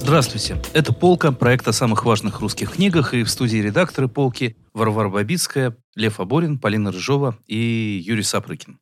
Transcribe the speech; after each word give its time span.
Здравствуйте. 0.00 0.62
Это 0.72 0.92
«Полка», 0.92 1.32
проект 1.32 1.66
о 1.66 1.72
самых 1.72 2.04
важных 2.04 2.38
русских 2.38 2.74
книгах, 2.74 3.14
и 3.14 3.24
в 3.24 3.30
студии 3.30 3.56
редакторы 3.56 4.06
«Полки» 4.06 4.56
Варвара 4.72 5.08
Бабицкая, 5.08 5.76
Лев 5.96 6.20
Аборин, 6.20 6.60
Полина 6.60 6.92
Рыжова 6.92 7.36
и 7.48 8.00
Юрий 8.06 8.22
Сапрыкин. 8.22 8.78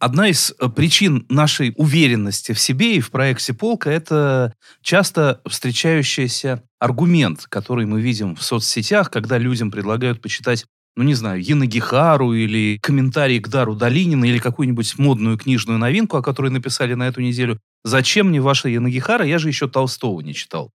Одна 0.00 0.26
из 0.26 0.52
э, 0.58 0.68
причин 0.68 1.26
нашей 1.28 1.74
уверенности 1.76 2.50
в 2.50 2.58
себе 2.58 2.96
и 2.96 3.00
в 3.00 3.12
проекте 3.12 3.54
«Полка»— 3.54 3.88
это 3.92 4.52
часто 4.80 5.40
встречающийся 5.46 6.64
аргумент, 6.80 7.46
который 7.48 7.86
мы 7.86 8.00
видим 8.00 8.34
в 8.34 8.42
соцсетях, 8.42 9.12
когда 9.12 9.38
людям 9.38 9.70
предлагают 9.70 10.20
почитать 10.20 10.66
ну, 10.96 11.04
не 11.04 11.14
знаю, 11.14 11.42
Янагихару 11.42 12.34
или 12.34 12.78
комментарий 12.82 13.40
к 13.40 13.48
Дару 13.48 13.74
Долинина 13.74 14.24
или 14.26 14.38
какую-нибудь 14.38 14.98
модную 14.98 15.38
книжную 15.38 15.78
новинку, 15.78 16.16
о 16.18 16.22
которой 16.22 16.50
написали 16.50 16.94
на 16.94 17.08
эту 17.08 17.20
неделю. 17.20 17.58
Зачем 17.84 18.28
мне 18.28 18.40
ваша 18.40 18.68
Янагихара? 18.68 19.24
Я 19.24 19.38
же 19.38 19.48
еще 19.48 19.68
Толстого 19.68 20.20
не 20.20 20.34
читал. 20.34 20.70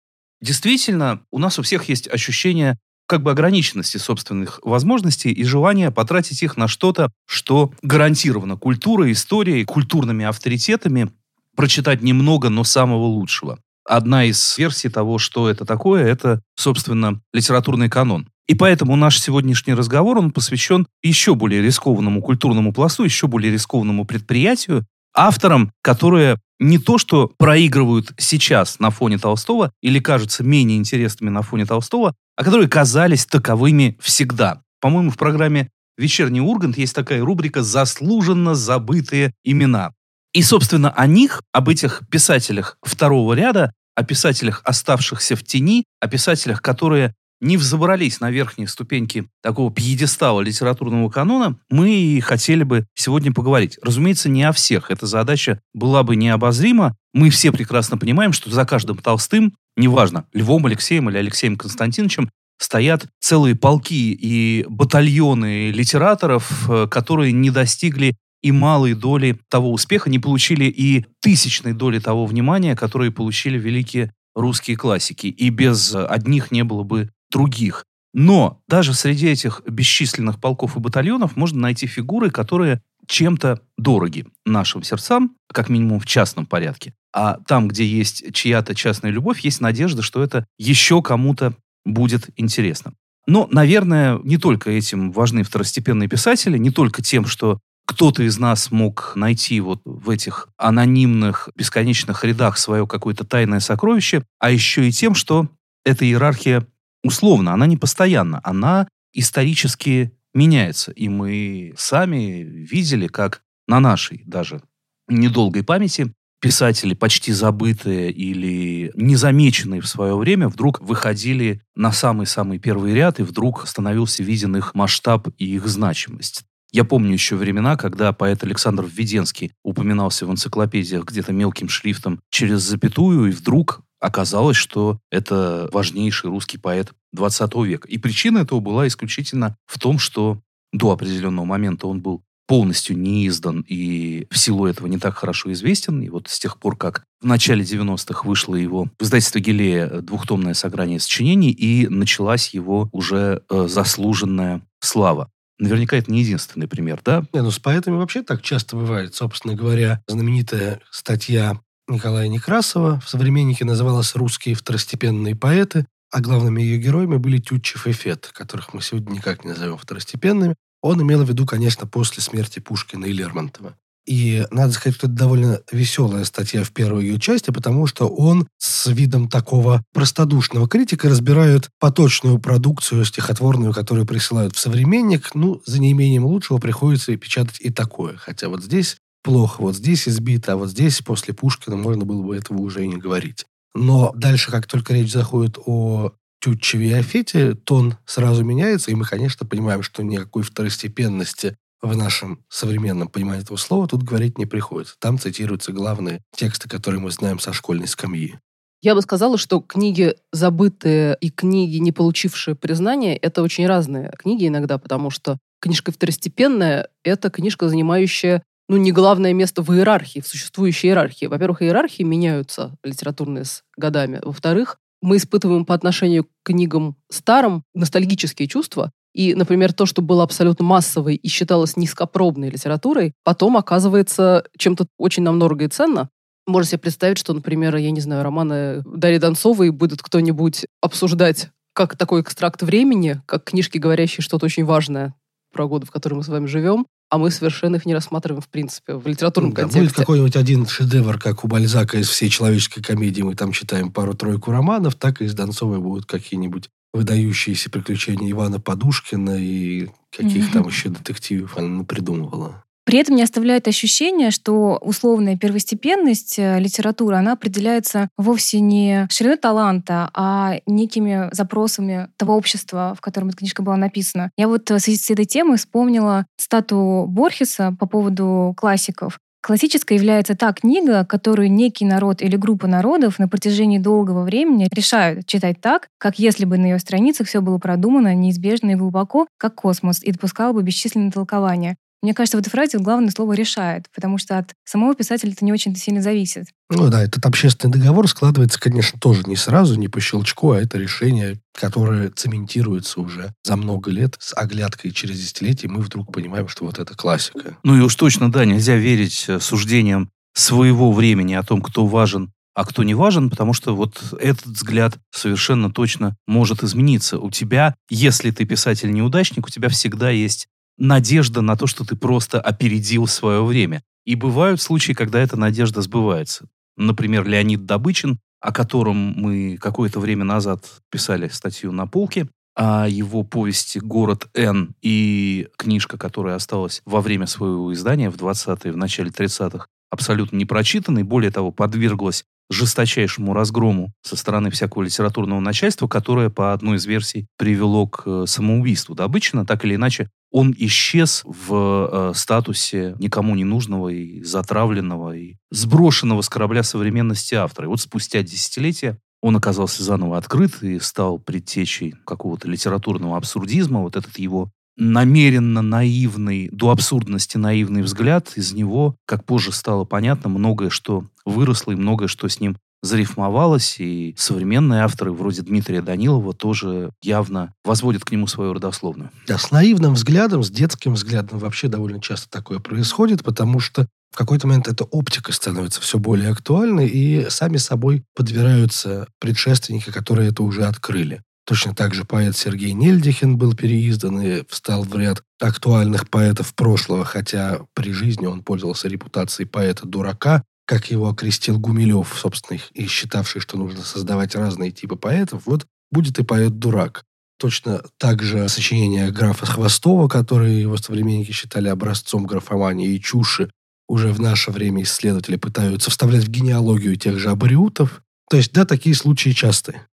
Действительно, 0.41 1.21
у 1.31 1.39
нас 1.39 1.57
у 1.57 1.63
всех 1.63 1.89
есть 1.89 2.07
ощущение 2.07 2.77
как 3.07 3.21
бы 3.21 3.31
ограниченности 3.31 3.97
собственных 3.97 4.59
возможностей 4.63 5.31
и 5.31 5.43
желания 5.43 5.91
потратить 5.91 6.41
их 6.43 6.57
на 6.57 6.67
что-то, 6.67 7.11
что 7.27 7.71
гарантировано 7.81 8.57
культурой, 8.57 9.11
историей, 9.11 9.65
культурными 9.65 10.25
авторитетами, 10.25 11.11
прочитать 11.55 12.01
немного, 12.01 12.49
но 12.49 12.63
самого 12.63 13.05
лучшего. 13.05 13.59
Одна 13.85 14.25
из 14.25 14.57
версий 14.57 14.89
того, 14.89 15.17
что 15.17 15.49
это 15.49 15.65
такое, 15.65 16.05
это, 16.05 16.41
собственно, 16.55 17.21
литературный 17.33 17.89
канон. 17.89 18.29
И 18.47 18.55
поэтому 18.55 18.95
наш 18.95 19.19
сегодняшний 19.19 19.73
разговор, 19.73 20.17
он 20.17 20.31
посвящен 20.31 20.87
еще 21.01 21.35
более 21.35 21.61
рискованному 21.61 22.21
культурному 22.21 22.73
пласту, 22.73 23.03
еще 23.03 23.27
более 23.27 23.51
рискованному 23.51 24.05
предприятию, 24.05 24.85
авторам, 25.13 25.71
которые 25.81 26.37
не 26.59 26.77
то 26.77 26.97
что 26.97 27.31
проигрывают 27.37 28.13
сейчас 28.17 28.79
на 28.79 28.89
фоне 28.89 29.17
Толстого 29.17 29.71
или 29.81 29.99
кажутся 29.99 30.43
менее 30.43 30.77
интересными 30.77 31.29
на 31.29 31.41
фоне 31.41 31.65
Толстого, 31.65 32.15
а 32.35 32.43
которые 32.43 32.67
казались 32.67 33.25
таковыми 33.25 33.97
всегда. 34.01 34.61
По-моему, 34.81 35.11
в 35.11 35.17
программе 35.17 35.69
«Вечерний 35.97 36.41
Ургант» 36.41 36.77
есть 36.77 36.95
такая 36.95 37.23
рубрика 37.23 37.63
«Заслуженно 37.63 38.55
забытые 38.55 39.33
имена». 39.43 39.93
И, 40.33 40.41
собственно, 40.41 40.89
о 40.89 41.05
них, 41.05 41.41
об 41.51 41.69
этих 41.69 42.01
писателях 42.09 42.77
второго 42.81 43.33
ряда, 43.33 43.71
о 43.95 44.03
писателях, 44.03 44.61
оставшихся 44.65 45.35
в 45.35 45.43
тени, 45.43 45.85
о 45.99 46.07
писателях, 46.07 46.61
которые 46.61 47.13
не 47.43 47.57
взобрались 47.57 48.19
на 48.19 48.31
верхние 48.31 48.67
ступеньки 48.67 49.27
такого 49.41 49.71
пьедестала 49.71 50.41
литературного 50.41 51.09
канона, 51.09 51.59
мы 51.69 51.91
и 51.93 52.19
хотели 52.21 52.63
бы 52.63 52.87
сегодня 52.95 53.31
поговорить. 53.31 53.77
Разумеется, 53.81 54.29
не 54.29 54.43
о 54.43 54.53
всех. 54.53 54.89
Эта 54.89 55.05
задача 55.05 55.59
была 55.73 56.03
бы 56.03 56.15
необозрима. 56.15 56.95
Мы 57.13 57.29
все 57.29 57.51
прекрасно 57.51 57.97
понимаем, 57.97 58.33
что 58.33 58.49
за 58.49 58.65
каждым 58.65 58.97
Толстым, 58.97 59.53
неважно, 59.75 60.25
Львом 60.33 60.65
Алексеем 60.65 61.09
или 61.09 61.17
Алексеем 61.17 61.57
Константиновичем, 61.57 62.29
стоят 62.59 63.05
целые 63.19 63.55
полки 63.55 64.13
и 64.13 64.65
батальоны 64.69 65.71
литераторов, 65.71 66.69
э, 66.69 66.87
которые 66.89 67.33
не 67.33 67.49
достигли 67.49 68.15
и 68.41 68.51
малой 68.51 68.93
доли 68.93 69.37
того 69.49 69.71
успеха, 69.71 70.09
не 70.09 70.19
получили 70.19 70.65
и 70.65 71.05
тысячной 71.21 71.73
доли 71.73 71.99
того 71.99 72.25
внимания, 72.25 72.75
которые 72.75 73.11
получили 73.11 73.57
великие 73.57 74.13
русские 74.35 74.77
классики. 74.77 75.27
И 75.27 75.49
без 75.49 75.93
одних 75.95 76.51
не 76.51 76.63
было 76.63 76.83
бы 76.83 77.09
других. 77.33 77.85
Но 78.13 78.61
даже 78.67 78.93
среди 78.93 79.27
этих 79.27 79.61
бесчисленных 79.67 80.39
полков 80.39 80.77
и 80.77 80.79
батальонов 80.79 81.35
можно 81.35 81.59
найти 81.59 81.87
фигуры, 81.87 82.29
которые 82.29 82.81
чем-то 83.07 83.61
дороги 83.77 84.25
нашим 84.45 84.83
сердцам, 84.83 85.35
как 85.51 85.67
минимум 85.67 85.99
в 85.99 86.05
частном 86.05 86.45
порядке. 86.45 86.93
А 87.11 87.39
там, 87.47 87.67
где 87.67 87.85
есть 87.85 88.33
чья-то 88.33 88.75
частная 88.75 89.11
любовь, 89.11 89.41
есть 89.41 89.61
надежда, 89.61 90.01
что 90.01 90.23
это 90.23 90.45
еще 90.57 91.01
кому-то 91.01 91.55
будет 91.85 92.29
интересно. 92.37 92.93
Но, 93.25 93.47
наверное, 93.51 94.19
не 94.23 94.37
только 94.37 94.69
этим 94.69 95.11
важны 95.11 95.43
второстепенные 95.43 96.09
писатели, 96.09 96.57
не 96.57 96.71
только 96.71 97.01
тем, 97.01 97.25
что 97.25 97.59
кто-то 97.85 98.23
из 98.23 98.37
нас 98.37 98.71
мог 98.71 99.13
найти 99.15 99.59
вот 99.59 99.81
в 99.85 100.09
этих 100.09 100.49
анонимных, 100.57 101.49
бесконечных 101.55 102.23
рядах 102.23 102.57
свое 102.57 102.87
какое-то 102.87 103.25
тайное 103.25 103.59
сокровище, 103.59 104.23
а 104.39 104.51
еще 104.51 104.87
и 104.87 104.91
тем, 104.91 105.15
что 105.15 105.49
эта 105.85 106.05
иерархия 106.05 106.65
условно, 107.03 107.53
она 107.53 107.67
не 107.67 107.77
постоянна, 107.77 108.39
она 108.43 108.87
исторически 109.13 110.13
меняется. 110.33 110.91
И 110.91 111.09
мы 111.09 111.73
сами 111.77 112.43
видели, 112.43 113.07
как 113.07 113.41
на 113.67 113.79
нашей 113.79 114.23
даже 114.25 114.61
недолгой 115.07 115.63
памяти 115.63 116.13
писатели, 116.43 116.93
почти 116.93 117.31
забытые 117.31 118.11
или 118.11 118.91
незамеченные 118.95 119.79
в 119.79 119.87
свое 119.87 120.17
время, 120.17 120.49
вдруг 120.49 120.81
выходили 120.81 121.61
на 121.73 121.93
самый-самый 121.93 122.59
первый 122.59 122.93
ряд, 122.93 123.21
и 123.21 123.23
вдруг 123.23 123.65
становился 123.65 124.23
виден 124.23 124.57
их 124.57 124.75
масштаб 124.75 125.29
и 125.37 125.45
их 125.55 125.67
значимость. 125.67 126.43
Я 126.73 126.83
помню 126.83 127.13
еще 127.13 127.37
времена, 127.37 127.77
когда 127.77 128.11
поэт 128.11 128.43
Александр 128.43 128.83
Введенский 128.83 129.53
упоминался 129.63 130.25
в 130.25 130.31
энциклопедиях 130.31 131.05
где-то 131.05 131.31
мелким 131.31 131.69
шрифтом 131.69 132.19
через 132.29 132.61
запятую, 132.61 133.29
и 133.29 133.31
вдруг 133.31 133.82
оказалось, 134.03 134.57
что 134.57 134.99
это 135.11 135.69
важнейший 135.71 136.29
русский 136.29 136.57
поэт 136.57 136.91
20 137.13 137.55
века. 137.65 137.87
И 137.87 137.97
причина 137.97 138.39
этого 138.39 138.59
была 138.59 138.85
исключительно 138.85 139.55
в 139.65 139.79
том, 139.79 139.97
что 139.97 140.41
до 140.73 140.91
определенного 140.91 141.45
момента 141.45 141.87
он 141.87 142.01
был 142.01 142.21
полностью 142.45 142.97
не 142.97 143.25
издан 143.27 143.63
и 143.65 144.27
в 144.29 144.37
силу 144.37 144.65
этого 144.65 144.87
не 144.87 144.97
так 144.97 145.15
хорошо 145.15 145.53
известен. 145.53 146.01
И 146.01 146.09
вот 146.09 146.27
с 146.27 146.37
тех 146.37 146.59
пор, 146.59 146.75
как 146.75 147.05
в 147.21 147.25
начале 147.25 147.63
90-х 147.63 148.27
вышло 148.27 148.55
его 148.55 148.89
в 148.99 149.03
издательстве 149.03 149.39
Гелея 149.39 149.87
двухтомное 150.01 150.53
сограние 150.53 150.99
сочинений, 150.99 151.51
и 151.51 151.87
началась 151.87 152.49
его 152.49 152.89
уже 152.91 153.41
э, 153.49 153.67
заслуженная 153.69 154.61
слава. 154.81 155.29
Наверняка 155.59 155.95
это 155.95 156.11
не 156.11 156.19
единственный 156.21 156.67
пример, 156.67 156.99
да? 157.05 157.23
Не, 157.31 157.41
ну 157.41 157.51
с 157.51 157.59
поэтами 157.59 157.95
вообще 157.95 158.21
так 158.21 158.41
часто 158.41 158.75
бывает. 158.75 159.15
Собственно 159.15 159.55
говоря, 159.55 160.03
знаменитая 160.07 160.81
статья 160.91 161.57
Николая 161.87 162.27
Некрасова 162.29 162.99
в 163.01 163.09
«Современнике» 163.09 163.65
называлась 163.65 164.15
«Русские 164.15 164.55
второстепенные 164.55 165.35
поэты», 165.35 165.85
а 166.11 166.21
главными 166.21 166.61
ее 166.61 166.77
героями 166.77 167.17
были 167.17 167.39
Тютчев 167.39 167.87
и 167.87 167.91
Фет, 167.91 168.29
которых 168.33 168.73
мы 168.73 168.81
сегодня 168.81 169.13
никак 169.13 169.43
не 169.43 169.51
назовем 169.51 169.77
второстепенными. 169.77 170.55
Он 170.81 171.01
имел 171.01 171.23
в 171.23 171.29
виду, 171.29 171.45
конечно, 171.45 171.87
после 171.87 172.21
смерти 172.21 172.59
Пушкина 172.59 173.05
и 173.05 173.13
Лермонтова. 173.13 173.75
И, 174.05 174.45
надо 174.51 174.73
сказать, 174.73 174.97
что 174.97 175.07
это 175.07 175.15
довольно 175.15 175.61
веселая 175.71 176.25
статья 176.25 176.63
в 176.63 176.71
первой 176.71 177.05
ее 177.05 177.19
части, 177.19 177.51
потому 177.51 177.87
что 177.87 178.07
он 178.07 178.47
с 178.57 178.87
видом 178.87 179.29
такого 179.29 179.81
простодушного 179.93 180.67
критика 180.67 181.09
разбирает 181.09 181.69
поточную 181.79 182.37
продукцию 182.39 183.05
стихотворную, 183.05 183.73
которую 183.73 184.05
присылают 184.05 184.55
в 184.55 184.59
«Современник». 184.59 185.33
Ну, 185.35 185.61
за 185.65 185.79
неимением 185.79 186.25
лучшего 186.25 186.57
приходится 186.57 187.13
и 187.13 187.17
печатать 187.17 187.61
и 187.61 187.69
такое. 187.69 188.15
Хотя 188.17 188.49
вот 188.49 188.63
здесь 188.63 188.97
плохо, 189.23 189.61
вот 189.61 189.75
здесь 189.75 190.07
избито, 190.07 190.53
а 190.53 190.55
вот 190.57 190.69
здесь 190.69 191.01
после 191.01 191.33
Пушкина 191.33 191.75
можно 191.75 192.05
было 192.05 192.21
бы 192.21 192.35
этого 192.35 192.61
уже 192.61 192.83
и 192.83 192.87
не 192.87 192.97
говорить. 192.97 193.45
Но 193.73 194.11
дальше, 194.15 194.51
как 194.51 194.67
только 194.67 194.93
речь 194.93 195.11
заходит 195.11 195.57
о 195.65 196.11
Тютчеве 196.41 196.89
и 196.89 196.93
Афете, 196.93 197.55
тон 197.55 197.97
сразу 198.05 198.43
меняется, 198.43 198.91
и 198.91 198.95
мы, 198.95 199.05
конечно, 199.05 199.45
понимаем, 199.45 199.81
что 199.81 200.03
никакой 200.03 200.43
второстепенности 200.43 201.55
в 201.81 201.95
нашем 201.95 202.43
современном 202.49 203.09
понимании 203.09 203.43
этого 203.43 203.57
слова 203.57 203.87
тут 203.87 204.03
говорить 204.03 204.37
не 204.37 204.45
приходится. 204.45 204.95
Там 204.99 205.17
цитируются 205.19 205.71
главные 205.71 206.21
тексты, 206.35 206.69
которые 206.69 207.01
мы 207.01 207.11
знаем 207.11 207.39
со 207.39 207.53
школьной 207.53 207.87
скамьи. 207.87 208.35
Я 208.81 208.95
бы 208.95 209.01
сказала, 209.01 209.37
что 209.37 209.61
книги 209.61 210.15
забытые 210.33 211.17
и 211.21 211.29
книги, 211.29 211.77
не 211.77 211.93
получившие 211.93 212.55
признания, 212.55 213.15
это 213.15 213.41
очень 213.41 213.65
разные 213.65 214.11
книги 214.17 214.47
иногда, 214.47 214.77
потому 214.77 215.09
что 215.09 215.37
книжка 215.61 215.93
второстепенная– 215.93 216.89
это 217.03 217.29
книжка, 217.29 217.69
занимающая 217.69 218.43
ну, 218.73 218.77
не 218.77 218.91
главное 218.91 219.33
место 219.33 219.61
в 219.61 219.71
иерархии, 219.71 220.19
в 220.19 220.27
существующей 220.27 220.87
иерархии. 220.87 221.27
Во-первых, 221.27 221.61
иерархии 221.61 222.01
меняются 222.01 222.75
литературные 222.83 223.45
с 223.45 223.61
годами. 223.77 224.19
Во-вторых, 224.23 224.79
мы 224.99 225.17
испытываем 225.17 225.63
по 225.63 225.75
отношению 225.75 226.23
к 226.23 226.29
книгам 226.43 226.95
старым 227.11 227.61
ностальгические 227.75 228.47
чувства. 228.47 228.91
И, 229.13 229.35
например, 229.35 229.73
то, 229.73 229.85
что 229.85 230.01
было 230.01 230.23
абсолютно 230.23 230.65
массовой 230.65 231.13
и 231.13 231.27
считалось 231.27 231.77
низкопробной 231.77 232.49
литературой, 232.49 233.13
потом 233.23 233.57
оказывается 233.57 234.43
чем-то 234.57 234.87
очень 234.97 235.21
нам 235.21 235.37
дорого 235.37 235.65
и 235.65 235.67
ценно. 235.67 236.09
Можно 236.47 236.71
себе 236.71 236.79
представить, 236.79 237.19
что, 237.19 237.33
например, 237.33 237.75
я 237.75 237.91
не 237.91 238.01
знаю, 238.01 238.23
романы 238.23 238.81
Дарьи 238.87 239.19
Донцовой 239.19 239.69
будет 239.69 240.01
кто-нибудь 240.01 240.65
обсуждать 240.81 241.49
как 241.75 241.95
такой 241.95 242.21
экстракт 242.21 242.63
времени, 242.63 243.21
как 243.27 243.43
книжки, 243.43 243.77
говорящие 243.77 244.23
что-то 244.23 244.47
очень 244.47 244.65
важное 244.65 245.13
про 245.51 245.67
годы, 245.67 245.85
в 245.85 245.91
которые 245.91 246.17
мы 246.17 246.23
с 246.23 246.27
вами 246.27 246.47
живем, 246.47 246.87
а 247.13 247.19
мы 247.19 247.29
совершенно 247.29 247.75
их 247.75 247.85
не 247.85 247.93
рассматриваем, 247.93 248.41
в 248.41 248.49
принципе, 248.49 248.95
в 248.95 249.05
литературном 249.05 249.53
да, 249.53 249.61
контексте. 249.61 249.81
Будет 249.81 249.95
какой-нибудь 249.95 250.35
один 250.35 250.65
шедевр, 250.65 251.19
как 251.19 251.43
у 251.43 251.47
Бальзака 251.47 251.99
из 251.99 252.09
всей 252.09 252.27
человеческой 252.27 252.81
комедии, 252.81 253.21
мы 253.21 253.35
там 253.35 253.51
читаем 253.51 253.91
пару-тройку 253.91 254.49
романов, 254.49 254.95
так 254.95 255.21
и 255.21 255.25
из 255.25 255.35
Донцовой 255.35 255.77
будут 255.77 256.07
какие-нибудь 256.07 256.71
выдающиеся 256.91 257.69
приключения 257.69 258.31
Ивана 258.31 258.59
Подушкина 258.59 259.37
и 259.37 259.89
каких 260.09 260.51
там 260.51 260.67
еще 260.67 260.89
детективов 260.89 261.55
она 261.55 261.83
придумывала. 261.83 262.62
При 262.85 262.99
этом 262.99 263.15
не 263.15 263.23
оставляет 263.23 263.67
ощущение, 263.67 264.29
что 264.31 264.77
условная 264.81 265.37
первостепенность 265.37 266.37
э, 266.37 266.59
литературы, 266.59 267.15
она 267.15 267.33
определяется 267.33 268.09
вовсе 268.17 268.59
не 268.59 269.07
шириной 269.09 269.37
таланта, 269.37 270.09
а 270.13 270.55
некими 270.65 271.29
запросами 271.31 272.09
того 272.17 272.35
общества, 272.35 272.93
в 272.97 273.01
котором 273.01 273.29
эта 273.29 273.37
книжка 273.37 273.63
была 273.63 273.77
написана. 273.77 274.31
Я 274.37 274.49
вот 274.49 274.69
э, 274.69 274.75
в 274.75 274.79
связи 274.79 274.97
с 274.97 275.09
этой 275.09 275.25
темой 275.25 275.57
вспомнила 275.57 276.25
стату 276.37 277.05
Борхеса 277.07 277.75
по 277.79 277.85
поводу 277.87 278.53
классиков. 278.57 279.17
Классической 279.45 279.97
является 279.97 280.35
та 280.35 280.53
книга, 280.53 281.03
которую 281.03 281.51
некий 281.51 281.83
народ 281.83 282.21
или 282.21 282.37
группа 282.37 282.65
народов 282.65 283.19
на 283.19 283.27
протяжении 283.27 283.77
долгого 283.77 284.23
времени 284.23 284.69
решают 284.73 285.25
читать 285.25 285.59
так, 285.59 285.89
как 285.97 286.17
если 286.17 286.45
бы 286.45 286.57
на 286.57 286.67
ее 286.67 286.79
страницах 286.79 287.27
все 287.27 287.41
было 287.41 287.57
продумано 287.57 288.15
неизбежно 288.15 288.71
и 288.71 288.75
глубоко, 288.75 289.27
как 289.37 289.55
космос, 289.55 290.01
и 290.01 290.13
допускало 290.13 290.53
бы 290.53 290.63
бесчисленные 290.63 291.11
толкования. 291.11 291.75
Мне 292.03 292.13
кажется, 292.13 292.35
в 292.35 292.41
этой 292.41 292.49
фразе 292.49 292.79
главное 292.79 293.11
слово 293.11 293.31
«решает», 293.31 293.85
потому 293.95 294.17
что 294.17 294.37
от 294.37 294.53
самого 294.65 294.93
писателя 294.93 295.31
это 295.31 295.45
не 295.45 295.53
очень 295.53 295.73
сильно 295.77 296.01
зависит. 296.01 296.47
Ну 296.69 296.89
да, 296.89 297.01
этот 297.01 297.25
общественный 297.25 297.71
договор 297.71 298.09
складывается, 298.09 298.59
конечно, 298.59 298.99
тоже 298.99 299.23
не 299.25 299.37
сразу, 299.37 299.75
не 299.75 299.87
по 299.87 300.01
щелчку, 300.01 300.51
а 300.51 300.59
это 300.59 300.77
решение, 300.77 301.39
которое 301.57 302.09
цементируется 302.09 302.99
уже 302.99 303.33
за 303.45 303.55
много 303.55 303.89
лет 303.89 304.17
с 304.19 304.35
оглядкой 304.35 304.91
через 304.91 305.17
десятилетия, 305.17 305.69
мы 305.69 305.79
вдруг 305.79 306.11
понимаем, 306.11 306.49
что 306.49 306.65
вот 306.65 306.77
это 306.77 306.93
классика. 306.93 307.57
Ну 307.63 307.77
и 307.77 307.79
уж 307.79 307.95
точно, 307.95 308.29
да, 308.29 308.43
нельзя 308.43 308.75
верить 308.75 309.23
э, 309.29 309.39
суждениям 309.39 310.09
своего 310.33 310.91
времени 310.91 311.35
о 311.35 311.43
том, 311.43 311.61
кто 311.61 311.87
важен 311.87 312.33
а 312.55 312.65
кто 312.65 312.83
не 312.83 312.93
важен, 312.93 313.29
потому 313.29 313.53
что 313.53 313.75
вот 313.75 313.99
этот 314.19 314.45
взгляд 314.45 314.99
совершенно 315.11 315.71
точно 315.71 316.15
может 316.27 316.63
измениться. 316.63 317.17
У 317.17 317.31
тебя, 317.31 317.73
если 317.89 318.29
ты 318.31 318.45
писатель-неудачник, 318.45 319.47
у 319.47 319.49
тебя 319.49 319.69
всегда 319.69 320.11
есть 320.11 320.47
надежда 320.77 321.41
на 321.41 321.55
то, 321.55 321.67
что 321.67 321.85
ты 321.85 321.95
просто 321.95 322.39
опередил 322.39 323.07
свое 323.07 323.43
время. 323.43 323.83
И 324.05 324.15
бывают 324.15 324.61
случаи, 324.61 324.93
когда 324.93 325.19
эта 325.19 325.37
надежда 325.37 325.81
сбывается. 325.81 326.47
Например, 326.75 327.25
Леонид 327.27 327.65
Добычин, 327.65 328.19
о 328.41 328.51
котором 328.51 328.97
мы 328.97 329.57
какое-то 329.59 329.99
время 329.99 330.25
назад 330.25 330.65
писали 330.91 331.29
статью 331.29 331.71
на 331.71 331.87
полке, 331.87 332.27
о 332.55 332.87
его 332.87 333.23
повести 333.23 333.79
«Город 333.79 334.27
Н» 334.35 334.75
и 334.81 335.47
книжка, 335.57 335.97
которая 335.97 336.35
осталась 336.35 336.81
во 336.85 337.01
время 337.01 337.25
своего 337.25 337.73
издания 337.73 338.11
в 338.11 338.15
20-е, 338.15 338.71
в 338.71 338.77
начале 338.77 339.09
30-х, 339.09 339.65
абсолютно 339.89 340.37
не 340.37 340.45
прочитанной, 340.45 341.03
более 341.03 341.31
того, 341.31 341.51
подверглась 341.51 342.25
жесточайшему 342.53 343.33
разгрому 343.33 343.91
со 344.01 344.15
стороны 344.15 344.49
всякого 344.49 344.83
литературного 344.83 345.39
начальства, 345.39 345.87
которое 345.87 346.29
по 346.29 346.53
одной 346.53 346.77
из 346.77 346.85
версий 346.85 347.27
привело 347.37 347.87
к 347.87 348.03
э, 348.05 348.25
самоубийству. 348.27 348.95
Да, 348.95 349.03
обычно, 349.03 349.45
так 349.45 349.65
или 349.65 349.75
иначе, 349.75 350.09
он 350.31 350.53
исчез 350.57 351.23
в 351.25 352.11
э, 352.11 352.11
статусе 352.15 352.95
никому 352.99 353.35
не 353.35 353.43
нужного 353.43 353.89
и 353.89 354.23
затравленного, 354.23 355.15
и 355.15 355.35
сброшенного 355.51 356.21
с 356.21 356.29
корабля 356.29 356.63
современности 356.63 357.35
автора. 357.35 357.67
И 357.67 357.69
вот 357.69 357.81
спустя 357.81 358.23
десятилетия 358.23 358.97
он 359.21 359.37
оказался 359.37 359.83
заново 359.83 360.17
открыт 360.17 360.61
и 360.63 360.79
стал 360.79 361.17
предтечей 361.17 361.95
какого-то 362.05 362.49
литературного 362.49 363.15
абсурдизма. 363.15 363.81
Вот 363.81 363.95
этот 363.95 364.17
его 364.17 364.49
намеренно 364.75 365.61
наивный, 365.61 366.49
до 366.51 366.71
абсурдности 366.71 367.37
наивный 367.37 367.83
взгляд, 367.83 368.33
из 368.35 368.53
него, 368.53 368.95
как 369.05 369.25
позже 369.25 369.51
стало 369.51 369.85
понятно, 369.85 370.29
многое 370.29 370.69
что 370.69 371.05
выросло 371.25 371.71
и 371.71 371.75
многое 371.75 372.07
что 372.07 372.27
с 372.27 372.39
ним 372.39 372.57
зарифмовалось, 372.83 373.79
и 373.79 374.13
современные 374.17 374.81
авторы 374.81 375.13
вроде 375.13 375.41
Дмитрия 375.41 375.81
Данилова 375.81 376.33
тоже 376.33 376.91
явно 377.01 377.53
возводят 377.63 378.03
к 378.03 378.11
нему 378.11 378.27
свою 378.27 378.53
родословную. 378.53 379.09
Да, 379.25 379.37
с 379.37 379.51
наивным 379.51 379.93
взглядом, 379.93 380.43
с 380.43 380.51
детским 380.51 380.93
взглядом 380.93 381.39
вообще 381.39 381.69
довольно 381.69 382.01
часто 382.01 382.29
такое 382.29 382.59
происходит, 382.59 383.23
потому 383.23 383.61
что 383.61 383.87
в 384.11 384.17
какой-то 384.17 384.47
момент 384.47 384.67
эта 384.67 384.83
оптика 384.83 385.31
становится 385.31 385.81
все 385.81 385.97
более 385.97 386.29
актуальной, 386.29 386.87
и 386.87 387.29
сами 387.29 387.57
собой 387.57 388.03
подбираются 388.15 389.07
предшественники, 389.19 389.89
которые 389.89 390.29
это 390.29 390.43
уже 390.43 390.65
открыли. 390.65 391.21
Точно 391.45 391.73
так 391.75 391.93
же 391.93 392.05
поэт 392.05 392.37
Сергей 392.37 392.73
Нельдихин 392.73 393.37
был 393.37 393.53
переиздан 393.53 394.21
и 394.21 394.43
встал 394.47 394.83
в 394.83 394.95
ряд 394.97 395.23
актуальных 395.41 396.09
поэтов 396.09 396.53
прошлого, 396.53 397.03
хотя 397.03 397.61
при 397.73 397.91
жизни 397.91 398.25
он 398.25 398.43
пользовался 398.43 398.87
репутацией 398.87 399.47
поэта-дурака, 399.47 400.43
как 400.65 400.91
его 400.91 401.09
окрестил 401.09 401.59
Гумилев, 401.59 402.15
собственно, 402.19 402.59
и 402.73 402.87
считавший, 402.87 403.41
что 403.41 403.57
нужно 403.57 403.81
создавать 403.81 404.35
разные 404.35 404.71
типы 404.71 404.95
поэтов, 404.95 405.43
вот 405.45 405.65
будет 405.91 406.19
и 406.19 406.23
поэт-дурак. 406.23 407.03
Точно 407.37 407.83
так 407.97 408.23
же 408.23 408.47
сочинение 408.47 409.11
графа 409.11 409.45
Хвостова, 409.45 410.07
которые 410.07 410.61
его 410.61 410.77
современники 410.77 411.31
считали 411.31 411.67
образцом 411.67 412.25
графомании 412.25 412.93
и 412.93 413.01
чуши, 413.01 413.49
уже 413.87 414.13
в 414.13 414.21
наше 414.21 414.51
время 414.51 414.83
исследователи 414.83 415.35
пытаются 415.35 415.91
вставлять 415.91 416.23
в 416.23 416.29
генеалогию 416.29 416.95
тех 416.95 417.19
же 417.19 417.29
абориутов. 417.29 418.01
То 418.29 418.37
есть, 418.37 418.53
да, 418.53 418.65
такие 418.65 418.95
случаи 418.95 419.31
частые 419.31 419.87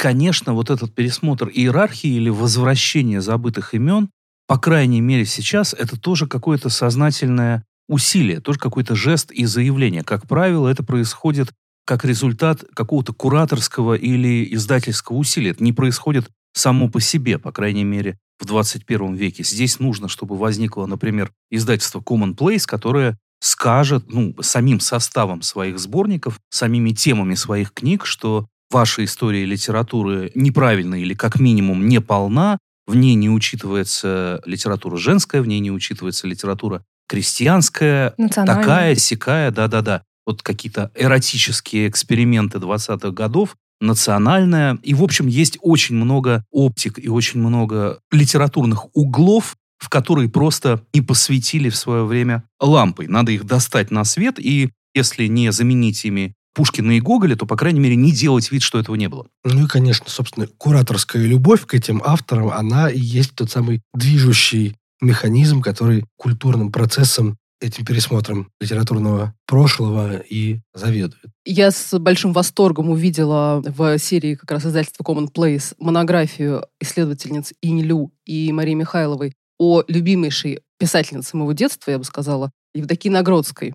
конечно, 0.00 0.54
вот 0.54 0.70
этот 0.70 0.94
пересмотр 0.94 1.50
иерархии 1.50 2.08
или 2.08 2.30
возвращение 2.30 3.20
забытых 3.20 3.74
имен, 3.74 4.08
по 4.46 4.56
крайней 4.58 5.02
мере 5.02 5.26
сейчас, 5.26 5.74
это 5.74 6.00
тоже 6.00 6.26
какое-то 6.26 6.70
сознательное 6.70 7.64
усилие, 7.90 8.40
тоже 8.40 8.58
какой-то 8.58 8.94
жест 8.94 9.32
и 9.32 9.44
заявление. 9.44 10.04
Как 10.04 10.26
правило, 10.28 10.68
это 10.68 10.84
происходит 10.84 11.52
как 11.84 12.04
результат 12.04 12.64
какого-то 12.74 13.12
кураторского 13.12 13.94
или 13.94 14.54
издательского 14.54 15.16
усилия. 15.16 15.50
Это 15.50 15.64
не 15.64 15.72
происходит 15.72 16.30
само 16.54 16.88
по 16.88 17.00
себе, 17.00 17.38
по 17.38 17.50
крайней 17.50 17.82
мере, 17.82 18.16
в 18.38 18.46
21 18.46 19.14
веке. 19.14 19.42
Здесь 19.42 19.80
нужно, 19.80 20.08
чтобы 20.08 20.36
возникло, 20.36 20.86
например, 20.86 21.32
издательство 21.50 22.00
Commonplace, 22.00 22.64
которое 22.64 23.18
скажет, 23.40 24.04
ну, 24.08 24.36
самим 24.40 24.78
составом 24.78 25.42
своих 25.42 25.80
сборников, 25.80 26.38
самими 26.48 26.90
темами 26.90 27.34
своих 27.34 27.72
книг, 27.72 28.06
что 28.06 28.46
ваша 28.70 29.04
история 29.04 29.44
литературы 29.44 30.30
неправильна 30.36 30.94
или 30.94 31.14
как 31.14 31.40
минимум 31.40 31.88
не 31.88 32.00
полна, 32.00 32.58
в 32.86 32.94
ней 32.94 33.14
не 33.14 33.30
учитывается 33.30 34.42
литература 34.44 34.96
женская, 34.96 35.42
в 35.42 35.48
ней 35.48 35.58
не 35.58 35.72
учитывается 35.72 36.28
литература 36.28 36.84
крестьянская, 37.10 38.14
такая, 38.32 38.94
сякая, 38.94 39.50
да-да-да. 39.50 40.02
Вот 40.26 40.42
какие-то 40.42 40.92
эротические 40.94 41.88
эксперименты 41.88 42.58
20-х 42.58 43.10
годов, 43.10 43.56
национальная. 43.80 44.78
И, 44.84 44.94
в 44.94 45.02
общем, 45.02 45.26
есть 45.26 45.58
очень 45.60 45.96
много 45.96 46.44
оптик 46.52 47.00
и 47.04 47.08
очень 47.08 47.40
много 47.40 47.98
литературных 48.12 48.94
углов, 48.94 49.56
в 49.78 49.88
которые 49.88 50.28
просто 50.28 50.84
не 50.94 51.00
посветили 51.00 51.68
в 51.68 51.74
свое 51.74 52.04
время 52.04 52.44
лампой. 52.60 53.08
Надо 53.08 53.32
их 53.32 53.44
достать 53.44 53.90
на 53.90 54.04
свет, 54.04 54.38
и 54.38 54.70
если 54.94 55.26
не 55.26 55.50
заменить 55.50 56.04
ими 56.04 56.34
Пушкина 56.54 56.92
и 56.92 57.00
Гоголя, 57.00 57.34
то, 57.34 57.44
по 57.44 57.56
крайней 57.56 57.80
мере, 57.80 57.96
не 57.96 58.12
делать 58.12 58.52
вид, 58.52 58.62
что 58.62 58.78
этого 58.78 58.94
не 58.94 59.08
было. 59.08 59.26
Ну 59.44 59.64
и, 59.64 59.68
конечно, 59.68 60.06
собственно, 60.08 60.46
кураторская 60.46 61.24
любовь 61.24 61.66
к 61.66 61.74
этим 61.74 62.02
авторам, 62.04 62.50
она 62.50 62.88
и 62.88 63.00
есть 63.00 63.34
тот 63.34 63.50
самый 63.50 63.82
движущий 63.94 64.76
механизм, 65.00 65.62
который 65.62 66.04
культурным 66.16 66.72
процессом 66.72 67.38
этим 67.60 67.84
пересмотром 67.84 68.50
литературного 68.60 69.34
прошлого 69.46 70.16
и 70.18 70.60
заведует. 70.74 71.22
Я 71.44 71.70
с 71.70 71.98
большим 71.98 72.32
восторгом 72.32 72.88
увидела 72.90 73.62
в 73.64 73.98
серии 73.98 74.34
как 74.34 74.50
раз 74.50 74.64
издательства 74.64 75.04
Common 75.04 75.30
Place 75.32 75.74
монографию 75.78 76.64
исследовательниц 76.80 77.52
Инилю 77.60 78.12
и 78.24 78.50
Марии 78.52 78.74
Михайловой 78.74 79.34
о 79.58 79.82
любимейшей 79.88 80.60
писательнице 80.78 81.36
моего 81.36 81.52
детства, 81.52 81.90
я 81.90 81.98
бы 81.98 82.04
сказала, 82.04 82.50
Евдокии 82.74 83.10
Нагродской. 83.10 83.74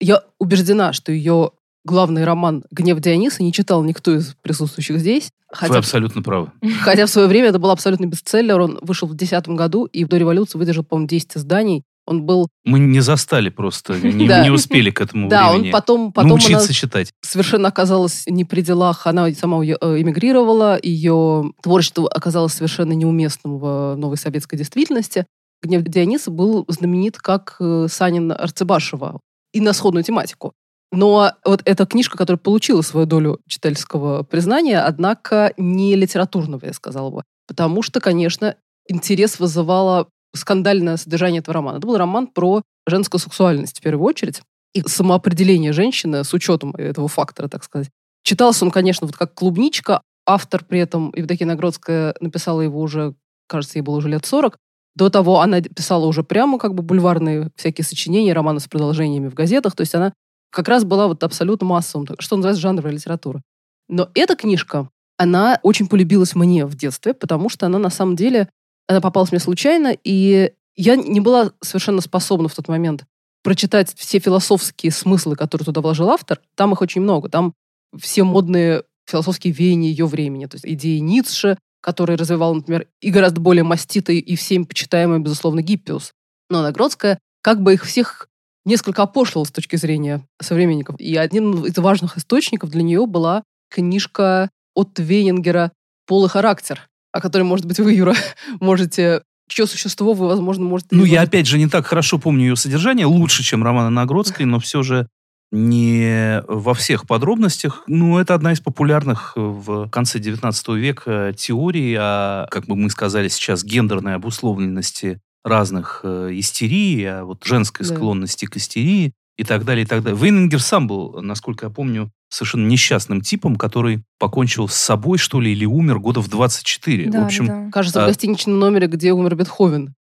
Я 0.00 0.22
убеждена, 0.38 0.92
что 0.92 1.10
ее 1.10 1.50
главный 1.84 2.24
роман 2.24 2.64
«Гнев 2.70 2.98
Диониса» 3.00 3.42
не 3.42 3.52
читал 3.52 3.82
никто 3.84 4.14
из 4.14 4.34
присутствующих 4.42 4.98
здесь. 4.98 5.30
Хотя, 5.50 5.74
Вы 5.74 5.78
абсолютно 5.78 6.22
правы. 6.22 6.50
Хотя 6.80 7.06
в 7.06 7.10
свое 7.10 7.28
время 7.28 7.48
это 7.48 7.58
был 7.58 7.70
абсолютный 7.70 8.08
бестселлер. 8.08 8.60
Он 8.60 8.78
вышел 8.82 9.06
в 9.06 9.14
2010 9.14 9.48
году 9.56 9.84
и 9.84 10.04
до 10.04 10.16
революции 10.16 10.58
выдержал, 10.58 10.84
по-моему, 10.84 11.08
10 11.08 11.36
изданий. 11.36 11.84
Он 12.06 12.24
был... 12.24 12.48
Мы 12.64 12.80
не 12.80 13.00
застали 13.00 13.48
просто, 13.48 13.94
не, 13.94 14.26
не 14.26 14.50
успели 14.50 14.90
к 14.90 15.00
этому 15.00 15.28
да, 15.28 15.50
времени. 15.50 15.62
Да, 15.62 15.66
он 15.68 15.72
потом... 15.72 16.12
потом 16.12 16.28
научиться 16.30 16.74
читать. 16.74 17.12
Совершенно 17.22 17.68
оказалась 17.68 18.24
не 18.26 18.44
при 18.44 18.60
делах. 18.60 19.06
Она 19.06 19.32
сама 19.32 19.64
э, 19.64 19.70
эмигрировала, 19.70 20.78
ее 20.82 21.52
творчество 21.62 22.08
оказалось 22.08 22.52
совершенно 22.52 22.92
неуместным 22.92 23.58
в 23.58 23.94
новой 23.96 24.16
советской 24.16 24.56
действительности. 24.56 25.26
«Гнев 25.62 25.82
Диониса» 25.82 26.30
был 26.30 26.66
знаменит 26.68 27.16
как 27.18 27.56
э, 27.58 27.86
Санин 27.88 28.32
Арцебашева 28.32 29.20
и 29.54 29.60
на 29.60 29.72
сходную 29.72 30.04
тематику. 30.04 30.52
Но 30.96 31.32
вот 31.44 31.62
эта 31.64 31.86
книжка, 31.86 32.16
которая 32.16 32.38
получила 32.38 32.82
свою 32.82 33.06
долю 33.06 33.40
читательского 33.48 34.22
признания, 34.22 34.80
однако 34.80 35.52
не 35.56 35.96
литературного, 35.96 36.66
я 36.66 36.72
сказала 36.72 37.10
бы. 37.10 37.22
Потому 37.46 37.82
что, 37.82 38.00
конечно, 38.00 38.56
интерес 38.88 39.38
вызывало 39.38 40.08
скандальное 40.34 40.96
содержание 40.96 41.40
этого 41.40 41.54
романа. 41.54 41.78
Это 41.78 41.86
был 41.86 41.96
роман 41.96 42.26
про 42.28 42.62
женскую 42.86 43.20
сексуальность 43.20 43.78
в 43.78 43.82
первую 43.82 44.06
очередь 44.06 44.42
и 44.72 44.82
самоопределение 44.82 45.72
женщины 45.72 46.24
с 46.24 46.32
учетом 46.32 46.74
этого 46.76 47.08
фактора, 47.08 47.48
так 47.48 47.64
сказать. 47.64 47.90
Читался 48.24 48.64
он, 48.64 48.70
конечно, 48.70 49.06
вот 49.06 49.16
как 49.16 49.34
клубничка, 49.34 50.00
автор 50.26 50.64
при 50.64 50.80
этом, 50.80 51.12
Евдокия 51.14 51.46
Нагродская, 51.46 52.14
написала 52.20 52.60
его 52.60 52.80
уже, 52.80 53.14
кажется, 53.46 53.78
ей 53.78 53.82
было 53.82 53.96
уже 53.96 54.08
лет 54.08 54.24
40. 54.24 54.56
До 54.96 55.10
того 55.10 55.40
она 55.40 55.60
писала 55.60 56.06
уже 56.06 56.22
прямо 56.22 56.58
как 56.58 56.74
бы 56.74 56.82
бульварные 56.82 57.50
всякие 57.56 57.84
сочинения, 57.84 58.32
романы 58.32 58.60
с 58.60 58.68
продолжениями 58.68 59.28
в 59.28 59.34
газетах. 59.34 59.74
То 59.74 59.82
есть 59.82 59.94
она 59.94 60.12
как 60.54 60.68
раз 60.68 60.84
была 60.84 61.08
вот 61.08 61.22
абсолютно 61.22 61.66
массовым, 61.66 62.06
что 62.18 62.36
называется 62.36 62.62
жанровая 62.62 62.92
литература. 62.92 63.42
Но 63.88 64.08
эта 64.14 64.36
книжка, 64.36 64.88
она 65.18 65.58
очень 65.62 65.88
полюбилась 65.88 66.34
мне 66.34 66.64
в 66.64 66.74
детстве, 66.76 67.12
потому 67.14 67.48
что 67.48 67.66
она 67.66 67.78
на 67.78 67.90
самом 67.90 68.16
деле, 68.16 68.48
она 68.86 69.00
попалась 69.00 69.32
мне 69.32 69.40
случайно, 69.40 69.96
и 70.04 70.52
я 70.76 70.96
не 70.96 71.20
была 71.20 71.52
совершенно 71.60 72.00
способна 72.00 72.48
в 72.48 72.54
тот 72.54 72.68
момент 72.68 73.04
прочитать 73.42 73.94
все 73.94 74.18
философские 74.18 74.90
смыслы, 74.90 75.36
которые 75.36 75.66
туда 75.66 75.82
вложил 75.82 76.08
автор. 76.08 76.40
Там 76.56 76.72
их 76.72 76.80
очень 76.80 77.02
много. 77.02 77.28
Там 77.28 77.52
все 77.96 78.24
модные 78.24 78.84
философские 79.06 79.52
веяния 79.52 79.90
ее 79.90 80.06
времени. 80.06 80.46
То 80.46 80.54
есть 80.54 80.66
идеи 80.66 80.98
Ницше, 80.98 81.58
который 81.82 82.16
развивал, 82.16 82.54
например, 82.54 82.88
и 83.02 83.10
гораздо 83.10 83.40
более 83.40 83.62
маститый 83.62 84.18
и 84.18 84.34
всем 84.34 84.64
почитаемый, 84.64 85.18
безусловно, 85.18 85.60
Гиппиус. 85.60 86.12
Но 86.48 86.62
Нагродская 86.62 87.18
как 87.42 87.62
бы 87.62 87.74
их 87.74 87.84
всех 87.84 88.28
несколько 88.64 89.02
опошлила 89.02 89.44
с 89.44 89.50
точки 89.50 89.76
зрения 89.76 90.26
современников. 90.40 90.98
И 90.98 91.16
одним 91.16 91.64
из 91.64 91.76
важных 91.76 92.16
источников 92.16 92.70
для 92.70 92.82
нее 92.82 93.06
была 93.06 93.42
книжка 93.70 94.50
от 94.74 94.98
Вейнингера 94.98 95.72
«Пол 96.06 96.26
и 96.26 96.28
характер», 96.28 96.88
о 97.12 97.20
которой, 97.20 97.42
может 97.42 97.66
быть, 97.66 97.78
вы, 97.78 97.92
Юра, 97.92 98.14
можете 98.60 99.22
чье 99.48 99.66
существо 99.66 100.14
вы, 100.14 100.26
возможно, 100.26 100.64
можете... 100.64 100.88
Ну, 100.92 101.04
я, 101.04 101.22
опять 101.22 101.46
же, 101.46 101.58
не 101.58 101.68
так 101.68 101.86
хорошо 101.86 102.18
помню 102.18 102.48
ее 102.48 102.56
содержание, 102.56 103.06
лучше, 103.06 103.42
чем 103.42 103.62
романа 103.62 103.90
Нагродской, 103.90 104.46
но 104.46 104.58
все 104.58 104.82
же 104.82 105.06
не 105.52 106.42
во 106.48 106.74
всех 106.74 107.06
подробностях. 107.06 107.84
Ну, 107.86 108.18
это 108.18 108.34
одна 108.34 108.52
из 108.52 108.60
популярных 108.60 109.34
в 109.36 109.88
конце 109.88 110.18
19 110.18 110.68
века 110.70 111.32
теорий 111.36 111.94
о, 111.94 112.46
как 112.50 112.66
бы 112.66 112.74
мы 112.74 112.90
сказали 112.90 113.28
сейчас, 113.28 113.62
гендерной 113.62 114.16
обусловленности 114.16 115.20
разных 115.44 116.00
э, 116.02 116.30
истерий, 116.32 117.08
о 117.08 117.24
вот 117.24 117.44
женской 117.44 117.86
да. 117.86 117.94
склонности 117.94 118.46
к 118.46 118.56
истерии 118.56 119.12
и 119.36 119.44
так 119.44 119.64
далее, 119.64 119.84
и 119.84 119.86
так 119.86 120.02
далее. 120.02 120.18
Вейнингер 120.18 120.60
сам 120.60 120.86
был, 120.86 121.20
насколько 121.20 121.66
я 121.66 121.70
помню, 121.70 122.10
совершенно 122.28 122.66
несчастным 122.66 123.20
типом, 123.20 123.56
который 123.56 124.02
покончил 124.18 124.68
с 124.68 124.74
собой, 124.74 125.18
что 125.18 125.40
ли, 125.40 125.52
или 125.52 125.64
умер 125.64 125.98
года 125.98 126.20
в 126.20 126.28
24. 126.28 127.10
Да, 127.10 127.20
в 127.20 127.24
общем, 127.26 127.46
да. 127.46 127.70
Кажется, 127.70 128.02
а... 128.02 128.04
в 128.04 128.08
гостиничном 128.08 128.58
номере, 128.58 128.86
где 128.86 129.12
умер 129.12 129.36
Бетховен. 129.36 129.94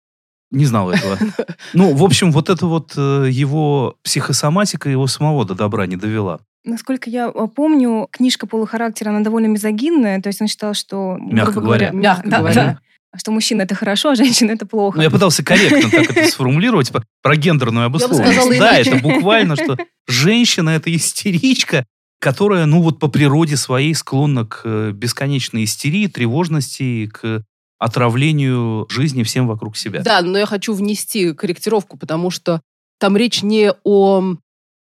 Не 0.51 0.67
знал 0.67 0.91
этого. 0.91 1.17
Ну, 1.75 1.95
в 1.95 2.03
общем, 2.03 2.33
вот 2.33 2.51
это 2.51 2.67
вот 2.67 2.95
э, 2.97 3.29
его 3.31 3.95
психосоматика 4.03 4.89
его 4.91 5.07
самого 5.07 5.45
до 5.45 5.55
добра 5.55 5.87
не 5.87 5.95
довела. 5.95 6.41
Насколько 6.65 7.09
я 7.09 7.31
э, 7.33 7.47
помню, 7.55 8.09
книжка 8.11 8.49
полухарактера, 8.49 9.11
она 9.11 9.21
довольно 9.21 9.47
мизогинная, 9.47 10.21
то 10.21 10.29
есть 10.29 10.41
он 10.41 10.49
считал, 10.49 10.75
что... 10.75 11.17
Мягко 11.21 11.61
говоря. 11.61 11.91
Мягко 11.93 12.29
говоря. 12.29 12.81
Что 13.17 13.33
мужчина 13.33 13.63
это 13.63 13.75
хорошо, 13.75 14.11
а 14.11 14.15
женщина 14.15 14.53
это 14.53 14.67
плохо. 14.67 14.99
Ну, 14.99 15.03
я 15.03 15.11
пытался 15.11 15.43
корректно 15.43 15.91
так 15.91 16.11
это 16.11 16.29
сформулировать, 16.29 16.93
про 17.23 17.37
гендерную 17.37 17.87
обусловленность. 17.87 18.59
Да, 18.59 18.79
это 18.79 18.97
буквально, 18.97 19.57
что 19.57 19.77
женщина 20.07 20.71
это 20.71 20.95
истеричка, 20.95 21.87
которая, 22.21 22.67
ну 22.67 22.83
вот 22.83 23.01
по 23.01 23.09
природе 23.09 23.57
своей 23.57 23.95
склонна 23.95 24.47
к 24.47 24.63
э, 24.65 24.93
бесконечной 24.93 25.65
истерии, 25.65 26.07
тревожности, 26.07 27.07
к 27.07 27.43
отравлению 27.79 28.87
жизни 28.91 29.23
всем 29.23 29.49
вокруг 29.49 29.77
себя. 29.77 30.03
Да, 30.03 30.21
но 30.21 30.39
я 30.39 30.47
хочу 30.47 30.75
внести 30.75 31.33
корректировку, 31.33 31.97
потому 31.97 32.31
что 32.31 32.61
там 32.99 33.17
речь 33.17 33.43
не 33.43 33.73
о 33.85 34.37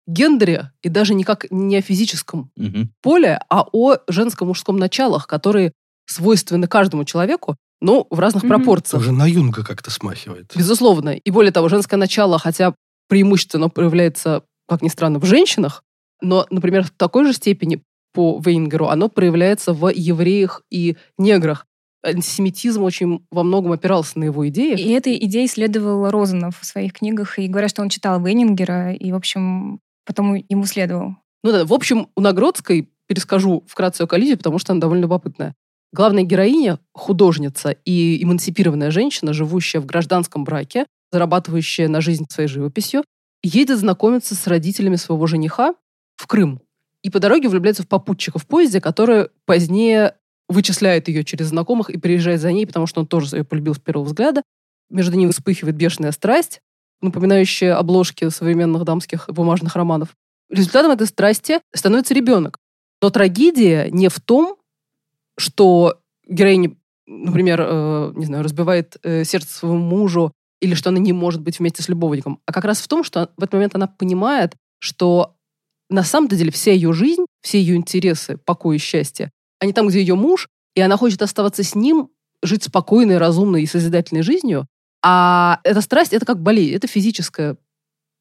гендере 0.07 0.71
и 0.81 0.89
даже 0.89 1.13
никак 1.13 1.45
не 1.51 1.77
о 1.77 1.81
физическом 1.81 2.51
угу. 2.57 2.89
поле, 3.01 3.39
а 3.49 3.65
о 3.71 3.97
женско-мужском 4.07 4.77
началах, 4.77 5.27
которые 5.27 5.73
свойственны 6.07 6.67
каждому 6.67 7.05
человеку, 7.05 7.55
но 7.81 8.07
в 8.09 8.19
разных 8.19 8.43
mm 8.43 8.47
пропорциях. 8.47 9.01
Уже 9.01 9.11
на 9.11 9.27
юнга 9.27 9.63
как-то 9.63 9.91
смахивает. 9.91 10.51
Безусловно. 10.55 11.09
И 11.09 11.31
более 11.31 11.51
того, 11.51 11.69
женское 11.69 11.97
начало, 11.97 12.39
хотя 12.39 12.73
преимущественно 13.07 13.69
проявляется, 13.69 14.43
как 14.67 14.81
ни 14.81 14.89
странно, 14.89 15.19
в 15.19 15.25
женщинах, 15.25 15.83
но, 16.21 16.45
например, 16.49 16.83
в 16.83 16.91
такой 16.91 17.25
же 17.25 17.33
степени 17.33 17.83
по 18.13 18.41
Вейнгеру 18.43 18.87
оно 18.87 19.09
проявляется 19.09 19.73
в 19.73 19.89
евреях 19.89 20.63
и 20.71 20.97
неграх 21.17 21.67
антисемитизм 22.03 22.83
очень 22.83 23.25
во 23.31 23.43
многом 23.43 23.71
опирался 23.71 24.19
на 24.19 24.25
его 24.25 24.47
идеи. 24.49 24.79
И 24.79 24.91
этой 24.91 25.17
идеей 25.25 25.47
следовал 25.47 26.09
Розанов 26.09 26.59
в 26.59 26.65
своих 26.65 26.93
книгах. 26.93 27.39
И 27.39 27.47
говорят, 27.47 27.71
что 27.71 27.81
он 27.81 27.89
читал 27.89 28.23
Вейнингера, 28.23 28.93
и, 28.93 29.11
в 29.11 29.15
общем, 29.15 29.79
потом 30.05 30.35
ему 30.35 30.65
следовал. 30.65 31.15
Ну 31.43 31.51
да, 31.51 31.65
в 31.65 31.73
общем, 31.73 32.07
у 32.15 32.21
Нагродской, 32.21 32.89
перескажу 33.07 33.63
вкратце 33.67 34.03
о 34.03 34.07
коллизии, 34.07 34.35
потому 34.35 34.59
что 34.59 34.73
она 34.73 34.81
довольно 34.81 35.03
любопытная. 35.03 35.55
Главная 35.97 36.21
героиня– 36.21 36.77
художница 36.93 37.71
и 37.71 38.23
эмансипированная 38.23 38.91
женщина, 38.91 39.33
живущая 39.33 39.81
в 39.81 39.87
гражданском 39.87 40.43
браке, 40.43 40.85
зарабатывающая 41.11 41.87
на 41.87 42.01
жизнь 42.01 42.27
своей 42.29 42.47
живописью, 42.47 43.03
едет 43.41 43.79
знакомиться 43.79 44.35
с 44.35 44.45
родителями 44.45 44.95
своего 44.95 45.25
жениха 45.25 45.73
в 46.15 46.27
Крым. 46.27 46.61
И 47.01 47.09
по 47.09 47.19
дороге 47.19 47.49
влюбляется 47.49 47.81
в 47.81 47.87
попутчика 47.87 48.37
в 48.37 48.45
поезде, 48.45 48.79
который 48.79 49.29
позднее 49.45 50.13
вычисляет 50.47 51.07
ее 51.07 51.23
через 51.23 51.47
знакомых 51.47 51.89
и 51.89 51.97
приезжает 51.97 52.41
за 52.41 52.51
ней, 52.51 52.67
потому 52.67 52.85
что 52.85 53.01
он 53.01 53.07
тоже 53.07 53.35
ее 53.35 53.43
полюбил 53.43 53.73
с 53.73 53.79
первого 53.79 54.05
взгляда. 54.05 54.43
Между 54.91 55.17
ними 55.17 55.31
вспыхивает 55.31 55.77
бешеная 55.77 56.11
страсть, 56.11 56.61
напоминающая 57.01 57.75
обложки 57.75 58.29
современных 58.29 58.83
дамских 58.83 59.29
бумажных 59.29 59.75
романов. 59.75 60.09
Результатом 60.51 60.91
этой 60.91 61.07
страсти 61.07 61.59
становится 61.73 62.13
ребенок. 62.13 62.59
Но 63.01 63.09
трагедия 63.09 63.89
не 63.89 64.09
в 64.09 64.19
том, 64.19 64.57
что 65.37 65.99
героиня, 66.27 66.75
например, 67.05 67.61
э, 67.61 68.13
не 68.15 68.25
знаю, 68.25 68.43
разбивает 68.43 68.97
э, 69.03 69.23
сердце 69.23 69.53
своему 69.53 69.79
мужу, 69.79 70.31
или 70.59 70.73
что 70.73 70.89
она 70.89 70.99
не 70.99 71.13
может 71.13 71.41
быть 71.41 71.59
вместе 71.59 71.83
с 71.83 71.89
любовником, 71.89 72.39
а 72.45 72.51
как 72.51 72.65
раз 72.65 72.81
в 72.81 72.87
том, 72.87 73.03
что 73.03 73.29
в 73.37 73.43
этот 73.43 73.53
момент 73.53 73.75
она 73.75 73.87
понимает, 73.87 74.55
что 74.79 75.35
на 75.89 76.03
самом 76.03 76.27
деле 76.27 76.51
вся 76.51 76.71
ее 76.71 76.93
жизнь, 76.93 77.25
все 77.41 77.59
ее 77.59 77.75
интересы, 77.75 78.37
покой 78.37 78.77
и 78.77 78.79
счастье 78.79 79.31
не 79.65 79.73
там, 79.73 79.87
где 79.87 79.99
ее 79.99 80.15
муж, 80.15 80.49
и 80.75 80.81
она 80.81 80.97
хочет 80.97 81.21
оставаться 81.21 81.63
с 81.63 81.73
ним, 81.73 82.09
жить 82.43 82.63
спокойной, 82.63 83.17
разумной 83.17 83.63
и 83.63 83.67
созидательной 83.67 84.21
жизнью. 84.21 84.67
А 85.03 85.59
эта 85.63 85.81
страсть, 85.81 86.13
это 86.13 86.25
как 86.25 86.41
болезнь, 86.41 86.75
это 86.75 86.87
физическая 86.87 87.57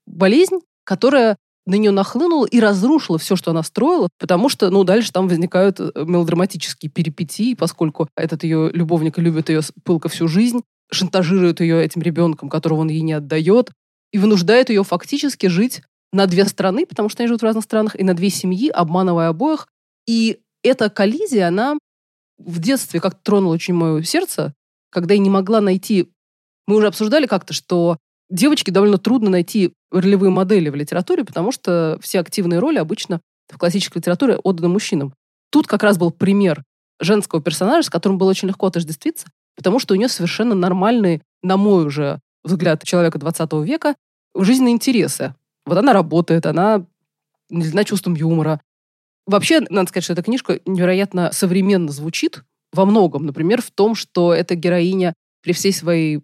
болезнь, 0.06 0.61
которая 0.85 1.37
на 1.66 1.75
нее 1.75 1.90
нахлынула 1.90 2.46
и 2.46 2.61
разрушила 2.61 3.18
все, 3.18 3.37
что 3.37 3.50
она 3.50 3.62
строила, 3.62 4.08
потому 4.18 4.49
что, 4.49 4.70
ну, 4.70 4.85
дальше 4.85 5.12
там 5.12 5.28
возникают 5.28 5.80
э, 5.80 5.90
мелодраматические 5.94 6.90
перипетии, 6.90 7.54
поскольку 7.54 8.08
этот 8.16 8.44
ее 8.44 8.70
любовник 8.73 9.18
любит 9.18 9.49
ее 9.49 9.61
пылко 9.85 10.08
всю 10.08 10.28
жизнь, 10.28 10.62
шантажирует 10.92 11.61
ее 11.61 11.85
этим 11.85 12.02
ребенком, 12.02 12.49
которого 12.49 12.80
он 12.80 12.88
ей 12.88 13.00
не 13.00 13.14
отдает, 13.14 13.73
и 14.12 14.18
вынуждает 14.18 14.70
ее 14.70 14.85
фактически 14.85 15.46
жить 15.46 15.82
на 16.12 16.26
две 16.26 16.44
страны, 16.44 16.87
потому 16.87 17.08
что 17.08 17.23
они 17.23 17.28
живут 17.28 17.42
в 17.42 17.44
разных 17.44 17.64
странах, 17.64 17.99
и 17.99 18.04
на 18.04 18.14
две 18.14 18.30
семьи, 18.30 18.68
обманывая 18.68 19.28
обоих. 19.28 19.66
И 20.06 20.38
эта 20.62 20.88
коллизия, 20.88 21.49
она 21.49 21.76
в 22.38 22.61
детстве 22.61 23.00
как-то 23.00 23.20
тронула 23.23 23.54
очень 23.54 23.75
мое 23.75 24.02
сердце, 24.02 24.54
когда 24.90 25.14
я 25.14 25.20
не 25.20 25.30
могла 25.30 25.61
найти... 25.61 26.08
Мы 26.68 26.76
уже 26.76 26.88
обсуждали 26.88 27.26
как-то, 27.26 27.52
что 27.52 27.96
девочке 28.30 28.73
довольно 28.73 28.99
трудно 28.99 29.30
найти 29.30 29.73
ролевые 29.90 30.30
модели 30.30 30.68
в 30.68 30.75
литературе, 30.75 31.25
потому 31.25 31.52
что 31.52 31.99
все 32.00 32.21
активные 32.21 32.59
роли 32.59 32.78
обычно 32.78 33.21
в 33.49 33.59
классической 33.59 33.99
литературе 33.99 34.37
отданы 34.37 34.68
мужчинам. 34.68 35.14
Тут 35.50 35.66
как 35.66 35.83
раз 35.83 35.99
был 35.99 36.11
пример 36.11 36.64
женского 37.00 37.40
персонажа, 37.40 37.87
с 37.87 37.90
которым 37.90 38.18
было 38.18 38.30
очень 38.30 38.49
легко 38.49 38.66
отождествиться, 38.66 39.28
потому 39.54 39.78
что 39.78 39.95
у 39.95 39.97
нее 39.97 40.09
совершенно 40.09 40.54
нормальные, 40.54 41.23
на 41.42 41.56
мой 41.56 41.85
уже 41.85 42.21
взгляд 42.42 42.83
человека 42.85 43.18
20 43.18 43.52
века, 43.64 43.95
жизненные 44.37 44.75
интересы. 44.75 45.35
Вот 45.64 45.78
она 45.78 45.92
работает, 45.92 46.47
она 46.47 46.85
наделена 47.49 47.85
чувством 47.85 48.14
юмора, 48.14 48.61
Вообще, 49.26 49.61
надо 49.71 49.88
сказать, 49.88 50.04
что 50.04 50.12
эта 50.12 50.23
книжка 50.23 50.61
невероятно 50.66 51.33
современно 51.33 51.90
звучит 51.90 52.45
во 52.73 52.85
многом. 52.85 53.26
Например, 53.26 53.61
в 53.61 53.73
том, 53.73 53.97
что 53.97 54.33
эта 54.33 54.54
героиня 54.54 55.14
при 55.42 55.52
всей 55.52 55.73
своей 55.73 56.21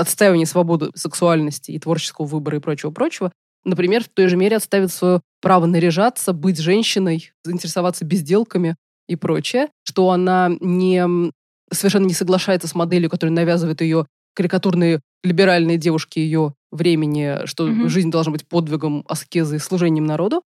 отстаивании 0.00 0.44
свободы 0.44 0.90
сексуальности 0.94 1.70
и 1.72 1.78
творческого 1.78 2.26
выбора 2.26 2.58
и 2.58 2.60
прочего-прочего, 2.60 3.32
например, 3.64 4.04
в 4.04 4.08
той 4.08 4.28
же 4.28 4.36
мере 4.36 4.56
отставит 4.56 4.92
свое 4.92 5.20
право 5.40 5.66
наряжаться, 5.66 6.32
быть 6.32 6.58
женщиной, 6.58 7.32
заинтересоваться 7.44 8.04
безделками 8.04 8.76
и 9.08 9.16
прочее, 9.16 9.68
что 9.84 10.10
она 10.10 10.50
не, 10.60 11.04
совершенно 11.72 12.06
не 12.06 12.14
соглашается 12.14 12.68
с 12.68 12.74
моделью, 12.74 13.10
которая 13.10 13.34
навязывает 13.34 13.80
ее 13.80 14.06
карикатурные 14.34 15.00
либеральные 15.24 15.78
девушки 15.78 16.18
ее 16.18 16.54
времени, 16.70 17.46
что 17.46 17.68
mm-hmm. 17.68 17.88
жизнь 17.88 18.10
должна 18.10 18.32
быть 18.32 18.46
подвигом, 18.46 19.04
аскезой, 19.08 19.60
служением 19.60 20.04
народу, 20.04 20.42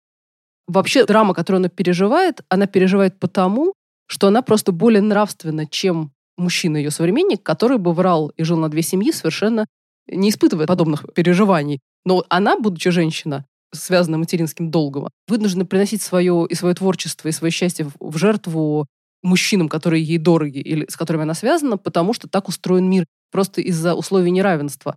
вообще 0.67 1.05
драма, 1.05 1.33
которую 1.33 1.59
она 1.59 1.69
переживает, 1.69 2.41
она 2.49 2.67
переживает 2.67 3.19
потому, 3.19 3.73
что 4.07 4.27
она 4.27 4.41
просто 4.41 4.71
более 4.71 5.01
нравственна, 5.01 5.65
чем 5.65 6.11
мужчина 6.39 6.77
ее 6.77 6.91
современник, 6.91 7.43
который 7.43 7.77
бы 7.77 7.93
врал 7.93 8.29
и 8.29 8.43
жил 8.43 8.57
на 8.57 8.69
две 8.69 8.81
семьи, 8.81 9.11
совершенно 9.11 9.67
не 10.07 10.29
испытывая 10.29 10.65
подобных 10.65 11.05
переживаний. 11.13 11.79
Но 12.05 12.25
она, 12.29 12.57
будучи 12.57 12.89
женщина, 12.89 13.45
связанная 13.71 14.17
материнским 14.17 14.71
долгом, 14.71 15.09
вынуждена 15.27 15.65
приносить 15.65 16.01
свое 16.01 16.47
и 16.49 16.55
свое 16.55 16.73
творчество, 16.73 17.27
и 17.27 17.31
свое 17.31 17.51
счастье 17.51 17.89
в 17.99 18.17
жертву 18.17 18.87
мужчинам, 19.21 19.69
которые 19.69 20.03
ей 20.03 20.17
дороги 20.17 20.59
или 20.59 20.89
с 20.89 20.95
которыми 20.95 21.23
она 21.23 21.33
связана, 21.33 21.77
потому 21.77 22.13
что 22.13 22.27
так 22.27 22.47
устроен 22.47 22.89
мир, 22.89 23.05
просто 23.31 23.61
из-за 23.61 23.93
условий 23.93 24.31
неравенства. 24.31 24.95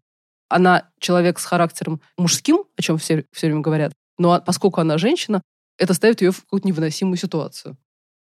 Она 0.49 0.89
человек 1.01 1.39
с 1.39 1.45
характером 1.45 2.01
мужским, 2.17 2.65
о 2.77 2.83
чем 2.83 2.99
все, 2.99 3.25
все 3.33 3.47
время 3.49 3.61
говорят, 3.61 3.93
но 4.19 4.41
поскольку 4.41 4.81
она 4.81 4.97
женщина, 4.97 5.43
это 5.79 5.95
ставит 5.95 6.21
ее 6.23 6.31
в 6.31 6.43
какую-то 6.43 6.69
невыносимую 6.69 7.17
ситуацию. 7.17 7.77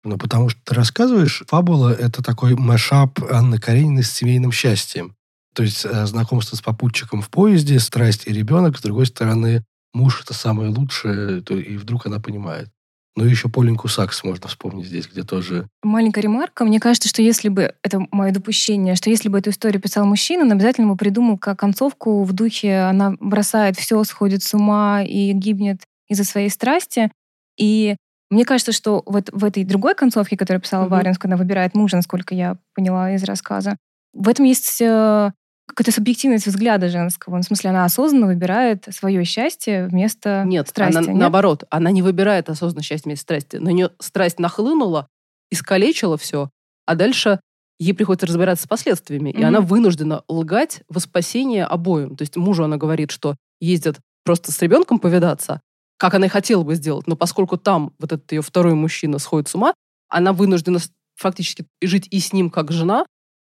Ну, 0.03 0.17
потому 0.17 0.49
что 0.49 0.59
ты 0.63 0.73
рассказываешь, 0.73 1.43
фабула– 1.47 1.93
это 1.99 2.23
такой 2.23 2.55
машап 2.55 3.19
Анны 3.31 3.59
Карениной 3.59 4.03
с 4.03 4.11
семейным 4.11 4.51
счастьем. 4.51 5.15
То 5.53 5.63
есть 5.63 5.85
э, 5.85 6.05
знакомство 6.05 6.55
с 6.55 6.61
попутчиком 6.61 7.21
в 7.21 7.29
поезде, 7.29 7.79
страсть 7.79 8.25
и 8.25 8.33
ребенок, 8.33 8.77
с 8.77 8.81
другой 8.81 9.05
стороны, 9.05 9.63
муж– 9.93 10.21
это 10.23 10.33
самое 10.33 10.69
лучшее, 10.69 11.41
и 11.41 11.77
вдруг 11.77 12.05
она 12.07 12.19
понимает. 12.19 12.69
Ну, 13.17 13.25
еще 13.25 13.49
Поленьку 13.49 13.89
Сакс 13.89 14.23
можно 14.23 14.47
вспомнить 14.47 14.85
здесь, 14.85 15.07
где 15.07 15.23
тоже... 15.23 15.67
Маленькая 15.83 16.21
ремарка. 16.21 16.63
Мне 16.63 16.79
кажется, 16.79 17.09
что 17.09 17.21
если 17.21 17.49
бы, 17.49 17.75
это 17.83 18.07
мое 18.11 18.31
допущение, 18.31 18.95
что 18.95 19.09
если 19.09 19.27
бы 19.27 19.39
эту 19.39 19.49
историю 19.49 19.81
писал 19.81 20.05
мужчина, 20.05 20.43
он 20.43 20.51
обязательно 20.53 20.87
бы 20.87 20.95
придумал 20.95 21.37
как 21.37 21.59
концовку 21.59 22.23
в 22.23 22.31
духе 22.31 22.79
она 22.79 23.15
бросает 23.19 23.75
все, 23.77 24.01
сходит 24.05 24.43
с 24.43 24.53
ума 24.53 25.03
и 25.03 25.33
гибнет 25.33 25.81
из-за 26.07 26.23
своей 26.23 26.49
страсти. 26.49 27.11
И 27.57 27.97
мне 28.31 28.45
кажется, 28.45 28.71
что 28.71 29.03
вот 29.05 29.29
в 29.31 29.43
этой 29.43 29.65
другой 29.65 29.93
концовке, 29.93 30.37
которую 30.37 30.61
писала 30.61 30.85
mm-hmm. 30.85 30.89
Варенс, 30.89 31.17
когда 31.17 31.35
выбирает 31.35 31.75
мужа, 31.75 31.97
насколько 31.97 32.33
я 32.33 32.57
поняла 32.73 33.11
из 33.11 33.23
рассказа, 33.25 33.75
в 34.13 34.29
этом 34.29 34.45
есть 34.45 34.81
э, 34.81 35.31
какая-то 35.67 35.91
субъективность 35.91 36.47
взгляда 36.47 36.87
женского. 36.87 37.35
Ну, 37.35 37.41
в 37.41 37.45
смысле, 37.45 37.71
она 37.71 37.83
осознанно 37.83 38.27
выбирает 38.27 38.87
свое 38.89 39.23
счастье 39.25 39.85
вместо 39.85 40.43
нет, 40.45 40.69
страсти. 40.69 40.97
Она, 40.97 41.07
нет, 41.07 41.17
наоборот, 41.17 41.65
она 41.69 41.91
не 41.91 42.01
выбирает 42.01 42.49
осознанно 42.49 42.83
счастье 42.83 43.09
вместо 43.09 43.23
страсти. 43.23 43.57
На 43.57 43.69
нее 43.69 43.91
страсть 43.99 44.39
нахлынула, 44.39 45.07
искалечила 45.51 46.17
все, 46.17 46.49
а 46.85 46.95
дальше 46.95 47.41
ей 47.79 47.93
приходится 47.93 48.27
разбираться 48.27 48.63
с 48.63 48.67
последствиями. 48.67 49.31
Mm-hmm. 49.31 49.39
И 49.39 49.43
она 49.43 49.59
вынуждена 49.59 50.23
лгать 50.29 50.83
во 50.87 51.01
спасение 51.01 51.65
обоим. 51.65 52.15
То 52.15 52.21
есть 52.21 52.37
мужу 52.37 52.63
она 52.63 52.77
говорит, 52.77 53.11
что 53.11 53.35
ездят 53.59 53.97
просто 54.23 54.53
с 54.53 54.61
ребенком 54.61 54.99
повидаться, 54.99 55.59
как 56.01 56.15
она 56.15 56.25
и 56.25 56.29
хотела 56.29 56.63
бы 56.63 56.73
сделать. 56.73 57.05
Но 57.05 57.15
поскольку 57.15 57.57
там 57.57 57.93
вот 57.99 58.11
этот 58.11 58.31
ее 58.31 58.41
второй 58.41 58.73
мужчина 58.73 59.19
сходит 59.19 59.47
с 59.47 59.53
ума, 59.53 59.75
она 60.09 60.33
вынуждена 60.33 60.79
фактически 61.15 61.67
жить 61.79 62.07
и 62.09 62.19
с 62.19 62.33
ним 62.33 62.49
как 62.49 62.71
жена, 62.71 63.05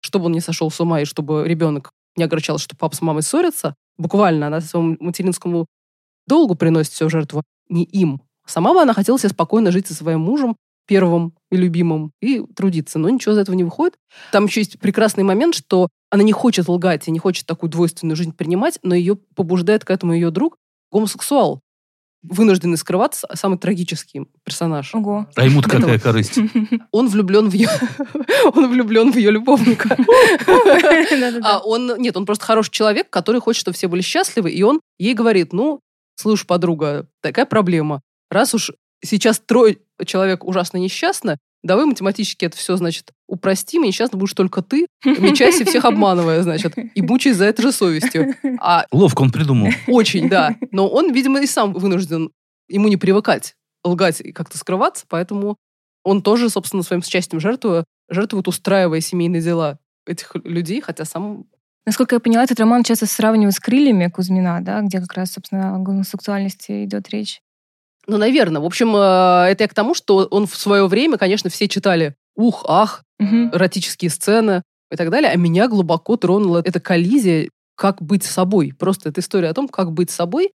чтобы 0.01 0.25
он 0.25 0.33
не 0.33 0.41
сошел 0.41 0.69
с 0.69 0.79
ума 0.79 1.01
и 1.01 1.05
чтобы 1.05 1.47
ребенок 1.47 1.89
не 2.15 2.23
огорчалась, 2.23 2.61
что 2.61 2.77
папа 2.77 2.95
с 2.95 3.01
мамой 3.01 3.23
ссорятся. 3.23 3.73
Буквально 3.97 4.45
она 4.45 4.61
своему 4.61 4.95
материнскому 4.99 5.65
долгу 6.27 6.53
приносит 6.53 6.93
все 6.93 7.09
жертву 7.09 7.41
не 7.67 7.83
им. 7.83 8.21
Сама 8.45 8.75
бы 8.75 8.81
она 8.83 8.93
хотела 8.93 9.17
себе 9.17 9.29
спокойно 9.29 9.71
жить 9.71 9.87
со 9.87 9.95
своим 9.95 10.19
мужем, 10.19 10.55
первым 10.85 11.33
и 11.49 11.57
любимым, 11.57 12.11
и 12.21 12.43
трудиться. 12.55 12.99
Но 12.99 13.09
ничего 13.09 13.33
из 13.33 13.39
этого 13.39 13.55
не 13.55 13.63
выходит. 13.63 13.95
Там 14.31 14.45
еще 14.45 14.59
есть 14.59 14.79
прекрасный 14.79 15.23
момент, 15.23 15.55
что 15.55 15.87
она 16.11 16.21
не 16.21 16.31
хочет 16.31 16.67
лгать 16.67 17.07
и 17.07 17.11
не 17.11 17.17
хочет 17.17 17.47
такую 17.47 17.71
двойственную 17.71 18.15
жизнь 18.15 18.33
принимать, 18.33 18.77
но 18.83 18.93
ее 18.93 19.15
побуждает 19.15 19.83
к 19.83 19.89
этому 19.89 20.13
ее 20.13 20.29
друг, 20.29 20.57
гомосексуал, 20.91 21.61
вынужденный 22.29 22.77
скрываться, 22.77 23.27
самый 23.33 23.57
трагический 23.57 24.25
персонаж. 24.43 24.93
Ого. 24.93 25.27
А 25.35 25.45
ему 25.45 25.61
какая 25.61 25.99
корысть? 25.99 26.39
Он 26.91 27.07
влюблен 27.07 27.49
в 27.49 27.53
ее... 27.53 27.69
Он 28.53 28.69
влюблен 28.69 29.11
в 29.11 29.15
ее 29.15 29.31
любовника. 29.31 29.97
А 31.43 31.59
он... 31.59 31.95
Нет, 31.97 32.17
он 32.17 32.25
просто 32.25 32.45
хороший 32.45 32.71
человек, 32.71 33.09
который 33.09 33.41
хочет, 33.41 33.61
чтобы 33.61 33.75
все 33.75 33.87
были 33.87 34.01
счастливы, 34.01 34.51
и 34.51 34.61
он 34.63 34.79
ей 34.97 35.13
говорит, 35.13 35.53
ну, 35.53 35.79
слушай, 36.15 36.45
подруга, 36.45 37.07
такая 37.21 37.45
проблема. 37.45 38.01
Раз 38.29 38.53
уж 38.53 38.71
сейчас 39.03 39.39
трое 39.39 39.77
человек 40.05 40.43
ужасно 40.43 40.77
несчастны, 40.77 41.37
давай 41.65 41.85
математически 41.85 42.45
это 42.45 42.55
все, 42.55 42.77
значит, 42.77 43.11
упростим, 43.27 43.83
и 43.83 43.87
несчастно 43.87 44.17
будешь 44.17 44.33
только 44.33 44.61
ты, 44.61 44.87
мечайся 45.03 45.65
всех 45.65 45.83
обманывая, 45.85 46.43
значит, 46.43 46.73
и 46.77 47.01
мучаясь 47.01 47.37
за 47.37 47.45
это 47.45 47.61
же 47.61 47.71
совестью. 47.71 48.35
А 48.61 48.85
Ловко 48.91 49.21
он 49.21 49.31
придумал. 49.31 49.69
Очень, 49.87 50.29
да. 50.29 50.55
Но 50.71 50.87
он, 50.87 51.11
видимо, 51.11 51.41
и 51.41 51.47
сам 51.47 51.73
вынужден 51.73 52.31
ему 52.69 52.87
не 52.87 52.97
привыкать 52.97 53.55
лгать 53.83 54.21
и 54.21 54.31
как-то 54.31 54.57
скрываться, 54.57 55.05
поэтому 55.07 55.57
он 56.03 56.21
тоже, 56.21 56.49
собственно, 56.49 56.83
своим 56.83 57.03
счастьем 57.03 57.39
жертвует, 57.39 57.85
жертвует, 58.09 58.47
устраивая 58.47 59.01
семейные 59.01 59.41
дела 59.41 59.79
этих 60.07 60.35
людей, 60.43 60.81
хотя 60.81 61.05
сам 61.05 61.45
Насколько 61.87 62.15
я 62.15 62.19
поняла, 62.19 62.43
этот 62.43 62.59
роман 62.59 62.83
часто 62.83 63.05
сравнивают 63.05 63.53
с 63.53 63.59
«Крыльями» 63.59 64.09
Кузьмина, 64.09 64.59
да, 64.59 64.81
где 64.81 64.99
как 64.99 65.13
раз, 65.13 65.33
собственно, 65.33 65.75
о 65.75 65.77
гомосексуальности 65.77 66.83
идет 66.83 67.09
речь. 67.09 67.41
Ну, 68.07 68.17
наверное. 68.17 68.61
В 68.61 68.65
общем, 68.65 68.95
э, 68.95 69.51
это 69.51 69.63
я 69.63 69.67
к 69.67 69.73
тому, 69.73 69.93
что 69.93 70.27
он 70.29 70.47
в 70.47 70.55
свое 70.55 70.87
время, 70.87 71.17
конечно, 71.17 71.49
все 71.49 71.67
читали 71.67 72.15
ух, 72.35 72.65
ах, 72.67 73.03
угу. 73.19 73.49
эротические 73.53 74.11
сцены 74.11 74.63
и 74.91 74.95
так 74.95 75.09
далее, 75.09 75.31
а 75.31 75.35
меня 75.35 75.67
глубоко 75.67 76.17
тронула 76.17 76.61
эта 76.63 76.79
коллизия, 76.79 77.49
как 77.75 78.01
быть 78.01 78.23
собой. 78.23 78.73
Просто 78.77 79.09
эта 79.09 79.21
история 79.21 79.49
о 79.49 79.53
том, 79.53 79.67
как 79.67 79.91
быть 79.91 80.09
собой, 80.09 80.51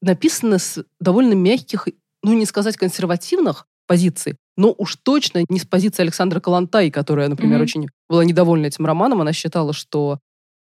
написана 0.00 0.58
с 0.58 0.84
довольно 1.00 1.34
мягких, 1.34 1.88
ну, 2.22 2.34
не 2.34 2.46
сказать 2.46 2.76
консервативных 2.76 3.66
позиций, 3.86 4.36
но 4.56 4.74
уж 4.76 4.96
точно 4.96 5.44
не 5.48 5.58
с 5.58 5.64
позиции 5.64 6.02
Александра 6.02 6.40
Калантай, 6.40 6.90
которая, 6.90 7.28
например, 7.28 7.60
очень 7.60 7.88
была 8.08 8.24
недовольна 8.24 8.66
этим 8.66 8.86
романом. 8.86 9.20
Она 9.20 9.32
считала, 9.32 9.72
что 9.72 10.18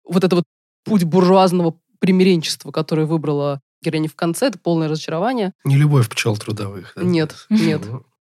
вот 0.05 0.25
это 0.25 0.37
вот 0.37 0.45
путь 0.85 1.05
буржуазного 1.05 1.75
примиренчества, 1.99 2.71
которое 2.71 3.07
выбрала 3.07 3.61
героиня 3.83 4.09
в 4.09 4.15
конце, 4.15 4.47
это 4.47 4.59
полное 4.59 4.89
разочарование. 4.89 5.53
Не 5.65 5.77
любовь 5.77 6.09
пчел 6.09 6.37
трудовых. 6.37 6.93
Да? 6.97 7.03
Нет, 7.03 7.47
нет. 7.49 7.83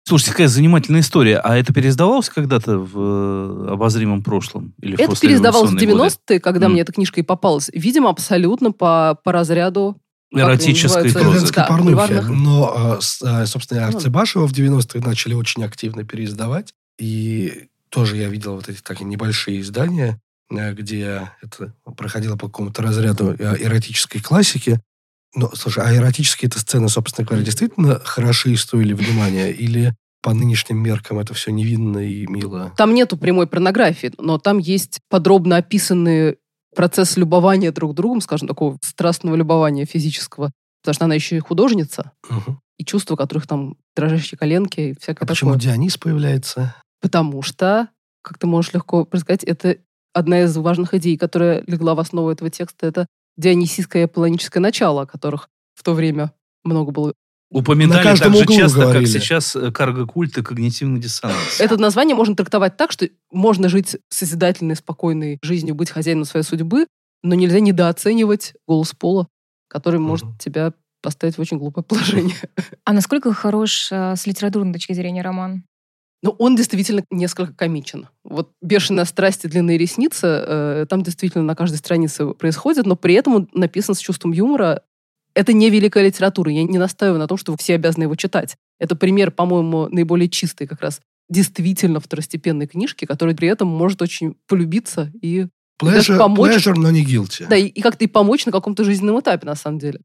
Слушайте, 0.04 0.32
какая 0.32 0.48
занимательная 0.48 1.02
история. 1.02 1.38
А 1.38 1.56
это 1.58 1.74
переиздавалось 1.74 2.30
когда-то 2.30 2.80
в 2.80 2.98
э, 2.98 3.74
обозримом 3.74 4.24
прошлом? 4.24 4.74
Или 4.82 5.00
это 5.00 5.20
переиздавалось 5.20 5.72
в 5.72 5.76
90-е, 5.76 6.40
когда 6.40 6.66
mm. 6.66 6.70
мне 6.70 6.82
эта 6.82 6.92
книжка 6.92 7.20
и 7.20 7.24
попалась. 7.24 7.70
Видимо, 7.72 8.10
абсолютно 8.10 8.72
по, 8.72 9.18
по 9.24 9.32
разряду 9.32 10.02
Эротической 10.32 11.12
прозы. 11.12 11.52
Да, 11.54 11.66
порнухи. 11.66 12.14
Но, 12.30 13.00
а, 13.22 13.46
собственно, 13.46 13.82
ну. 13.82 13.88
Арцебашева 13.88 14.48
в 14.48 14.54
90-е 14.54 15.02
начали 15.04 15.34
очень 15.34 15.64
активно 15.64 16.06
переиздавать. 16.06 16.74
И 16.98 17.68
тоже 17.90 18.18
я 18.18 18.30
видел 18.30 18.56
вот 18.56 18.70
эти 18.70 18.82
такие 18.82 19.06
небольшие 19.06 19.60
издания, 19.60 20.22
э, 20.50 20.74
где 20.74 21.30
это 21.42 21.74
проходило 21.98 22.38
по 22.38 22.48
какому-то 22.48 22.82
разряду 22.82 23.36
э, 23.38 23.56
эротической 23.60 24.22
классики. 24.22 24.80
Ну, 25.34 25.50
слушай, 25.54 25.84
а 25.84 25.96
эротические 25.96 26.50
это 26.50 26.60
сцены, 26.60 26.90
собственно 26.90 27.26
говоря, 27.26 27.44
действительно 27.44 28.00
хороши 28.00 28.52
и 28.52 28.56
стоили 28.56 28.94
внимания? 28.94 29.52
Или 29.52 29.96
по 30.22 30.34
нынешним 30.34 30.78
меркам 30.78 31.20
это 31.20 31.34
все 31.34 31.52
невинно 31.52 32.00
и 32.00 32.28
мило? 32.28 32.74
Там 32.78 32.94
нету 32.94 33.18
прямой 33.18 33.48
порнографии, 33.48 34.12
но 34.18 34.38
там 34.38 34.58
есть 34.58 35.00
подробно 35.10 35.58
описанный 35.58 36.38
процесс 36.76 37.18
любования 37.18 37.72
друг 37.72 37.96
другом, 37.96 38.22
скажем, 38.22 38.48
такого 38.48 38.78
страстного 38.84 39.36
любования 39.36 39.86
физического. 39.86 40.52
Потому 40.82 40.96
что 40.96 41.06
она 41.06 41.16
еще 41.16 41.38
и 41.38 41.40
художница. 41.40 42.12
Угу. 42.30 42.60
И 42.78 42.86
чувства, 42.86 43.16
которых 43.16 43.48
там 43.48 43.76
дрожащие 43.96 44.38
коленки 44.38 44.80
и 44.80 44.96
всякое 45.00 45.26
а 45.26 45.28
такое. 45.28 45.28
почему 45.28 45.56
Дионис 45.56 45.98
появляется? 45.98 46.76
Потому 47.02 47.42
что, 47.42 47.90
как 48.22 48.38
ты 48.38 48.48
можешь 48.48 48.74
легко 48.74 49.06
предсказать, 49.06 49.44
это 49.44 49.78
одна 50.14 50.42
из 50.42 50.56
важных 50.58 50.94
идей, 50.94 51.18
которая 51.18 51.64
легла 51.68 51.96
в 51.96 52.00
основу 52.00 52.30
этого 52.30 52.50
текста. 52.50 52.88
Это 52.88 53.08
дионисийское 53.42 54.04
и 54.04 54.06
аполлоническое 54.06 54.62
начало, 54.62 55.06
которых 55.06 55.50
в 55.74 55.84
то 55.84 55.94
время 55.94 56.32
много 56.64 56.92
было. 56.92 57.14
Упоминали 57.52 58.02
так 58.02 58.18
же 58.34 58.46
часто, 58.46 58.80
говорили. 58.80 59.04
как 59.04 59.12
сейчас 59.12 59.56
э, 59.58 59.72
карго-культ 59.72 60.38
и 60.38 60.42
когнитивный 60.42 61.02
диссонанс. 61.02 61.60
Это 61.60 61.78
название 61.78 62.16
можно 62.16 62.34
трактовать 62.34 62.78
так, 62.78 62.94
что 62.94 63.10
можно 63.30 63.68
жить 63.68 63.98
созидательной, 64.08 64.78
спокойной 64.78 65.38
жизнью, 65.42 65.76
быть 65.76 65.90
хозяином 65.90 66.24
своей 66.24 66.46
судьбы, 66.46 66.88
но 67.24 67.36
нельзя 67.36 67.60
недооценивать 67.60 68.54
голос 68.68 68.94
пола, 68.94 69.28
который 69.68 70.00
угу. 70.00 70.08
может 70.08 70.28
тебя 70.40 70.74
поставить 71.02 71.38
в 71.38 71.42
очень 71.42 71.58
глупое 71.58 71.84
положение. 71.84 72.38
А 72.86 72.94
насколько 72.94 73.34
хорош 73.34 73.92
э, 73.92 74.16
с 74.16 74.26
литературной 74.26 74.72
точки 74.72 74.94
зрения 74.94 75.22
роман? 75.22 75.66
Но 76.24 76.32
он 76.32 76.56
действительно 76.56 77.04
несколько 77.10 77.54
комичен. 77.54 78.08
Вот 78.24 78.52
«Бешеная 78.62 79.06
страсть 79.06 79.44
и 79.44 79.48
длинные 79.48 79.78
ресницы», 79.78 80.28
э, 80.28 80.86
там 80.88 81.02
действительно 81.02 81.44
на 81.44 81.56
каждой 81.56 81.78
странице 81.78 82.28
происходит, 82.34 82.86
но 82.86 82.96
при 82.96 83.16
этом 83.16 83.36
он 83.36 83.50
написан 83.54 83.96
с 83.96 84.00
чувством 84.00 84.32
юмора. 84.32 84.84
Это 85.34 85.54
не 85.54 85.70
великая 85.70 86.06
литература, 86.06 86.52
я 86.52 86.64
не 86.64 86.78
настаиваю 86.78 87.20
на 87.20 87.28
том, 87.28 87.38
что 87.38 87.56
все 87.58 87.76
обязаны 87.76 88.04
его 88.04 88.16
читать. 88.16 88.58
Это 88.80 88.96
пример, 88.96 89.32
по-моему, 89.32 89.88
наиболее 89.90 90.30
чистой 90.30 90.68
как 90.68 90.82
раз 90.82 91.02
действительно 91.30 92.00
второстепенной 92.00 92.68
книжки, 92.68 93.06
которая 93.06 93.36
при 93.36 93.48
этом 93.48 93.68
может 93.68 94.02
очень 94.02 94.36
полюбиться 94.48 95.12
и 95.22 95.48
pleasure, 95.82 96.18
помочь. 96.18 96.52
Pleasure, 96.52 96.76
но 96.76 96.92
не 96.92 97.06
guilty. 97.06 97.48
Да, 97.48 97.56
и, 97.56 97.68
и 97.68 97.82
как-то 97.82 98.04
и 98.04 98.08
помочь 98.08 98.46
на 98.46 98.52
каком-то 98.52 98.84
жизненном 98.84 99.20
этапе, 99.22 99.46
на 99.46 99.56
самом 99.56 99.80
деле. 99.80 100.02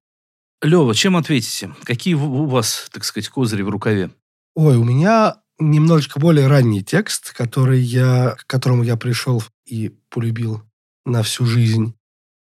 Лева, 0.62 0.94
чем 0.94 1.16
ответите? 1.16 1.74
Какие 1.83 2.14
у 2.14 2.46
вас, 2.46 2.88
так 2.92 3.05
сказать, 3.05 3.29
козыри 3.29 3.62
в 3.62 3.68
рукаве? 3.68 4.11
Ой, 4.55 4.76
у 4.76 4.85
меня 4.85 5.37
немножечко 5.59 6.21
более 6.21 6.47
ранний 6.47 6.83
текст, 6.83 7.33
который 7.33 7.81
я, 7.81 8.37
к 8.38 8.47
которому 8.47 8.83
я 8.83 8.97
пришел 8.97 9.42
и 9.64 9.95
полюбил 10.11 10.62
на 11.05 11.23
всю 11.23 11.47
жизнь, 11.47 11.95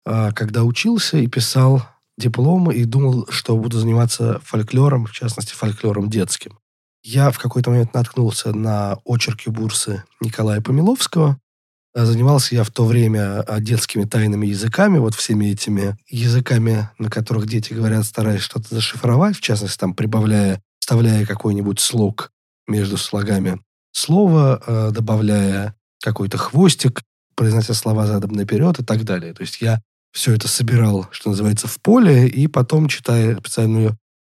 а, 0.06 0.32
когда 0.32 0.64
учился 0.64 1.18
и 1.18 1.26
писал 1.26 1.82
дипломы 2.16 2.74
и 2.74 2.84
думал, 2.84 3.26
что 3.28 3.56
буду 3.56 3.78
заниматься 3.78 4.40
фольклором, 4.44 5.06
в 5.06 5.12
частности, 5.12 5.54
фольклором 5.54 6.08
детским. 6.08 6.58
я 7.02 7.30
в 7.30 7.38
какой-то 7.38 7.70
момент 7.70 7.92
наткнулся 7.92 8.54
на 8.54 8.98
очерки 9.04 9.50
бурсы 9.50 10.04
Николая 10.22 10.62
Помиловского. 10.62 11.38
А 11.96 12.06
Занимался 12.06 12.54
я 12.56 12.64
в 12.64 12.70
то 12.70 12.86
время 12.86 13.40
а, 13.42 13.60
детскими 13.60 14.04
тайными 14.04 14.46
языками, 14.46 14.98
вот 14.98 15.14
всеми 15.14 15.46
этими 15.46 15.96
языками, 16.08 16.88
на 16.98 17.10
которых 17.10 17.46
дети 17.46 17.72
говорят, 17.72 18.04
стараясь 18.04 18.40
что-то 18.40 18.74
зашифровать, 18.74 19.36
в 19.36 19.40
частности, 19.40 19.78
там, 19.78 19.94
прибавляя, 19.94 20.60
вставляя 20.80 21.24
какой-нибудь 21.26 21.78
слог 21.78 22.32
между 22.66 22.96
слогами 22.96 23.60
слова, 23.92 24.62
а, 24.66 24.90
добавляя 24.90 25.74
какой-то 26.02 26.38
хвостик, 26.38 27.02
произнося 27.36 27.74
слова 27.74 28.06
задом 28.06 28.32
наперед 28.32 28.78
и 28.80 28.84
так 28.84 29.04
далее. 29.04 29.34
То 29.34 29.42
есть 29.42 29.60
я 29.60 29.80
все 30.12 30.32
это 30.32 30.46
собирал, 30.48 31.08
что 31.10 31.30
называется, 31.30 31.66
в 31.66 31.80
поле, 31.80 32.28
и 32.28 32.46
потом, 32.46 32.88
читая 32.88 33.36
специальную 33.36 33.98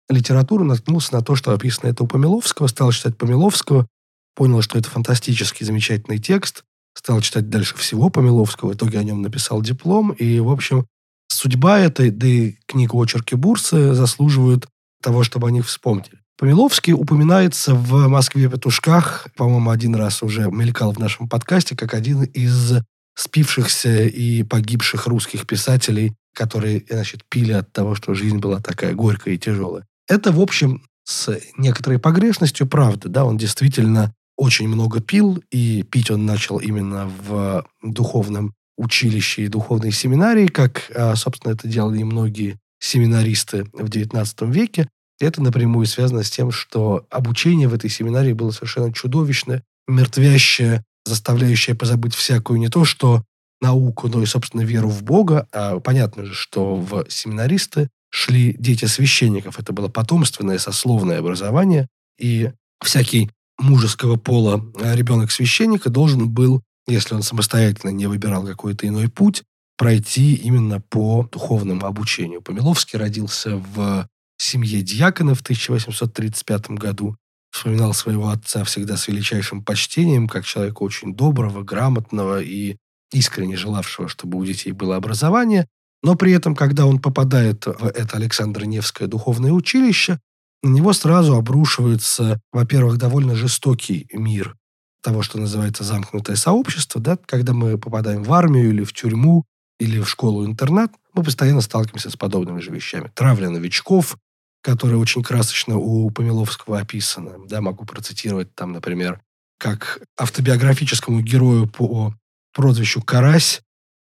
литературу, 0.09 0.63
наткнулся 0.63 1.13
на 1.13 1.21
то, 1.21 1.35
что 1.35 1.51
описано 1.51 1.89
это 1.89 2.03
у 2.03 2.07
Помиловского, 2.07 2.67
стал 2.67 2.91
читать 2.91 3.17
Помиловского, 3.17 3.87
понял, 4.35 4.61
что 4.61 4.77
это 4.77 4.89
фантастический, 4.89 5.65
замечательный 5.65 6.19
текст, 6.19 6.63
стал 6.95 7.19
читать 7.21 7.49
дальше 7.49 7.75
всего 7.75 8.09
Помиловского, 8.09 8.71
в 8.71 8.75
итоге 8.75 8.99
о 8.99 9.03
нем 9.03 9.21
написал 9.21 9.61
диплом, 9.61 10.11
и, 10.11 10.39
в 10.39 10.49
общем, 10.49 10.85
судьба 11.27 11.79
этой, 11.79 12.09
да 12.11 12.27
и 12.27 12.55
книга 12.67 12.95
«Очерки 12.95 13.35
Бурсы» 13.35 13.93
заслуживают 13.93 14.67
того, 15.01 15.23
чтобы 15.23 15.47
о 15.47 15.51
них 15.51 15.67
вспомнили. 15.67 16.21
Помиловский 16.37 16.91
упоминается 16.91 17.73
в 17.73 18.09
«Москве 18.09 18.49
петушках», 18.49 19.27
по-моему, 19.37 19.69
один 19.69 19.95
раз 19.95 20.21
уже 20.21 20.51
мелькал 20.51 20.91
в 20.91 20.99
нашем 20.99 21.29
подкасте, 21.29 21.77
как 21.77 21.93
один 21.93 22.23
из 22.23 22.81
спившихся 23.15 24.03
и 24.03 24.43
погибших 24.43 25.07
русских 25.07 25.47
писателей, 25.47 26.13
которые, 26.33 26.83
значит, 26.89 27.21
пили 27.29 27.53
от 27.53 27.71
того, 27.71 27.95
что 27.95 28.13
жизнь 28.13 28.39
была 28.39 28.59
такая 28.59 28.93
горькая 28.93 29.35
и 29.35 29.37
тяжелая. 29.37 29.85
Это, 30.09 30.33
в 30.33 30.41
общем, 30.41 30.83
с 31.05 31.39
некоторой 31.57 31.99
погрешностью 31.99 32.67
правда, 32.67 33.07
да, 33.07 33.23
он 33.23 33.37
действительно 33.37 34.13
очень 34.35 34.67
много 34.67 34.99
пил, 34.99 35.41
и 35.51 35.83
пить 35.83 36.11
он 36.11 36.25
начал 36.25 36.57
именно 36.57 37.09
в 37.27 37.65
духовном 37.81 38.53
училище 38.77 39.43
и 39.43 39.47
духовной 39.47 39.93
семинарии, 39.93 40.47
как, 40.47 40.91
а, 40.93 41.15
собственно, 41.15 41.53
это 41.53 41.69
делали 41.69 41.99
и 41.99 42.03
многие 42.03 42.59
семинаристы 42.79 43.63
в 43.71 43.85
XIX 43.85 44.51
веке. 44.51 44.89
Это 45.19 45.41
напрямую 45.41 45.85
связано 45.85 46.23
с 46.23 46.29
тем, 46.29 46.51
что 46.51 47.05
обучение 47.09 47.67
в 47.67 47.73
этой 47.73 47.89
семинарии 47.89 48.33
было 48.33 48.51
совершенно 48.51 48.91
чудовищное, 48.93 49.63
мертвящее, 49.87 50.83
заставляющее 51.05 51.75
позабыть 51.75 52.15
всякую 52.15 52.59
не 52.59 52.69
то, 52.69 52.83
что 52.85 53.23
науку, 53.61 54.09
но 54.09 54.21
и, 54.21 54.25
собственно, 54.25 54.61
веру 54.61 54.89
в 54.89 55.03
Бога. 55.03 55.47
А 55.53 55.79
понятно 55.79 56.25
же, 56.25 56.33
что 56.33 56.75
в 56.75 57.05
семинаристы 57.09 57.89
шли 58.09 58.55
дети 58.57 58.85
священников. 58.85 59.59
Это 59.59 59.73
было 59.73 59.87
потомственное 59.87 60.57
сословное 60.57 61.19
образование, 61.19 61.87
и 62.19 62.51
всякий 62.83 63.29
мужеского 63.57 64.17
пола 64.17 64.65
ребенок 64.93 65.31
священника 65.31 65.89
должен 65.89 66.29
был, 66.29 66.61
если 66.87 67.15
он 67.15 67.23
самостоятельно 67.23 67.91
не 67.91 68.07
выбирал 68.07 68.45
какой-то 68.45 68.87
иной 68.87 69.09
путь, 69.09 69.43
пройти 69.77 70.35
именно 70.35 70.79
по 70.79 71.27
духовному 71.31 71.85
обучению. 71.85 72.41
Помиловский 72.41 72.97
родился 72.97 73.57
в 73.57 74.07
семье 74.37 74.81
дьякона 74.81 75.35
в 75.35 75.41
1835 75.41 76.71
году. 76.71 77.15
Вспоминал 77.51 77.93
своего 77.93 78.29
отца 78.29 78.63
всегда 78.63 78.97
с 78.97 79.07
величайшим 79.07 79.63
почтением, 79.63 80.27
как 80.27 80.45
человека 80.45 80.83
очень 80.83 81.15
доброго, 81.15 81.63
грамотного 81.63 82.41
и 82.41 82.77
искренне 83.11 83.55
желавшего, 83.55 84.07
чтобы 84.07 84.37
у 84.37 84.45
детей 84.45 84.71
было 84.71 84.97
образование. 84.97 85.67
Но 86.03 86.15
при 86.15 86.33
этом, 86.33 86.55
когда 86.55 86.85
он 86.85 86.99
попадает 86.99 87.65
в 87.65 87.85
это 87.85 88.17
Александр 88.17 88.65
Невское 88.65 89.07
духовное 89.07 89.51
училище, 89.51 90.19
на 90.63 90.69
него 90.69 90.93
сразу 90.93 91.35
обрушивается, 91.35 92.41
во-первых, 92.51 92.97
довольно 92.97 93.35
жестокий 93.35 94.07
мир 94.11 94.55
того, 95.01 95.21
что 95.21 95.37
называется 95.37 95.83
замкнутое 95.83 96.35
сообщество, 96.35 96.99
да, 96.99 97.17
когда 97.27 97.53
мы 97.53 97.77
попадаем 97.77 98.23
в 98.23 98.33
армию 98.33 98.69
или 98.69 98.83
в 98.83 98.91
тюрьму, 98.91 99.45
или 99.79 99.99
в 99.99 100.09
школу-интернат, 100.09 100.91
мы 101.13 101.23
постоянно 101.23 101.61
сталкиваемся 101.61 102.09
с 102.09 102.15
подобными 102.17 102.59
же 102.59 102.71
вещами. 102.71 103.11
Травля 103.13 103.49
новичков, 103.49 104.17
которая 104.65 104.97
очень 104.97 105.21
красочно 105.21 105.77
у 105.77 106.09
Помиловского 106.09 106.79
описана. 106.79 107.35
Да, 107.47 107.61
могу 107.61 107.85
процитировать 107.85 108.55
там, 108.55 108.71
например, 108.71 109.21
как 109.59 110.01
автобиографическому 110.17 111.21
герою 111.21 111.67
по 111.67 112.15
прозвищу 112.51 113.03
Карась 113.03 113.61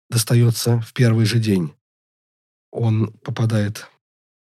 достается 0.08 0.80
в 0.80 0.94
первый 0.94 1.26
же 1.26 1.40
день. 1.40 1.74
Он 2.72 3.12
попадает 3.22 3.86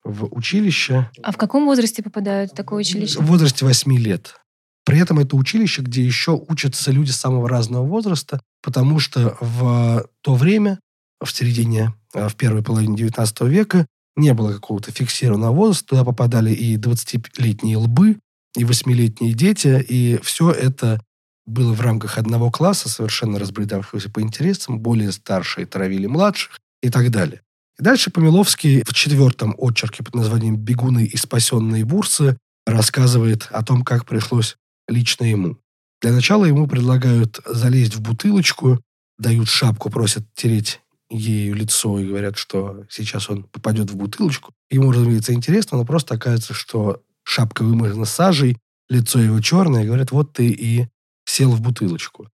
в 0.05 0.33
училище. 0.33 1.11
А 1.21 1.33
в 1.33 1.37
каком 1.37 1.65
возрасте 1.65 2.01
попадают 2.01 2.53
в 2.53 2.55
такое 2.55 2.79
училище? 2.79 3.19
В 3.19 3.25
возрасте 3.25 3.65
8 3.65 3.97
лет. 3.97 4.39
При 4.85 4.99
этом 4.99 5.19
это 5.19 5.35
училище, 5.35 5.81
где 5.81 6.01
еще 6.01 6.31
учатся 6.31 6.91
люди 6.91 7.11
самого 7.11 7.49
разного 7.49 7.85
возраста, 7.85 8.39
потому 8.63 8.99
что 8.99 9.35
в 9.41 10.07
то 10.21 10.35
время, 10.35 10.79
в 11.21 11.29
середине, 11.29 11.93
а, 12.13 12.29
в 12.29 12.35
первой 12.35 12.63
половине 12.63 12.95
19 12.95 13.41
века, 13.49 13.85
не 14.15 14.33
было 14.33 14.53
какого-то 14.53 14.91
фиксированного 14.91 15.53
возраста. 15.53 15.87
Туда 15.89 16.03
попадали 16.03 16.53
и 16.53 16.77
20-летние 16.77 17.77
лбы, 17.77 18.17
и 18.55 18.63
8-летние 18.63 19.33
дети, 19.33 19.85
и 19.87 20.19
все 20.23 20.51
это 20.51 21.01
было 21.45 21.73
в 21.73 21.81
рамках 21.81 22.17
одного 22.17 22.49
класса, 22.49 22.89
совершенно 22.89 23.37
разбредавшегося 23.37 24.09
по 24.09 24.21
интересам, 24.21 24.79
более 24.79 25.11
старшие 25.11 25.65
травили 25.65 26.07
младших 26.07 26.59
и 26.81 26.89
так 26.89 27.11
далее. 27.11 27.41
И 27.77 27.83
дальше 27.83 28.09
Помиловский 28.09 28.83
в 28.83 28.93
четвертом 28.93 29.53
очерке 29.57 30.03
под 30.03 30.15
названием 30.15 30.55
«Бегуны 30.55 31.05
и 31.05 31.17
спасенные 31.17 31.85
бурсы» 31.85 32.37
рассказывает 32.65 33.47
о 33.51 33.63
том, 33.63 33.83
как 33.83 34.05
пришлось 34.05 34.55
лично 34.87 35.25
ему. 35.25 35.57
Для 36.01 36.13
начала 36.13 36.45
ему 36.45 36.67
предлагают 36.67 37.39
залезть 37.45 37.95
в 37.95 38.01
бутылочку, 38.01 38.81
дают 39.17 39.47
шапку, 39.47 39.89
просят 39.89 40.23
тереть 40.35 40.81
ею 41.09 41.55
лицо 41.55 41.99
и 41.99 42.07
говорят, 42.07 42.37
что 42.37 42.83
сейчас 42.89 43.29
он 43.29 43.43
попадет 43.43 43.91
в 43.91 43.95
бутылочку. 43.95 44.53
Ему, 44.69 44.91
разумеется, 44.91 45.33
интересно, 45.33 45.77
но 45.77 45.85
просто 45.85 46.15
оказывается, 46.15 46.53
что 46.53 47.01
шапка 47.23 47.63
вымазана 47.63 48.05
сажей, 48.05 48.57
лицо 48.89 49.19
его 49.19 49.39
черное, 49.41 49.83
и 49.83 49.87
говорят, 49.87 50.11
вот 50.11 50.33
ты 50.33 50.47
и 50.47 50.87
сел 51.25 51.51
в 51.51 51.61
бутылочку. 51.61 52.29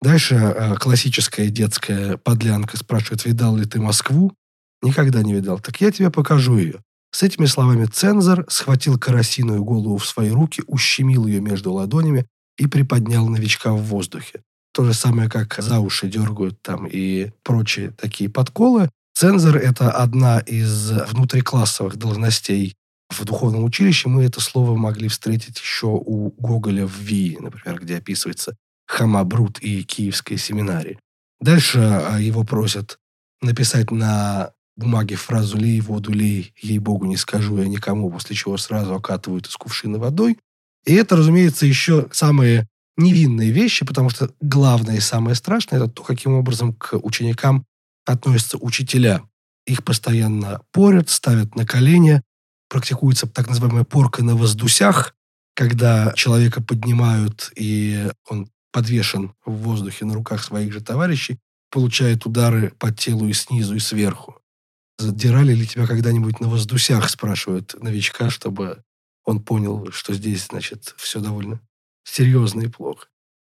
Дальше 0.00 0.36
э, 0.36 0.76
классическая 0.76 1.48
детская 1.48 2.16
подлянка 2.18 2.76
спрашивает, 2.76 3.24
видал 3.24 3.56
ли 3.56 3.64
ты 3.64 3.80
Москву? 3.80 4.32
Никогда 4.80 5.22
не 5.22 5.34
видал. 5.34 5.58
Так 5.58 5.80
я 5.80 5.90
тебе 5.90 6.10
покажу 6.10 6.56
ее. 6.56 6.82
С 7.10 7.22
этими 7.22 7.46
словами 7.46 7.86
цензор 7.86 8.44
схватил 8.48 8.98
карасиную 8.98 9.64
голову 9.64 9.96
в 9.96 10.06
свои 10.06 10.30
руки, 10.30 10.62
ущемил 10.66 11.26
ее 11.26 11.40
между 11.40 11.72
ладонями 11.72 12.26
и 12.58 12.66
приподнял 12.66 13.28
новичка 13.28 13.72
в 13.72 13.82
воздухе. 13.82 14.42
То 14.78 14.84
же 14.84 14.94
самое, 14.94 15.28
как 15.28 15.56
за 15.58 15.80
уши 15.80 16.06
дергают 16.06 16.62
там 16.62 16.86
и 16.86 17.32
прочие 17.42 17.90
такие 17.90 18.30
подколы. 18.30 18.88
Цензор– 19.12 19.56
это 19.56 19.90
одна 19.90 20.38
из 20.38 20.92
внутриклассовых 20.92 21.96
должностей 21.96 22.76
в 23.10 23.24
духовном 23.24 23.64
училище. 23.64 24.08
Мы 24.08 24.22
это 24.22 24.40
слово 24.40 24.76
могли 24.76 25.08
встретить 25.08 25.58
еще 25.58 25.88
у 25.88 26.30
Гоголя 26.38 26.86
в 26.86 26.96
Вии, 26.96 27.36
например, 27.40 27.80
где 27.80 27.96
описывается 27.96 28.54
Хамабрут 28.86 29.58
и 29.58 29.82
Киевская 29.82 30.38
семинария. 30.38 31.00
Дальше 31.40 31.80
а, 31.80 32.18
его 32.20 32.44
просят 32.44 33.00
написать 33.42 33.90
на 33.90 34.52
бумаге 34.76 35.16
фразу 35.16 35.58
«лей 35.58 35.80
воду, 35.80 36.12
лей, 36.12 36.54
ей-богу, 36.56 37.04
не 37.06 37.16
скажу 37.16 37.58
я 37.58 37.66
никому», 37.66 38.12
после 38.12 38.36
чего 38.36 38.56
сразу 38.56 38.94
окатывают 38.94 39.48
из 39.48 39.56
кувшина 39.56 39.98
водой. 39.98 40.38
И 40.86 40.94
это, 40.94 41.16
разумеется, 41.16 41.66
еще 41.66 42.06
самые 42.12 42.68
невинные 42.98 43.50
вещи, 43.50 43.86
потому 43.86 44.10
что 44.10 44.30
главное 44.40 44.96
и 44.96 45.00
самое 45.00 45.34
страшное– 45.34 45.78
это 45.80 45.88
то, 45.88 46.02
каким 46.02 46.34
образом 46.34 46.74
к 46.74 46.98
ученикам 46.98 47.64
относятся 48.04 48.58
учителя. 48.58 49.22
Их 49.66 49.84
постоянно 49.84 50.60
порят, 50.72 51.08
ставят 51.08 51.54
на 51.54 51.64
колени, 51.64 52.22
практикуется 52.68 53.26
так 53.26 53.48
называемая 53.48 53.84
порка 53.84 54.22
на 54.22 54.34
воздусях, 54.34 55.14
когда 55.54 56.12
человека 56.14 56.62
поднимают, 56.62 57.52
и 57.56 58.10
он 58.28 58.50
подвешен 58.72 59.34
в 59.44 59.52
воздухе 59.52 60.04
на 60.04 60.14
руках 60.14 60.44
своих 60.44 60.72
же 60.72 60.80
товарищей, 60.80 61.38
получает 61.70 62.26
удары 62.26 62.72
по 62.78 62.92
телу 62.92 63.28
и 63.28 63.32
снизу, 63.32 63.74
и 63.74 63.80
сверху. 63.80 64.40
Задирали 64.98 65.54
ли 65.54 65.66
тебя 65.66 65.86
когда-нибудь 65.86 66.40
на 66.40 66.48
воздусях, 66.48 67.08
спрашивают 67.08 67.80
новичка, 67.80 68.30
чтобы 68.30 68.82
он 69.24 69.40
понял, 69.40 69.90
что 69.92 70.14
здесь, 70.14 70.46
значит, 70.46 70.94
все 70.96 71.20
довольно 71.20 71.60
серьезно 72.12 72.62
и 72.62 72.68
плохо. 72.68 73.06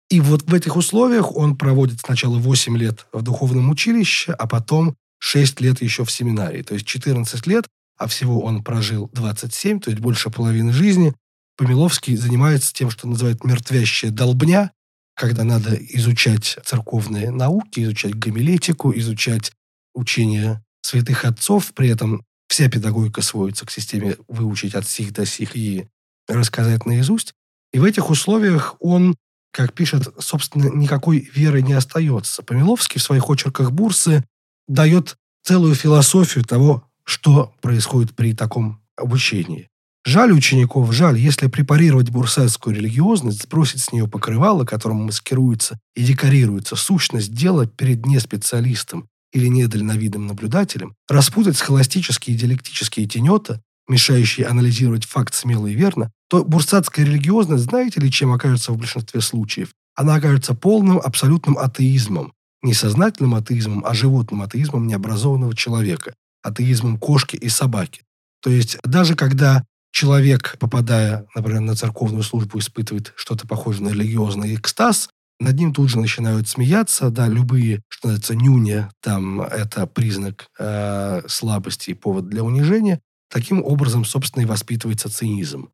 И 0.08 0.20
вот 0.20 0.42
в 0.42 0.54
этих 0.54 0.76
условиях 0.76 1.34
он 1.34 1.56
проводит 1.56 2.00
сначала 2.00 2.38
8 2.38 2.76
лет 2.76 3.06
в 3.12 3.22
духовном 3.22 3.70
училище, 3.70 4.32
а 4.32 4.46
потом 4.46 4.96
6 5.18 5.60
лет 5.60 5.82
еще 5.82 6.04
в 6.04 6.12
семинарии. 6.12 6.62
То 6.62 6.74
есть 6.74 6.86
14 6.86 7.46
лет, 7.46 7.66
а 7.98 8.06
всего 8.06 8.42
он 8.42 8.62
прожил 8.62 9.10
27, 9.12 9.80
то 9.80 9.90
есть 9.90 10.00
больше 10.00 10.30
половины 10.30 10.72
жизни. 10.72 11.14
Помиловский 11.56 12.16
занимается 12.16 12.72
тем, 12.72 12.90
что 12.90 13.08
называют 13.08 13.44
мертвящая 13.44 14.10
долбня, 14.10 14.72
когда 15.14 15.44
надо 15.44 15.74
изучать 15.74 16.58
церковные 16.64 17.30
науки, 17.30 17.80
изучать 17.80 18.14
гомилетику, 18.14 18.92
изучать 18.96 19.52
учение 19.94 20.62
святых 20.82 21.24
отцов, 21.24 21.72
при 21.72 21.88
этом 21.88 22.22
вся 22.48 22.68
педагогика 22.68 23.22
сводится 23.22 23.66
к 23.66 23.70
системе 23.70 24.16
выучить 24.28 24.74
от 24.74 24.86
сих 24.86 25.12
до 25.12 25.26
сих 25.26 25.56
и 25.56 25.88
рассказать 26.28 26.86
наизусть. 26.86 27.32
И 27.76 27.78
в 27.78 27.84
этих 27.84 28.08
условиях 28.08 28.74
он, 28.80 29.16
как 29.52 29.74
пишет, 29.74 30.08
собственно, 30.18 30.74
никакой 30.74 31.28
веры 31.34 31.60
не 31.60 31.74
остается. 31.74 32.42
Помиловский 32.42 32.98
в 32.98 33.02
своих 33.02 33.28
очерках 33.28 33.70
Бурсы 33.70 34.24
дает 34.66 35.16
целую 35.44 35.74
философию 35.74 36.42
того, 36.42 36.88
что 37.04 37.52
происходит 37.60 38.16
при 38.16 38.32
таком 38.32 38.80
обучении. 38.96 39.68
Жаль 40.06 40.32
учеников, 40.32 40.90
жаль, 40.94 41.18
если 41.18 41.48
препарировать 41.48 42.08
бурсатскую 42.08 42.74
религиозность, 42.74 43.42
сбросить 43.42 43.82
с 43.82 43.92
нее 43.92 44.08
покрывало, 44.08 44.64
которым 44.64 45.04
маскируется 45.04 45.78
и 45.94 46.02
декорируется 46.02 46.76
сущность 46.76 47.34
дела 47.34 47.66
перед 47.66 48.06
неспециалистом 48.06 49.06
или 49.34 49.48
недальновидным 49.48 50.26
наблюдателем, 50.26 50.94
распутать 51.10 51.58
схоластические 51.58 52.36
и 52.36 52.38
диалектические 52.38 53.06
тенета, 53.06 53.60
мешающие 53.86 54.46
анализировать 54.46 55.04
факт 55.04 55.34
смело 55.34 55.66
и 55.66 55.74
верно, 55.74 56.10
то 56.28 56.44
бурсатская 56.44 57.04
религиозность, 57.04 57.64
знаете 57.64 58.00
ли, 58.00 58.10
чем 58.10 58.32
окажется 58.32 58.72
в 58.72 58.78
большинстве 58.78 59.20
случаев? 59.20 59.70
Она 59.94 60.16
окажется 60.16 60.54
полным, 60.54 60.98
абсолютным 60.98 61.58
атеизмом. 61.58 62.32
Не 62.62 62.74
сознательным 62.74 63.34
атеизмом, 63.34 63.84
а 63.86 63.94
животным 63.94 64.42
атеизмом 64.42 64.86
необразованного 64.86 65.54
человека. 65.54 66.14
Атеизмом 66.42 66.98
кошки 66.98 67.36
и 67.36 67.48
собаки. 67.48 68.02
То 68.42 68.50
есть 68.50 68.78
даже 68.82 69.14
когда 69.14 69.64
человек, 69.92 70.56
попадая, 70.58 71.26
например, 71.34 71.60
на 71.60 71.74
церковную 71.74 72.22
службу, 72.22 72.58
испытывает 72.58 73.12
что-то 73.16 73.46
похожее 73.46 73.88
на 73.88 73.92
религиозный 73.92 74.54
экстаз, 74.54 75.08
над 75.38 75.56
ним 75.56 75.72
тут 75.72 75.90
же 75.90 75.98
начинают 75.98 76.48
смеяться, 76.48 77.10
да, 77.10 77.28
любые, 77.28 77.82
что 77.88 78.08
называется, 78.08 78.34
нюня, 78.34 78.90
там, 79.00 79.40
это 79.42 79.86
признак 79.86 80.48
э, 80.58 81.22
слабости 81.28 81.90
и 81.90 81.94
повод 81.94 82.28
для 82.28 82.42
унижения. 82.42 83.00
Таким 83.30 83.62
образом, 83.62 84.04
собственно, 84.04 84.42
и 84.42 84.46
воспитывается 84.46 85.10
цинизм. 85.10 85.68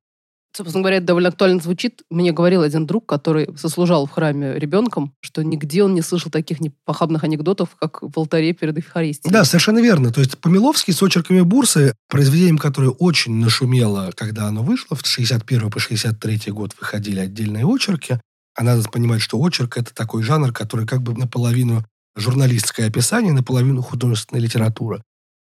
Собственно 0.54 0.82
говоря, 0.82 0.98
это 0.98 1.06
довольно 1.06 1.30
актуально 1.30 1.62
звучит. 1.62 2.02
Мне 2.10 2.32
говорил 2.32 2.62
один 2.62 2.86
друг, 2.86 3.06
который 3.06 3.48
сослужал 3.56 4.06
в 4.06 4.10
храме 4.10 4.58
ребенком, 4.58 5.14
что 5.20 5.42
нигде 5.42 5.82
он 5.82 5.94
не 5.94 6.02
слышал 6.02 6.30
таких 6.30 6.58
похабных 6.84 7.24
анекдотов, 7.24 7.70
как 7.80 8.02
в 8.02 8.12
алтаре 8.18 8.52
перед 8.52 8.76
Евхаристией. 8.76 9.32
Да, 9.32 9.44
совершенно 9.44 9.78
верно. 9.78 10.12
То 10.12 10.20
есть 10.20 10.36
Помиловский 10.38 10.92
с 10.92 11.02
очерками 11.02 11.40
Бурсы, 11.40 11.94
произведением, 12.08 12.58
которое 12.58 12.90
очень 12.90 13.34
нашумело, 13.36 14.12
когда 14.14 14.46
оно 14.46 14.62
вышло, 14.62 14.94
в 14.94 15.06
61 15.06 15.70
по 15.70 15.80
63 15.80 16.52
год 16.52 16.72
выходили 16.78 17.20
отдельные 17.20 17.66
очерки. 17.66 18.20
А 18.54 18.62
надо 18.62 18.86
понимать, 18.90 19.22
что 19.22 19.40
очерк– 19.40 19.76
это 19.78 19.94
такой 19.94 20.22
жанр, 20.22 20.52
который 20.52 20.86
как 20.86 21.02
бы 21.02 21.14
наполовину 21.14 21.82
журналистское 22.14 22.88
описание, 22.88 23.32
наполовину 23.32 23.80
художественная 23.80 24.42
литература. 24.42 25.02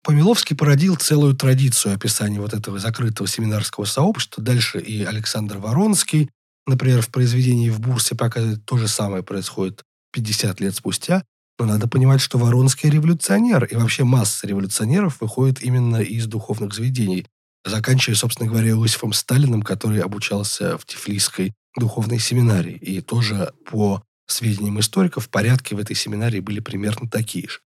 Помиловский 0.02 0.56
породил 0.56 0.96
целую 0.96 1.34
традицию 1.34 1.94
описания 1.94 2.40
вот 2.40 2.54
этого 2.54 2.78
закрытого 2.78 3.28
семинарского 3.28 3.84
сообщества. 3.84 4.42
Дальше 4.42 4.80
и 4.80 5.04
Александр 5.04 5.58
Воронский, 5.58 6.30
например, 6.66 7.02
в 7.02 7.10
произведении 7.10 7.68
«В 7.68 7.80
бурсе» 7.80 8.14
показывает 8.14 8.64
то 8.64 8.78
же 8.78 8.88
самое 8.88 9.22
происходит 9.22 9.84
50 10.12 10.60
лет 10.60 10.74
спустя. 10.74 11.22
Но 11.58 11.66
надо 11.66 11.86
понимать, 11.86 12.22
что 12.22 12.38
Воронский 12.38 12.88
революционер, 12.88 13.64
и 13.64 13.76
вообще 13.76 14.04
масса 14.04 14.46
революционеров 14.46 15.20
выходит 15.20 15.62
именно 15.62 15.98
из 15.98 16.26
духовных 16.26 16.72
заведений. 16.72 17.26
Заканчивая, 17.66 18.16
собственно 18.16 18.48
говоря, 18.48 18.70
Иосифом 18.70 19.12
Сталиным, 19.12 19.62
который 19.62 20.00
обучался 20.00 20.78
в 20.78 20.86
Тифлисской 20.86 21.52
духовной 21.76 22.18
семинарии. 22.18 22.76
И 22.76 23.02
тоже 23.02 23.52
по 23.70 24.02
сведениям 24.26 24.80
историков, 24.80 25.28
порядки 25.28 25.74
в 25.74 25.78
этой 25.78 25.94
семинарии 25.94 26.40
были 26.40 26.60
примерно 26.60 27.10
такие 27.10 27.48
же. 27.48 27.58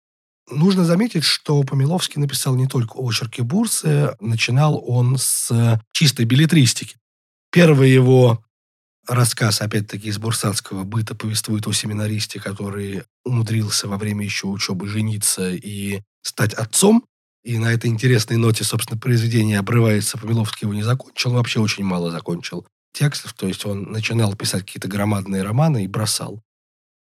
Нужно 0.49 0.83
заметить, 0.83 1.23
что 1.23 1.63
Помиловский 1.63 2.19
написал 2.19 2.55
не 2.55 2.67
только 2.67 2.97
очерки 2.97 3.41
Бурсы, 3.41 4.15
начинал 4.19 4.83
он 4.85 5.17
с 5.17 5.79
чистой 5.93 6.25
билетристики. 6.25 6.97
Первый 7.51 7.91
его 7.91 8.43
рассказ, 9.07 9.61
опять-таки, 9.61 10.09
из 10.09 10.17
бурсатского 10.17 10.83
быта 10.83 11.15
повествует 11.15 11.67
о 11.67 11.73
семинаристе, 11.73 12.39
который 12.39 13.03
умудрился 13.23 13.87
во 13.87 13.97
время 13.97 14.25
еще 14.25 14.47
учебы 14.47 14.87
жениться 14.87 15.51
и 15.51 16.01
стать 16.21 16.53
отцом. 16.53 17.05
И 17.43 17.57
на 17.57 17.73
этой 17.73 17.89
интересной 17.89 18.37
ноте, 18.37 18.63
собственно, 18.63 18.99
произведение 18.99 19.59
обрывается. 19.59 20.17
Помиловский 20.17 20.65
его 20.65 20.73
не 20.73 20.83
закончил, 20.83 21.31
он 21.31 21.37
вообще 21.37 21.59
очень 21.59 21.83
мало 21.83 22.11
закончил 22.11 22.65
текстов. 22.93 23.33
То 23.33 23.47
есть 23.47 23.65
он 23.65 23.91
начинал 23.91 24.35
писать 24.35 24.61
какие-то 24.65 24.87
громадные 24.87 25.43
романы 25.43 25.83
и 25.83 25.87
бросал. 25.87 26.41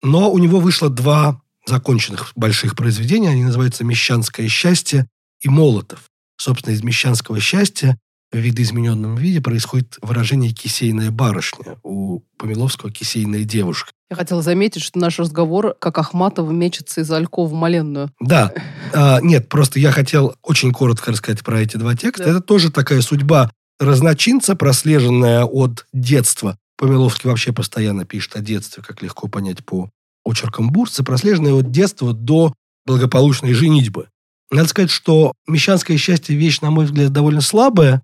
Но 0.03 0.31
у 0.31 0.37
него 0.37 0.59
вышло 0.59 0.89
два 0.89 1.41
законченных 1.67 2.31
больших 2.35 2.75
произведений. 2.75 3.27
Они 3.27 3.43
называются 3.43 3.83
«Мещанское 3.83 4.47
счастье» 4.47 5.07
и 5.41 5.49
«Молотов». 5.49 6.09
Собственно, 6.37 6.73
из 6.73 6.83
«Мещанского 6.83 7.39
счастья» 7.39 7.97
в 8.31 8.37
видоизмененном 8.37 9.15
виде 9.15 9.41
происходит 9.41 9.97
выражение 10.01 10.51
«кисейная 10.51 11.11
барышня». 11.11 11.77
У 11.83 12.19
Помиловского 12.37 12.91
«кисейная 12.91 13.43
девушка». 13.43 13.91
Я 14.09 14.15
хотела 14.15 14.41
заметить, 14.41 14.81
что 14.81 14.99
наш 14.99 15.19
разговор, 15.19 15.75
как 15.79 15.97
Ахматова 15.97 16.49
мечется 16.51 17.01
из 17.01 17.11
Алькова 17.11 17.47
в 17.47 17.53
Маленную. 17.53 18.11
Да. 18.21 18.53
А, 18.93 19.19
нет, 19.21 19.49
просто 19.49 19.79
я 19.79 19.91
хотел 19.91 20.35
очень 20.43 20.71
коротко 20.71 21.11
рассказать 21.11 21.43
про 21.43 21.61
эти 21.61 21.75
два 21.75 21.95
текста. 21.95 22.23
Да. 22.23 22.29
Это 22.31 22.41
тоже 22.41 22.71
такая 22.71 23.01
судьба 23.01 23.51
разночинца, 23.79 24.55
прослеженная 24.55 25.43
от 25.43 25.85
детства. 25.93 26.57
Помиловский 26.77 27.29
вообще 27.29 27.51
постоянно 27.51 28.05
пишет 28.05 28.35
о 28.35 28.39
детстве, 28.39 28.83
как 28.83 29.01
легко 29.01 29.27
понять 29.27 29.65
по 29.65 29.89
очерком 30.27 30.69
Бурса, 30.69 31.03
прослеженная 31.03 31.53
от 31.53 31.71
детства 31.71 32.13
до 32.13 32.53
благополучной 32.85 33.53
женитьбы. 33.53 34.09
Надо 34.49 34.69
сказать, 34.69 34.91
что 34.91 35.33
«Мещанское 35.47 35.97
счастье» 35.97 36.35
вещь, 36.35 36.61
на 36.61 36.71
мой 36.71 36.85
взгляд, 36.85 37.11
довольно 37.11 37.41
слабая. 37.41 38.01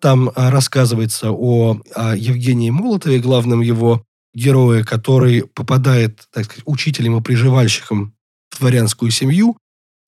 Там 0.00 0.30
а, 0.34 0.50
рассказывается 0.50 1.30
о, 1.30 1.80
о 1.94 2.16
Евгении 2.16 2.70
Молотове, 2.70 3.18
главном 3.18 3.60
его 3.60 4.02
герое, 4.34 4.84
который 4.84 5.42
попадает, 5.42 6.26
так 6.32 6.46
сказать, 6.46 6.62
учителем 6.66 7.16
и 7.18 7.22
приживальщиком 7.22 8.14
в 8.50 8.58
дворянскую 8.58 9.10
семью, 9.10 9.56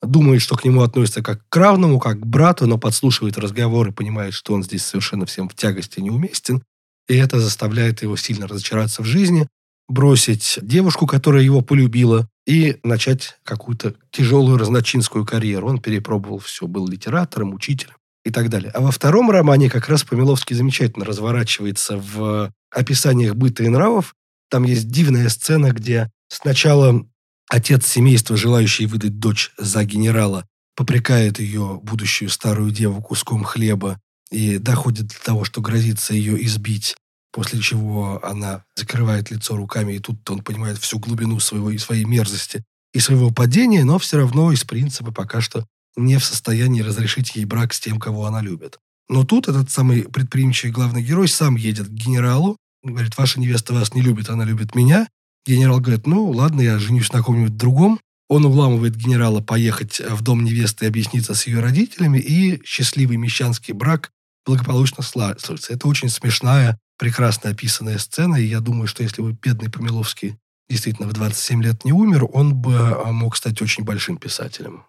думает, 0.01 0.41
что 0.41 0.55
к 0.55 0.65
нему 0.65 0.81
относятся 0.81 1.21
как 1.21 1.47
к 1.47 1.55
равному, 1.55 1.99
как 1.99 2.19
к 2.19 2.25
брату, 2.25 2.67
но 2.67 2.77
подслушивает 2.77 3.37
разговоры, 3.37 3.91
понимает, 3.91 4.33
что 4.33 4.53
он 4.53 4.63
здесь 4.63 4.83
совершенно 4.83 5.25
всем 5.25 5.47
в 5.47 5.55
тягости 5.55 5.99
неуместен, 5.99 6.63
и 7.07 7.15
это 7.15 7.39
заставляет 7.39 8.01
его 8.01 8.17
сильно 8.17 8.47
разочароваться 8.47 9.03
в 9.03 9.05
жизни 9.05 9.47
бросить 9.87 10.59
девушку, 10.61 11.07
которая 11.07 11.43
его 11.43 11.61
полюбила, 11.61 12.27
и 12.45 12.77
начать 12.83 13.37
какую-то 13.43 13.95
тяжелую 14.11 14.57
разночинскую 14.57 15.25
карьеру. 15.25 15.67
Он 15.67 15.79
перепробовал 15.79 16.39
все, 16.39 16.67
был 16.67 16.87
литератором, 16.87 17.53
учителем 17.53 17.95
и 18.23 18.31
так 18.31 18.49
далее. 18.49 18.71
А 18.71 18.81
во 18.81 18.91
втором 18.91 19.31
романе 19.31 19.69
как 19.69 19.89
раз 19.89 20.03
Помиловский 20.03 20.55
замечательно 20.55 21.05
разворачивается 21.05 21.97
в 21.97 22.51
описаниях 22.71 23.35
быта 23.35 23.63
и 23.63 23.69
нравов. 23.69 24.15
Там 24.49 24.63
есть 24.63 24.89
дивная 24.89 25.29
сцена, 25.29 25.71
где 25.71 26.11
сначала 26.27 27.05
отец 27.49 27.87
семейства, 27.87 28.37
желающий 28.37 28.85
выдать 28.85 29.19
дочь 29.19 29.51
за 29.57 29.83
генерала, 29.83 30.45
попрекает 30.75 31.39
ее, 31.39 31.79
будущую 31.81 32.29
старую 32.29 32.71
деву, 32.71 33.01
куском 33.01 33.43
хлеба 33.43 33.99
и 34.31 34.57
доходит 34.57 35.07
до 35.07 35.23
того, 35.23 35.45
что 35.45 35.61
грозится 35.61 36.13
ее 36.13 36.43
избить 36.45 36.95
после 37.35 37.59
чего 37.59 38.25
она 38.25 38.63
закрывает 38.77 39.29
лицо 39.29 39.57
руками, 39.57 39.91
и 39.93 39.99
тут 39.99 40.27
он 40.29 40.39
понимает 40.39 40.77
всю 40.77 40.99
глубину 40.99 41.41
своего 41.41 41.77
своей 41.77 42.05
мерзости 42.05 42.63
и 42.93 42.99
своего 42.99 43.29
падения, 43.29 43.83
но 43.83 43.99
все 43.99 44.19
равно 44.19 44.53
из 44.53 44.63
принципа 44.63 45.11
пока 45.11 45.41
что 45.41 45.65
не 45.97 46.17
в 46.17 46.23
состоянии 46.23 46.79
разрешить 46.79 47.35
ей 47.35 47.43
брак 47.43 47.73
с 47.73 47.81
тем, 47.81 47.99
кого 47.99 48.25
она 48.25 48.41
любит. 48.41 48.79
Но 49.09 49.25
тут 49.25 49.49
этот 49.49 49.69
самый 49.69 50.03
предприимчивый 50.03 50.71
главный 50.71 51.03
герой 51.03 51.27
сам 51.27 51.57
едет 51.57 51.87
к 51.87 51.91
генералу, 51.91 52.55
говорит, 52.83 53.17
ваша 53.17 53.41
невеста 53.41 53.73
вас 53.73 53.93
не 53.93 54.01
любит, 54.01 54.29
она 54.29 54.45
любит 54.45 54.73
меня. 54.73 55.09
Генерал 55.45 55.81
говорит, 55.81 56.07
ну 56.07 56.29
ладно, 56.29 56.61
я 56.61 56.79
женюсь 56.79 57.11
на 57.11 57.21
ком-нибудь 57.21 57.57
другом. 57.57 57.99
Он 58.29 58.45
уламывает 58.45 58.95
генерала 58.95 59.41
поехать 59.41 59.99
в 59.99 60.21
дом 60.21 60.45
невесты 60.45 60.85
и 60.85 60.87
объясниться 60.87 61.35
с 61.35 61.47
ее 61.47 61.59
родителями, 61.59 62.17
и 62.17 62.63
счастливый 62.63 63.17
мещанский 63.17 63.73
брак 63.73 64.11
благополучно 64.45 65.03
славится. 65.03 65.53
Это 65.67 65.89
очень 65.89 66.07
смешная 66.07 66.79
прекрасно 66.97 67.49
описанная 67.49 67.97
сцена, 67.97 68.35
и 68.35 68.45
я 68.45 68.59
думаю, 68.59 68.87
что 68.87 69.03
если 69.03 69.21
бы 69.21 69.33
бедный 69.33 69.69
Помиловский 69.69 70.37
действительно 70.69 71.07
в 71.07 71.13
27 71.13 71.63
лет 71.63 71.85
не 71.85 71.91
умер, 71.91 72.27
он 72.33 72.55
бы 72.55 72.75
а, 72.75 73.11
мог 73.11 73.35
стать 73.35 73.61
очень 73.61 73.83
большим 73.83 74.17
писателем. 74.17 74.85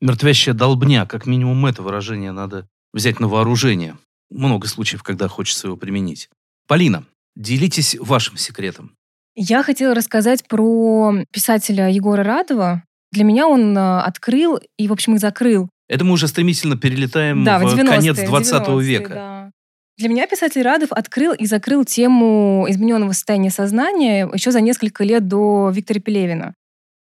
Мертвящая 0.00 0.54
долбня, 0.54 1.06
как 1.06 1.26
минимум 1.26 1.66
это 1.66 1.82
выражение 1.82 2.32
надо 2.32 2.68
взять 2.92 3.20
на 3.20 3.28
вооружение. 3.28 3.96
Много 4.30 4.66
случаев, 4.66 5.02
когда 5.02 5.28
хочется 5.28 5.68
его 5.68 5.76
применить. 5.76 6.28
Полина, 6.66 7.04
делитесь 7.34 7.96
вашим 7.98 8.36
секретом. 8.36 8.92
Я 9.34 9.62
хотела 9.62 9.94
рассказать 9.94 10.46
про 10.48 11.14
писателя 11.32 11.90
Егора 11.90 12.24
Радова. 12.24 12.82
Для 13.12 13.24
меня 13.24 13.46
он 13.46 13.76
а, 13.76 14.02
открыл 14.04 14.60
и, 14.78 14.88
в 14.88 14.92
общем, 14.92 15.16
и 15.16 15.18
закрыл. 15.18 15.68
Это 15.88 16.04
мы 16.04 16.12
уже 16.12 16.26
стремительно 16.26 16.76
перелетаем 16.76 17.44
да, 17.44 17.58
в, 17.58 17.74
в 17.74 17.76
конец 17.76 18.18
20 18.18 18.68
века. 18.82 19.14
Да. 19.14 19.50
Для 19.98 20.08
меня 20.08 20.26
писатель 20.26 20.62
Радов 20.62 20.92
открыл 20.92 21.32
и 21.32 21.46
закрыл 21.46 21.84
тему 21.84 22.66
измененного 22.68 23.12
состояния 23.12 23.50
сознания 23.50 24.28
еще 24.32 24.50
за 24.50 24.60
несколько 24.60 25.04
лет 25.04 25.26
до 25.26 25.70
Виктора 25.72 26.00
Пелевина. 26.00 26.54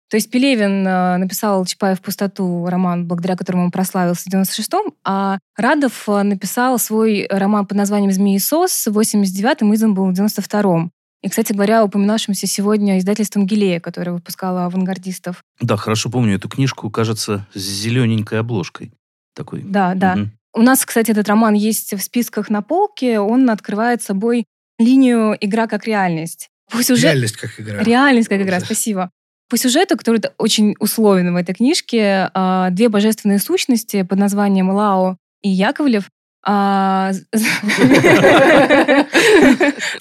То 0.09 0.17
есть 0.17 0.29
Пелевин 0.29 0.87
э, 0.87 1.17
написал 1.17 1.65
«Чапаев 1.65 1.99
в 1.99 2.01
пустоту» 2.01 2.67
роман, 2.67 3.07
благодаря 3.07 3.35
которому 3.35 3.65
он 3.65 3.71
прославился 3.71 4.29
в 4.29 4.33
96-м, 4.33 4.93
а 5.03 5.39
Радов 5.57 6.07
э, 6.07 6.21
написал 6.21 6.77
свой 6.79 7.27
роман 7.29 7.65
под 7.65 7.77
названием 7.77 8.11
«Змеи 8.11 8.37
сос» 8.37 8.85
в 8.87 8.97
89-м, 8.97 9.73
издан 9.73 9.93
был 9.93 10.05
в 10.05 10.11
92-м. 10.11 10.91
И, 11.23 11.29
кстати 11.29 11.53
говоря, 11.53 11.83
упоминавшимся 11.83 12.45
сегодня 12.45 12.99
издательством 12.99 13.47
«Гилея», 13.47 13.79
которое 13.79 14.11
выпускало 14.11 14.65
авангардистов. 14.65 15.43
Да, 15.59 15.75
хорошо 15.75 16.11
помню 16.11 16.35
эту 16.35 16.49
книжку, 16.49 16.91
кажется, 16.91 17.47
с 17.55 17.59
зелененькой 17.59 18.39
обложкой. 18.39 18.93
Такой. 19.33 19.63
Да, 19.63 19.95
да. 19.95 20.13
Угу. 20.13 20.29
У 20.55 20.61
нас, 20.61 20.85
кстати, 20.85 21.11
этот 21.11 21.27
роман 21.27 21.53
есть 21.53 21.93
в 21.93 22.01
списках 22.01 22.49
на 22.49 22.61
полке. 22.61 23.19
Он 23.19 23.49
открывает 23.49 24.01
собой 24.01 24.45
линию 24.79 25.37
«Игра 25.41 25.67
как 25.67 25.85
реальность». 25.85 26.49
По 26.71 26.81
сюжет... 26.81 27.03
Реальность 27.03 27.35
как 27.35 27.59
игра. 27.59 27.83
Реальность 27.83 28.29
как 28.29 28.41
игра, 28.41 28.59
спасибо. 28.61 29.11
По 29.49 29.57
сюжету, 29.57 29.97
который 29.97 30.21
очень 30.37 30.75
условен 30.79 31.33
в 31.33 31.35
этой 31.35 31.53
книжке, 31.53 32.31
а, 32.33 32.69
две 32.71 32.89
божественные 32.89 33.39
сущности 33.39 34.01
под 34.03 34.17
названием 34.17 34.69
Лао 34.71 35.17
и 35.43 35.49
Яковлев 35.49 36.09
а, 36.47 37.11
в 37.31 37.39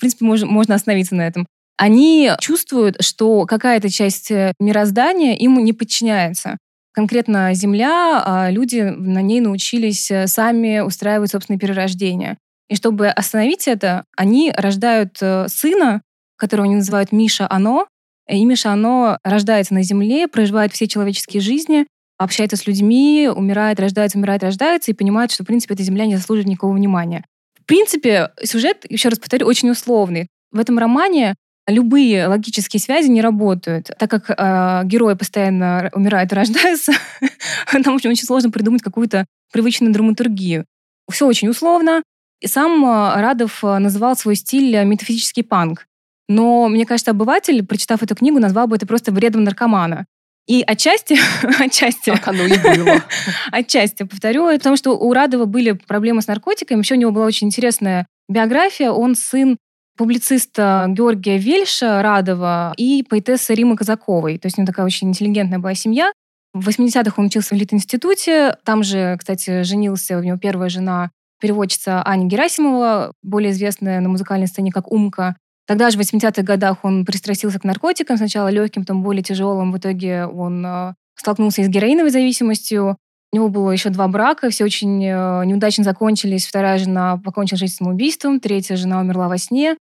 принципе, 0.00 0.24
можно 0.24 0.74
остановиться 0.74 1.14
на 1.14 1.26
этом. 1.26 1.46
Они 1.76 2.30
чувствуют, 2.40 3.02
что 3.02 3.46
какая-то 3.46 3.90
часть 3.90 4.30
мироздания 4.60 5.34
им 5.34 5.62
не 5.64 5.72
подчиняется. 5.72 6.58
Конкретно 6.94 7.52
Земля, 7.54 8.22
а, 8.24 8.50
люди 8.50 8.80
на 8.80 9.20
ней 9.20 9.40
научились 9.40 10.12
э, 10.12 10.28
сами 10.28 10.78
устраивать 10.78 11.32
собственные 11.32 11.58
перерождения. 11.58 12.38
И 12.68 12.76
чтобы 12.76 13.08
остановить 13.08 13.66
это, 13.66 14.04
они 14.16 14.52
рождают 14.56 15.18
э, 15.20 15.48
сына, 15.48 16.02
которого 16.36 16.66
они 16.66 16.76
называют 16.76 17.10
Миша 17.10 17.48
Ано, 17.50 17.86
и 18.28 18.44
Миша 18.44 18.70
Ано 18.70 19.18
рождается 19.24 19.74
на 19.74 19.82
Земле, 19.82 20.28
проживает 20.28 20.72
все 20.72 20.86
человеческие 20.86 21.40
жизни, 21.40 21.86
общается 22.16 22.56
с 22.56 22.66
людьми, 22.66 23.28
умирает, 23.34 23.80
рождается, 23.80 24.16
умирает, 24.16 24.44
рождается, 24.44 24.92
и 24.92 24.94
понимает, 24.94 25.32
что, 25.32 25.42
в 25.42 25.46
принципе, 25.46 25.74
эта 25.74 25.82
Земля 25.82 26.06
не 26.06 26.14
заслуживает 26.14 26.48
никакого 26.48 26.74
внимания. 26.74 27.24
В 27.60 27.66
принципе, 27.66 28.30
сюжет, 28.44 28.86
еще 28.88 29.08
раз 29.08 29.18
повторю, 29.18 29.46
очень 29.48 29.70
условный. 29.70 30.28
В 30.52 30.60
этом 30.60 30.78
романе 30.78 31.34
любые 31.66 32.26
логические 32.26 32.80
связи 32.80 33.08
не 33.08 33.22
работают, 33.22 33.90
так 33.98 34.10
как 34.10 34.30
э, 34.30 34.82
герои 34.86 35.14
постоянно 35.14 35.90
умирают 35.94 36.32
и 36.32 36.34
рождаются, 36.34 36.92
нам 37.72 37.96
очень, 37.96 38.10
очень 38.10 38.24
сложно 38.24 38.50
придумать 38.50 38.82
какую-то 38.82 39.26
привычную 39.52 39.92
драматургию. 39.92 40.66
Все 41.10 41.26
очень 41.26 41.48
условно. 41.48 42.02
И 42.40 42.46
сам 42.46 42.84
э, 42.84 43.20
Радов 43.20 43.64
э, 43.64 43.78
называл 43.78 44.16
свой 44.16 44.36
стиль 44.36 44.84
метафизический 44.84 45.42
панк. 45.42 45.86
Но, 46.28 46.68
мне 46.68 46.86
кажется, 46.86 47.10
обыватель, 47.10 47.64
прочитав 47.64 48.02
эту 48.02 48.14
книгу, 48.14 48.38
назвал 48.38 48.66
бы 48.66 48.76
это 48.76 48.86
просто 48.86 49.12
вредом 49.12 49.44
наркомана. 49.44 50.06
И 50.46 50.62
отчасти, 50.66 51.18
отчасти, 51.62 52.10
так 52.10 52.28
оно 52.28 52.44
и 52.44 52.58
было. 52.58 53.02
отчасти, 53.52 54.02
повторю, 54.02 54.46
потому 54.48 54.76
что 54.76 54.92
у 54.92 55.12
Радова 55.12 55.46
были 55.46 55.72
проблемы 55.72 56.20
с 56.20 56.26
наркотиками, 56.26 56.80
еще 56.80 56.94
у 56.94 56.98
него 56.98 57.12
была 57.12 57.26
очень 57.26 57.46
интересная 57.46 58.06
биография. 58.28 58.90
Он 58.90 59.14
сын 59.14 59.56
публициста 59.96 60.86
Георгия 60.88 61.38
Вельша 61.38 62.02
Радова 62.02 62.74
и 62.76 63.04
поэтессы 63.08 63.54
Римы 63.54 63.76
Казаковой. 63.76 64.38
То 64.38 64.46
есть 64.46 64.58
у 64.58 64.62
него 64.62 64.66
такая 64.66 64.86
очень 64.86 65.08
интеллигентная 65.08 65.58
была 65.58 65.74
семья. 65.74 66.12
В 66.52 66.68
80-х 66.68 67.14
он 67.16 67.26
учился 67.26 67.54
в 67.54 67.58
Литинституте. 67.58 68.56
Там 68.64 68.82
же, 68.82 69.16
кстати, 69.18 69.62
женился, 69.62 70.18
у 70.18 70.22
него 70.22 70.38
первая 70.38 70.68
жена 70.68 71.10
переводчица 71.40 72.02
Аня 72.06 72.26
Герасимова, 72.26 73.12
более 73.22 73.50
известная 73.50 74.00
на 74.00 74.08
музыкальной 74.08 74.46
сцене 74.46 74.72
как 74.72 74.90
Умка. 74.90 75.36
Тогда 75.66 75.90
же 75.90 75.98
в 75.98 76.00
80-х 76.00 76.42
годах 76.42 76.84
он 76.84 77.04
пристрастился 77.04 77.58
к 77.58 77.64
наркотикам, 77.64 78.16
сначала 78.16 78.48
легким, 78.48 78.82
потом 78.82 79.02
более 79.02 79.22
тяжелым. 79.22 79.72
В 79.72 79.78
итоге 79.78 80.26
он 80.26 80.64
э, 80.64 80.94
столкнулся 81.16 81.62
с 81.62 81.68
героиновой 81.68 82.10
зависимостью. 82.10 82.98
У 83.34 83.36
него 83.36 83.48
было 83.48 83.72
еще 83.72 83.90
два 83.90 84.06
брака, 84.06 84.48
все 84.48 84.62
очень 84.62 85.04
э, 85.04 85.44
неудачно 85.44 85.82
закончились. 85.82 86.46
Вторая 86.46 86.78
жена 86.78 87.16
покончила 87.16 87.58
жизнь 87.58 87.74
самоубийством, 87.74 88.38
третья 88.38 88.76
жена 88.76 89.00
умерла 89.00 89.26
во 89.26 89.38
сне. 89.38 89.76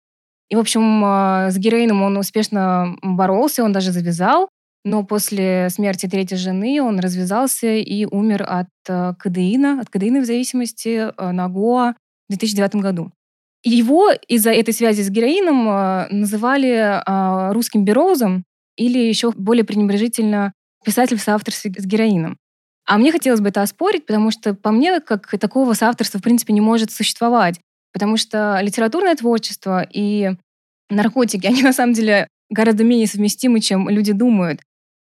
И, 0.50 0.54
в 0.54 0.58
общем, 0.58 1.02
э, 1.02 1.50
с 1.50 1.56
героином 1.56 2.02
он 2.02 2.18
успешно 2.18 2.98
боролся, 3.00 3.64
он 3.64 3.72
даже 3.72 3.90
завязал. 3.90 4.50
Но 4.84 5.02
после 5.02 5.70
смерти 5.70 6.06
третьей 6.06 6.37
жены 6.37 6.82
он 6.82 7.00
развязался 7.00 7.68
и 7.68 8.04
умер 8.04 8.44
от 8.46 8.68
кадеина, 9.18 9.80
от 9.80 9.88
кадеиновой 9.88 10.26
зависимости 10.26 11.11
на 11.18 11.48
Гоа 11.48 11.94
в 12.28 12.32
2009 12.32 12.74
году. 12.82 13.12
Его 13.64 14.11
из-за 14.28 14.50
этой 14.50 14.74
связи 14.74 15.00
с 15.00 15.08
героином 15.08 15.66
э, 15.70 16.08
называли 16.11 17.00
э, 17.00 17.52
русским 17.54 17.87
бероузом 17.87 18.44
или 18.76 18.98
еще 18.98 19.32
более 19.32 19.64
пренебрежительно 19.64 20.52
писатель 20.84 21.16
в 21.16 21.22
с 21.22 21.87
героином. 21.87 22.37
А 22.88 22.96
мне 22.96 23.12
хотелось 23.12 23.40
бы 23.40 23.51
это 23.51 23.61
оспорить, 23.61 24.07
потому 24.07 24.31
что 24.31 24.55
по 24.55 24.70
мне, 24.70 25.01
как 25.01 25.29
такого 25.38 25.74
соавторства 25.74 26.18
в 26.20 26.22
принципе 26.22 26.55
не 26.55 26.62
может 26.62 26.90
существовать. 26.90 27.61
Потому 27.92 28.16
что 28.16 28.59
литературное 28.62 29.14
творчество 29.14 29.83
и 29.83 30.31
наркотики, 30.88 31.46
они 31.46 31.62
на 31.62 31.74
самом 31.74 31.92
деле 31.92 32.27
гораздо 32.48 32.85
менее 32.85 33.07
совместимы, 33.07 33.61
чем 33.61 33.90
люди 33.90 34.14
думают. 34.14 34.62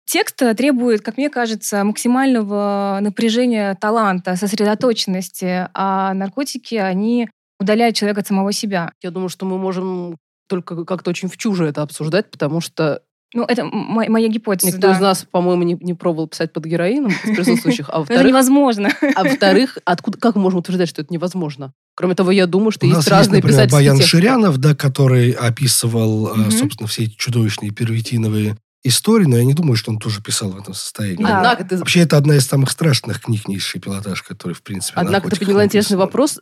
Текст 0.04 0.36
требует, 0.36 1.00
как 1.00 1.16
мне 1.16 1.30
кажется, 1.30 1.82
максимального 1.82 2.98
напряжения 3.00 3.74
таланта, 3.76 4.36
сосредоточенности, 4.36 5.68
а 5.72 6.12
наркотики, 6.12 6.74
они 6.74 7.30
удаляет 7.58 7.96
человека 7.96 8.20
от 8.20 8.26
самого 8.26 8.52
себя. 8.52 8.92
Я 9.02 9.10
думаю, 9.10 9.30
что 9.30 9.46
мы 9.46 9.56
можем 9.56 10.18
только 10.46 10.84
как-то 10.84 11.08
очень 11.08 11.30
в 11.30 11.38
чуже 11.38 11.68
это 11.68 11.80
обсуждать, 11.80 12.30
потому 12.30 12.60
что 12.60 13.00
ну, 13.34 13.44
это 13.44 13.64
моя, 13.64 14.10
моя 14.10 14.28
гипотеза, 14.28 14.68
Никто 14.68 14.88
да. 14.88 14.94
из 14.94 15.00
нас, 15.00 15.26
по-моему, 15.30 15.62
не, 15.62 15.76
не 15.80 15.94
пробовал 15.94 16.28
писать 16.28 16.52
под 16.52 16.64
героином 16.64 17.12
из 17.24 17.36
присутствующих. 17.36 17.88
А 17.90 18.04
это 18.08 18.22
невозможно. 18.22 18.90
А 19.14 19.24
во-вторых, 19.24 19.78
откуда, 19.84 20.18
как 20.18 20.36
мы 20.36 20.42
можем 20.42 20.60
утверждать, 20.60 20.88
что 20.88 21.02
это 21.02 21.12
невозможно? 21.12 21.72
Кроме 21.94 22.14
того, 22.14 22.30
я 22.30 22.46
думаю, 22.46 22.70
что 22.72 22.86
У 22.86 22.88
есть 22.88 22.96
нас 22.98 23.08
разные 23.08 23.38
есть, 23.38 23.44
например, 23.44 23.70
Баян 23.70 23.96
техники. 23.96 24.10
Ширянов, 24.10 24.58
да, 24.58 24.74
который 24.74 25.30
описывал, 25.30 26.24
угу. 26.24 26.50
собственно, 26.50 26.88
все 26.88 27.04
эти 27.04 27.14
чудовищные 27.14 27.70
первитиновые 27.70 28.56
истории, 28.84 29.26
но 29.26 29.36
я 29.36 29.44
не 29.44 29.54
думаю, 29.54 29.76
что 29.76 29.92
он 29.92 29.98
тоже 29.98 30.22
писал 30.22 30.50
в 30.50 30.58
этом 30.58 30.74
состоянии. 30.74 31.22
Да. 31.22 31.38
Однако 31.38 31.64
ты... 31.64 31.76
Вообще, 31.76 32.00
это 32.00 32.16
одна 32.16 32.36
из 32.36 32.46
самых 32.46 32.70
страшных 32.70 33.20
книг 33.20 33.46
низший 33.48 33.80
пилотаж, 33.80 34.22
который, 34.22 34.54
в 34.54 34.62
принципе, 34.62 34.98
Однако 34.98 35.30
ты 35.30 35.36
подняла 35.36 35.64
интересный 35.64 35.96
вопрос 35.96 36.40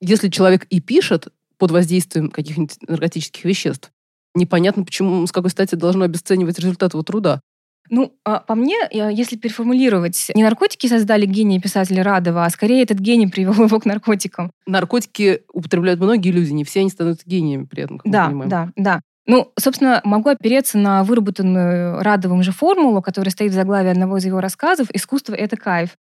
если 0.00 0.28
человек 0.28 0.64
и 0.64 0.80
пишет 0.80 1.28
под 1.58 1.70
воздействием 1.70 2.30
каких-нибудь 2.30 2.76
наркотических 2.86 3.44
веществ, 3.44 3.90
непонятно, 4.36 4.84
почему, 4.84 5.26
с 5.26 5.32
какой 5.32 5.50
стати 5.50 5.74
должно 5.74 6.04
обесценивать 6.04 6.58
результат 6.58 6.94
его 6.94 7.02
труда. 7.02 7.40
Ну, 7.88 8.12
а 8.24 8.40
по 8.40 8.54
мне, 8.54 8.76
если 8.90 9.36
переформулировать, 9.36 10.30
не 10.34 10.42
наркотики 10.42 10.86
создали 10.86 11.26
гений 11.26 11.60
писателя 11.60 12.02
Радова, 12.02 12.44
а 12.44 12.50
скорее 12.50 12.82
этот 12.82 12.98
гений 12.98 13.26
привел 13.32 13.54
его 13.54 13.80
к 13.80 13.84
наркотикам. 13.84 14.50
Наркотики 14.66 15.42
употребляют 15.52 16.00
многие 16.00 16.30
люди, 16.30 16.52
не 16.52 16.64
все 16.64 16.80
они 16.80 16.90
становятся 16.90 17.28
гениями 17.28 17.64
при 17.64 17.84
этом, 17.84 17.98
как 17.98 18.10
да, 18.10 18.24
мы 18.24 18.28
понимаем. 18.28 18.50
Да, 18.50 18.72
да. 18.76 19.00
Ну, 19.28 19.52
собственно, 19.58 20.00
могу 20.04 20.30
опереться 20.30 20.78
на 20.78 21.02
выработанную 21.02 22.00
Радовым 22.00 22.44
же 22.44 22.52
формулу, 22.52 23.02
которая 23.02 23.32
стоит 23.32 23.50
в 23.50 23.54
заглавии 23.54 23.90
одного 23.90 24.18
из 24.18 24.24
его 24.24 24.40
рассказов 24.40 24.88
«Искусство— 24.92 25.34
это 25.34 25.56
кайф». 25.56 25.96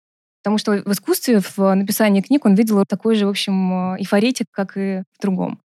Потому 0.42 0.59
что 0.59 0.83
в 0.85 0.90
искусстве, 0.90 1.40
в 1.40 1.75
написании 1.75 2.21
книг 2.21 2.45
он 2.45 2.57
видел 2.57 2.85
такой 2.85 3.14
же, 3.14 3.27
в 3.27 3.29
общем, 3.29 3.95
эйфоретик, 3.95 4.47
как 4.51 4.77
и 4.77 5.05
в 5.16 5.23
другом. 5.23 5.61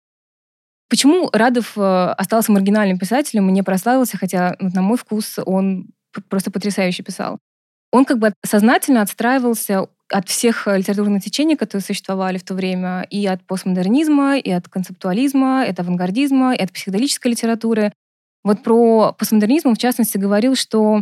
Почему 0.93 1.31
Радов 1.33 1.75
э, 1.75 1.81
остался 2.19 2.51
маргинальным 2.51 2.99
писателем 2.99 3.49
и 3.49 3.51
не 3.51 3.63
прославился, 3.63 4.15
хотя, 4.15 4.55
на 4.59 4.83
мой 4.83 4.95
вкус, 4.95 5.39
он 5.43 5.87
просто 6.29 6.51
потрясающе 6.51 7.01
писал? 7.01 7.39
Он 7.91 8.05
как 8.05 8.19
бы 8.19 8.31
сознательно 8.45 9.01
отстраивался 9.01 9.87
от 10.11 10.29
всех 10.29 10.67
литературных 10.67 11.23
течений, 11.23 11.55
которые 11.55 11.81
существовали 11.81 12.37
в 12.37 12.43
то 12.43 12.53
время, 12.53 13.07
и 13.09 13.25
от 13.25 13.41
постмодернизма, 13.41 14.37
и 14.37 14.51
от 14.51 14.69
концептуализма, 14.69 15.65
и 15.65 15.71
от 15.71 15.79
авангардизма, 15.79 16.53
и 16.53 16.61
от 16.61 16.71
психоделической 16.71 17.31
литературы. 17.31 17.91
Вот 18.43 18.61
про 18.61 19.13
постмодернизм 19.13 19.69
он, 19.69 19.75
в 19.75 19.79
частности, 19.79 20.19
говорил, 20.19 20.55
что 20.55 21.01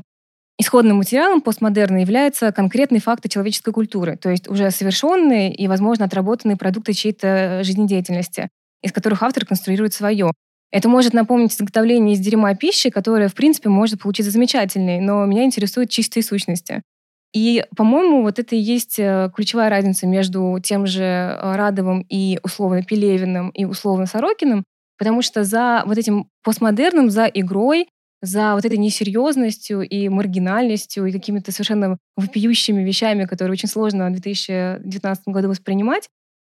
Исходным 0.57 0.97
материалом 0.97 1.41
постмодерна 1.41 2.01
являются 2.01 2.51
конкретные 2.51 3.01
факты 3.01 3.27
человеческой 3.29 3.73
культуры, 3.73 4.15
то 4.15 4.29
есть 4.29 4.47
уже 4.47 4.69
совершенные 4.69 5.51
и, 5.51 5.67
возможно, 5.67 6.05
отработанные 6.05 6.55
продукты 6.55 6.93
чьей-то 6.93 7.63
жизнедеятельности, 7.63 8.49
из 8.81 8.91
которых 8.91 9.23
автор 9.23 9.45
конструирует 9.45 9.93
свое. 9.93 10.31
Это 10.71 10.87
может 10.87 11.13
напомнить 11.13 11.53
изготовление 11.53 12.15
из 12.15 12.19
дерьма 12.19 12.55
пищи, 12.55 12.89
которая, 12.89 13.27
в 13.27 13.33
принципе, 13.33 13.69
может 13.69 14.01
получиться 14.01 14.31
замечательной, 14.31 14.99
но 14.99 15.25
меня 15.25 15.43
интересуют 15.43 15.89
чистые 15.89 16.23
сущности. 16.23 16.81
И, 17.33 17.65
по-моему, 17.75 18.23
вот 18.23 18.39
это 18.39 18.55
и 18.55 18.59
есть 18.59 18.99
э, 18.99 19.29
ключевая 19.33 19.69
разница 19.69 20.05
между 20.05 20.59
тем 20.61 20.85
же 20.85 21.03
э, 21.03 21.55
Радовым 21.55 22.05
и 22.09 22.39
условно 22.43 22.83
Пелевиным 22.83 23.49
и 23.49 23.63
условно 23.63 24.05
Сорокиным, 24.05 24.63
потому 24.97 25.21
что 25.21 25.43
за 25.43 25.83
вот 25.85 25.97
этим 25.97 26.27
постмодерном, 26.43 27.09
за 27.09 27.25
игрой 27.25 27.87
за 28.21 28.53
вот 28.53 28.65
этой 28.65 28.77
несерьезностью 28.77 29.81
и 29.81 30.07
маргинальностью 30.07 31.05
и 31.05 31.11
какими-то 31.11 31.51
совершенно 31.51 31.97
вопиющими 32.15 32.83
вещами, 32.83 33.25
которые 33.25 33.53
очень 33.53 33.67
сложно 33.67 34.09
в 34.09 34.11
2019 34.11 35.27
году 35.27 35.49
воспринимать. 35.49 36.07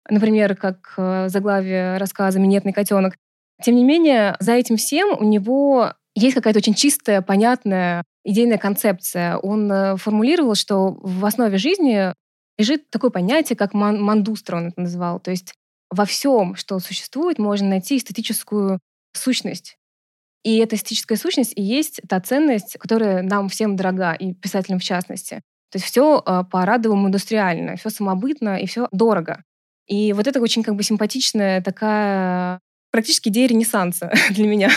Например, 0.09 0.55
как 0.55 0.93
э, 0.97 1.29
заглавие 1.29 1.97
рассказа 1.97 2.39
«Минетный 2.39 2.73
котенок». 2.73 3.15
Тем 3.63 3.75
не 3.75 3.83
менее, 3.83 4.35
за 4.39 4.53
этим 4.53 4.77
всем 4.77 5.17
у 5.17 5.23
него 5.23 5.93
есть 6.13 6.35
какая-то 6.35 6.59
очень 6.59 6.73
чистая, 6.73 7.21
понятная 7.21 8.03
идейная 8.23 8.57
концепция. 8.57 9.37
Он 9.37 9.71
э, 9.71 9.97
формулировал, 9.97 10.55
что 10.55 10.97
в 11.01 11.25
основе 11.25 11.57
жизни 11.57 12.13
лежит 12.57 12.89
такое 12.89 13.11
понятие, 13.11 13.55
как 13.55 13.73
ман 13.73 14.01
мандустра, 14.01 14.57
он 14.57 14.67
это 14.67 14.81
называл. 14.81 15.19
То 15.19 15.31
есть 15.31 15.53
во 15.89 16.05
всем, 16.05 16.55
что 16.55 16.79
существует, 16.79 17.37
можно 17.37 17.69
найти 17.69 17.97
эстетическую 17.97 18.79
сущность. 19.13 19.77
И 20.43 20.57
эта 20.57 20.75
эстетическая 20.75 21.17
сущность 21.17 21.53
и 21.55 21.61
есть 21.61 22.01
та 22.07 22.19
ценность, 22.19 22.77
которая 22.77 23.23
нам 23.23 23.49
всем 23.49 23.75
дорога, 23.75 24.13
и 24.13 24.33
писателям 24.33 24.79
в 24.79 24.83
частности. 24.83 25.41
То 25.71 25.77
есть 25.77 25.85
все 25.85 26.23
э, 26.25 26.43
по-радовому 26.49 27.07
индустриально, 27.07 27.75
все 27.75 27.89
самобытно 27.89 28.57
и 28.59 28.67
все 28.67 28.87
дорого. 28.91 29.43
И 29.87 30.13
вот 30.13 30.27
это 30.27 30.41
очень 30.41 30.63
как 30.63 30.75
бы 30.75 30.83
симпатичная 30.83 31.61
такая 31.61 32.59
практически 32.91 33.29
идея 33.29 33.47
Ренессанса 33.47 34.11
для 34.31 34.47
меня. 34.47 34.71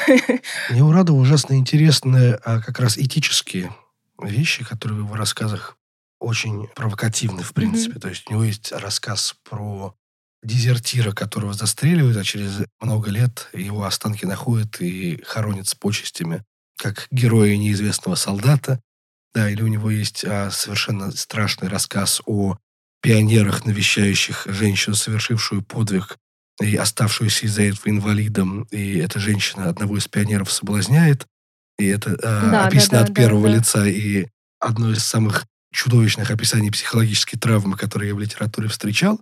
Мне 0.70 0.82
у 0.82 0.90
Радова 0.90 1.16
ужасно 1.16 1.54
интересные 1.54 2.34
а, 2.44 2.60
как 2.60 2.80
раз 2.80 2.98
этические 2.98 3.72
вещи, 4.20 4.64
которые 4.64 5.00
в 5.00 5.04
его 5.04 5.16
рассказах 5.16 5.76
очень 6.18 6.66
провокативны, 6.74 7.42
в 7.42 7.52
принципе. 7.54 7.94
Mm-hmm. 7.94 8.00
То 8.00 8.08
есть 8.08 8.24
у 8.28 8.32
него 8.32 8.44
есть 8.44 8.72
рассказ 8.72 9.36
про 9.48 9.94
дезертира, 10.42 11.12
которого 11.12 11.52
застреливают, 11.52 12.16
а 12.16 12.24
через 12.24 12.64
много 12.80 13.10
лет 13.10 13.48
его 13.52 13.84
останки 13.84 14.24
находят 14.24 14.80
и 14.80 15.22
хоронят 15.24 15.68
с 15.68 15.74
почестями, 15.74 16.42
как 16.76 17.06
героя 17.10 17.56
неизвестного 17.56 18.16
солдата. 18.16 18.80
Да, 19.34 19.48
или 19.48 19.62
у 19.62 19.68
него 19.68 19.90
есть 19.90 20.24
а, 20.24 20.50
совершенно 20.50 21.12
страшный 21.12 21.68
рассказ 21.68 22.20
о 22.26 22.56
пионерах, 23.00 23.64
навещающих 23.64 24.46
женщину, 24.46 24.96
совершившую 24.96 25.62
подвиг 25.62 26.16
и 26.60 26.76
оставшуюся 26.76 27.46
из-за 27.46 27.62
этого 27.62 27.88
инвалидом. 27.88 28.62
И 28.70 28.98
эта 28.98 29.20
женщина 29.20 29.68
одного 29.68 29.98
из 29.98 30.08
пионеров 30.08 30.50
соблазняет. 30.50 31.26
И 31.78 31.86
это 31.86 32.10
э, 32.12 32.16
да, 32.50 32.66
описано 32.66 32.98
да, 32.98 33.04
да, 33.04 33.10
от 33.10 33.14
первого 33.14 33.48
да, 33.48 33.56
лица. 33.56 33.86
И 33.86 34.26
одно 34.58 34.90
из 34.90 35.04
самых 35.04 35.46
чудовищных 35.72 36.30
описаний 36.30 36.72
психологической 36.72 37.38
травмы, 37.38 37.76
которые 37.76 38.08
я 38.08 38.14
в 38.14 38.20
литературе 38.20 38.68
встречал. 38.68 39.20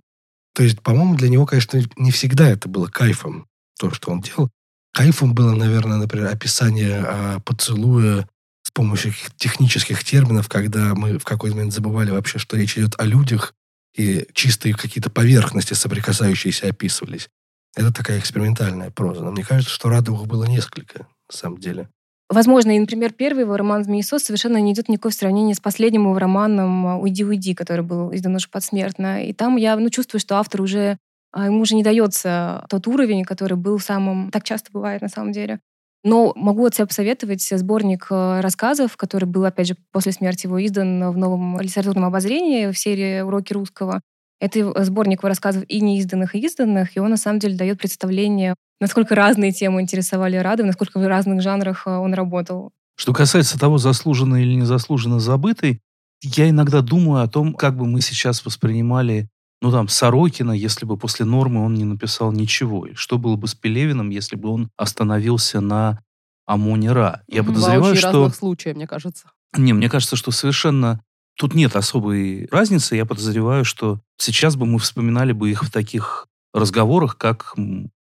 То 0.55 0.63
есть, 0.63 0.81
по-моему, 0.81 1.15
для 1.15 1.29
него, 1.29 1.45
конечно, 1.45 1.79
не 1.97 2.11
всегда 2.11 2.49
это 2.49 2.67
было 2.67 2.87
кайфом, 2.87 3.45
то, 3.79 3.91
что 3.91 4.11
он 4.11 4.21
делал. 4.21 4.49
Кайфом 4.91 5.35
было, 5.35 5.53
наверное, 5.53 5.97
например, 5.97 6.27
описание 6.27 7.05
э, 7.05 7.39
поцелуя 7.45 8.27
с 8.63 8.71
помощью 8.71 9.13
технических 9.35 10.03
терминов, 10.03 10.49
когда 10.49 10.95
мы 10.95 11.19
в 11.19 11.23
какой-то 11.23 11.55
момент 11.55 11.73
забывали 11.73 12.09
вообще, 12.09 12.39
что 12.39 12.57
речь 12.57 12.77
идет 12.77 12.99
о 12.99 13.05
людях, 13.05 13.53
и 13.97 14.27
чистые 14.33 14.75
какие-то 14.75 15.09
поверхности, 15.09 15.73
соприкасающиеся, 15.73 16.69
описывались. 16.69 17.29
Это 17.75 17.91
такая 17.91 18.19
экспериментальная 18.19 18.91
проза. 18.91 19.23
Но 19.23 19.31
мне 19.31 19.43
кажется, 19.43 19.73
что 19.73 19.89
Радовых 19.89 20.27
было 20.27 20.45
несколько, 20.45 20.99
на 20.99 21.37
самом 21.37 21.57
деле. 21.57 21.89
Возможно, 22.29 22.75
и, 22.75 22.79
например, 22.79 23.13
первый 23.13 23.41
его 23.41 23.55
роман 23.55 23.83
«Змеесос» 23.83 24.23
совершенно 24.23 24.57
не 24.57 24.73
идет 24.73 24.89
никакого 24.89 25.13
сравнения 25.13 25.55
с 25.55 25.61
последним 25.61 26.03
его 26.03 26.19
романом 26.19 26.99
«Уйди, 26.99 27.23
уйди», 27.23 27.53
который 27.55 27.85
был 27.85 28.13
издан 28.13 28.35
уже 28.35 28.49
подсмертно. 28.49 29.25
И 29.25 29.33
там 29.33 29.55
я 29.55 29.77
ну, 29.77 29.89
чувствую, 29.89 30.19
что 30.19 30.37
автор 30.37 30.61
уже 30.61 30.97
а, 31.31 31.45
ему 31.45 31.61
уже 31.61 31.75
не 31.75 31.83
дается 31.83 32.65
тот 32.69 32.87
уровень, 32.87 33.23
который 33.23 33.57
был 33.57 33.79
самым... 33.79 34.29
Так 34.31 34.43
часто 34.43 34.71
бывает 34.71 35.01
на 35.01 35.07
самом 35.07 35.31
деле. 35.31 35.59
Но 36.07 36.31
могу 36.37 36.65
от 36.65 36.73
себя 36.73 36.87
посоветовать 36.87 37.41
сборник 37.41 38.07
э, 38.09 38.39
рассказов, 38.39 38.95
который 38.95 39.25
был, 39.25 39.43
опять 39.43 39.67
же, 39.67 39.75
после 39.91 40.13
смерти 40.13 40.45
его 40.45 40.65
издан 40.65 41.11
в 41.11 41.17
новом 41.17 41.59
литературном 41.59 42.05
обозрении 42.05 42.71
в 42.71 42.79
серии 42.79 43.19
«Уроки 43.19 43.51
русского». 43.51 43.99
Это 44.39 44.85
сборник 44.85 45.21
рассказов 45.21 45.65
и 45.67 45.81
неизданных, 45.81 46.33
и 46.33 46.39
изданных, 46.39 46.95
и 46.95 47.01
он, 47.01 47.09
на 47.09 47.17
самом 47.17 47.39
деле, 47.39 47.57
дает 47.57 47.79
представление, 47.79 48.55
насколько 48.79 49.15
разные 49.15 49.51
темы 49.51 49.81
интересовали 49.81 50.37
Рады, 50.37 50.63
насколько 50.63 50.97
в 50.97 51.05
разных 51.05 51.41
жанрах 51.41 51.85
э, 51.85 51.89
он 51.89 52.13
работал. 52.13 52.71
Что 52.95 53.11
касается 53.11 53.59
того, 53.59 53.77
заслуженно 53.77 54.37
или 54.37 54.53
незаслуженно 54.53 55.19
забытый, 55.19 55.81
я 56.23 56.49
иногда 56.49 56.79
думаю 56.79 57.21
о 57.21 57.27
том, 57.27 57.53
как 57.53 57.75
бы 57.75 57.85
мы 57.85 57.99
сейчас 57.99 58.45
воспринимали 58.45 59.27
ну, 59.61 59.71
там, 59.71 59.87
Сорокина, 59.87 60.51
если 60.51 60.85
бы 60.85 60.97
после 60.97 61.25
нормы 61.25 61.65
он 61.65 61.73
не 61.73 61.83
написал 61.83 62.31
ничего. 62.31 62.85
И 62.85 62.93
что 62.93 63.17
было 63.17 63.35
бы 63.35 63.47
с 63.47 63.55
Пелевиным, 63.55 64.09
если 64.09 64.35
бы 64.35 64.49
он 64.49 64.69
остановился 64.77 65.61
на 65.61 65.99
Амоне 66.45 66.91
Ра? 66.91 67.23
Я 67.27 67.41
Два 67.41 67.53
подозреваю, 67.53 67.91
очень 67.91 67.99
что... 67.99 68.11
разных 68.11 68.35
случая, 68.35 68.73
мне 68.73 68.87
кажется. 68.87 69.31
Не, 69.55 69.73
мне 69.73 69.89
кажется, 69.89 70.15
что 70.15 70.31
совершенно... 70.31 71.01
Тут 71.39 71.53
нет 71.53 71.75
особой 71.75 72.47
разницы. 72.51 72.95
Я 72.95 73.05
подозреваю, 73.05 73.63
что 73.63 73.99
сейчас 74.17 74.55
бы 74.55 74.65
мы 74.65 74.79
вспоминали 74.79 75.33
бы 75.33 75.51
их 75.51 75.63
в 75.63 75.71
таких 75.71 76.27
разговорах, 76.51 77.17
как 77.17 77.53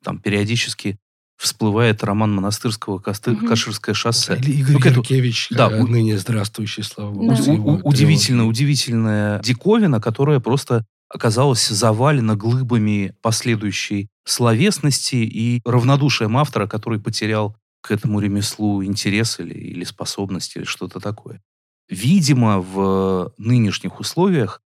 там 0.04 0.20
периодически 0.20 0.98
всплывает 1.38 2.04
роман 2.04 2.34
Монастырского 2.34 3.00
Косты, 3.00 3.34
угу. 3.34 3.46
«Каширское 3.48 3.94
шоссе». 3.94 4.38
Или 4.38 4.52
Игорь 4.60 4.94
ну, 4.94 5.02
Яркевич, 5.02 5.50
да, 5.52 5.68
у... 5.68 5.86
ныне 5.86 6.18
здравствующий, 6.18 6.84
слава 6.84 7.12
богу. 7.12 7.36
Да. 7.36 7.52
У, 7.52 7.90
удивительно, 7.90 8.48
удивительная 8.48 9.42
диковина, 9.42 10.00
которая 10.00 10.40
просто 10.40 10.86
оказалась 11.10 11.68
завалена 11.68 12.36
глыбами 12.36 13.14
последующей 13.22 14.10
словесности 14.26 15.16
и 15.16 15.62
равнодушием 15.66 16.38
автора, 16.38 16.68
который 16.68 17.00
потерял 17.00 17.56
к 17.82 17.92
этому 17.92 18.20
ремеслу 18.20 18.84
интерес 18.84 19.40
или, 19.40 19.54
или 19.54 19.84
способность, 19.84 20.56
или 20.56 20.64
что-то 20.64 21.00
такое. 21.00 21.42
Видимо, 21.88 22.60
в 22.60 23.34
нынешних 23.38 24.00
условиях 24.00 24.62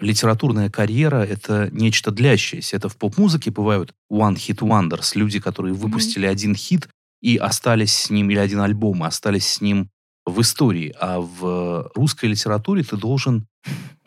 литературная 0.00 0.70
карьера— 0.70 1.24
это 1.28 1.68
нечто 1.72 2.10
длящееся. 2.10 2.76
Это 2.76 2.88
в 2.88 2.96
поп-музыке 2.96 3.50
бывают 3.50 3.94
one-hit 4.10 4.58
wonders, 4.58 5.12
люди, 5.14 5.40
которые 5.40 5.74
выпустили 5.74 6.26
mm-hmm. 6.26 6.32
один 6.32 6.54
хит 6.54 6.88
и 7.20 7.36
остались 7.36 7.96
с 7.96 8.10
ним, 8.10 8.30
или 8.30 8.38
один 8.38 8.60
альбом, 8.60 9.04
и 9.04 9.06
остались 9.06 9.46
с 9.46 9.60
ним 9.60 9.90
в 10.24 10.40
истории, 10.40 10.94
а 11.00 11.20
в 11.20 11.90
русской 11.94 12.26
литературе 12.26 12.82
ты 12.82 12.96
должен... 12.96 13.47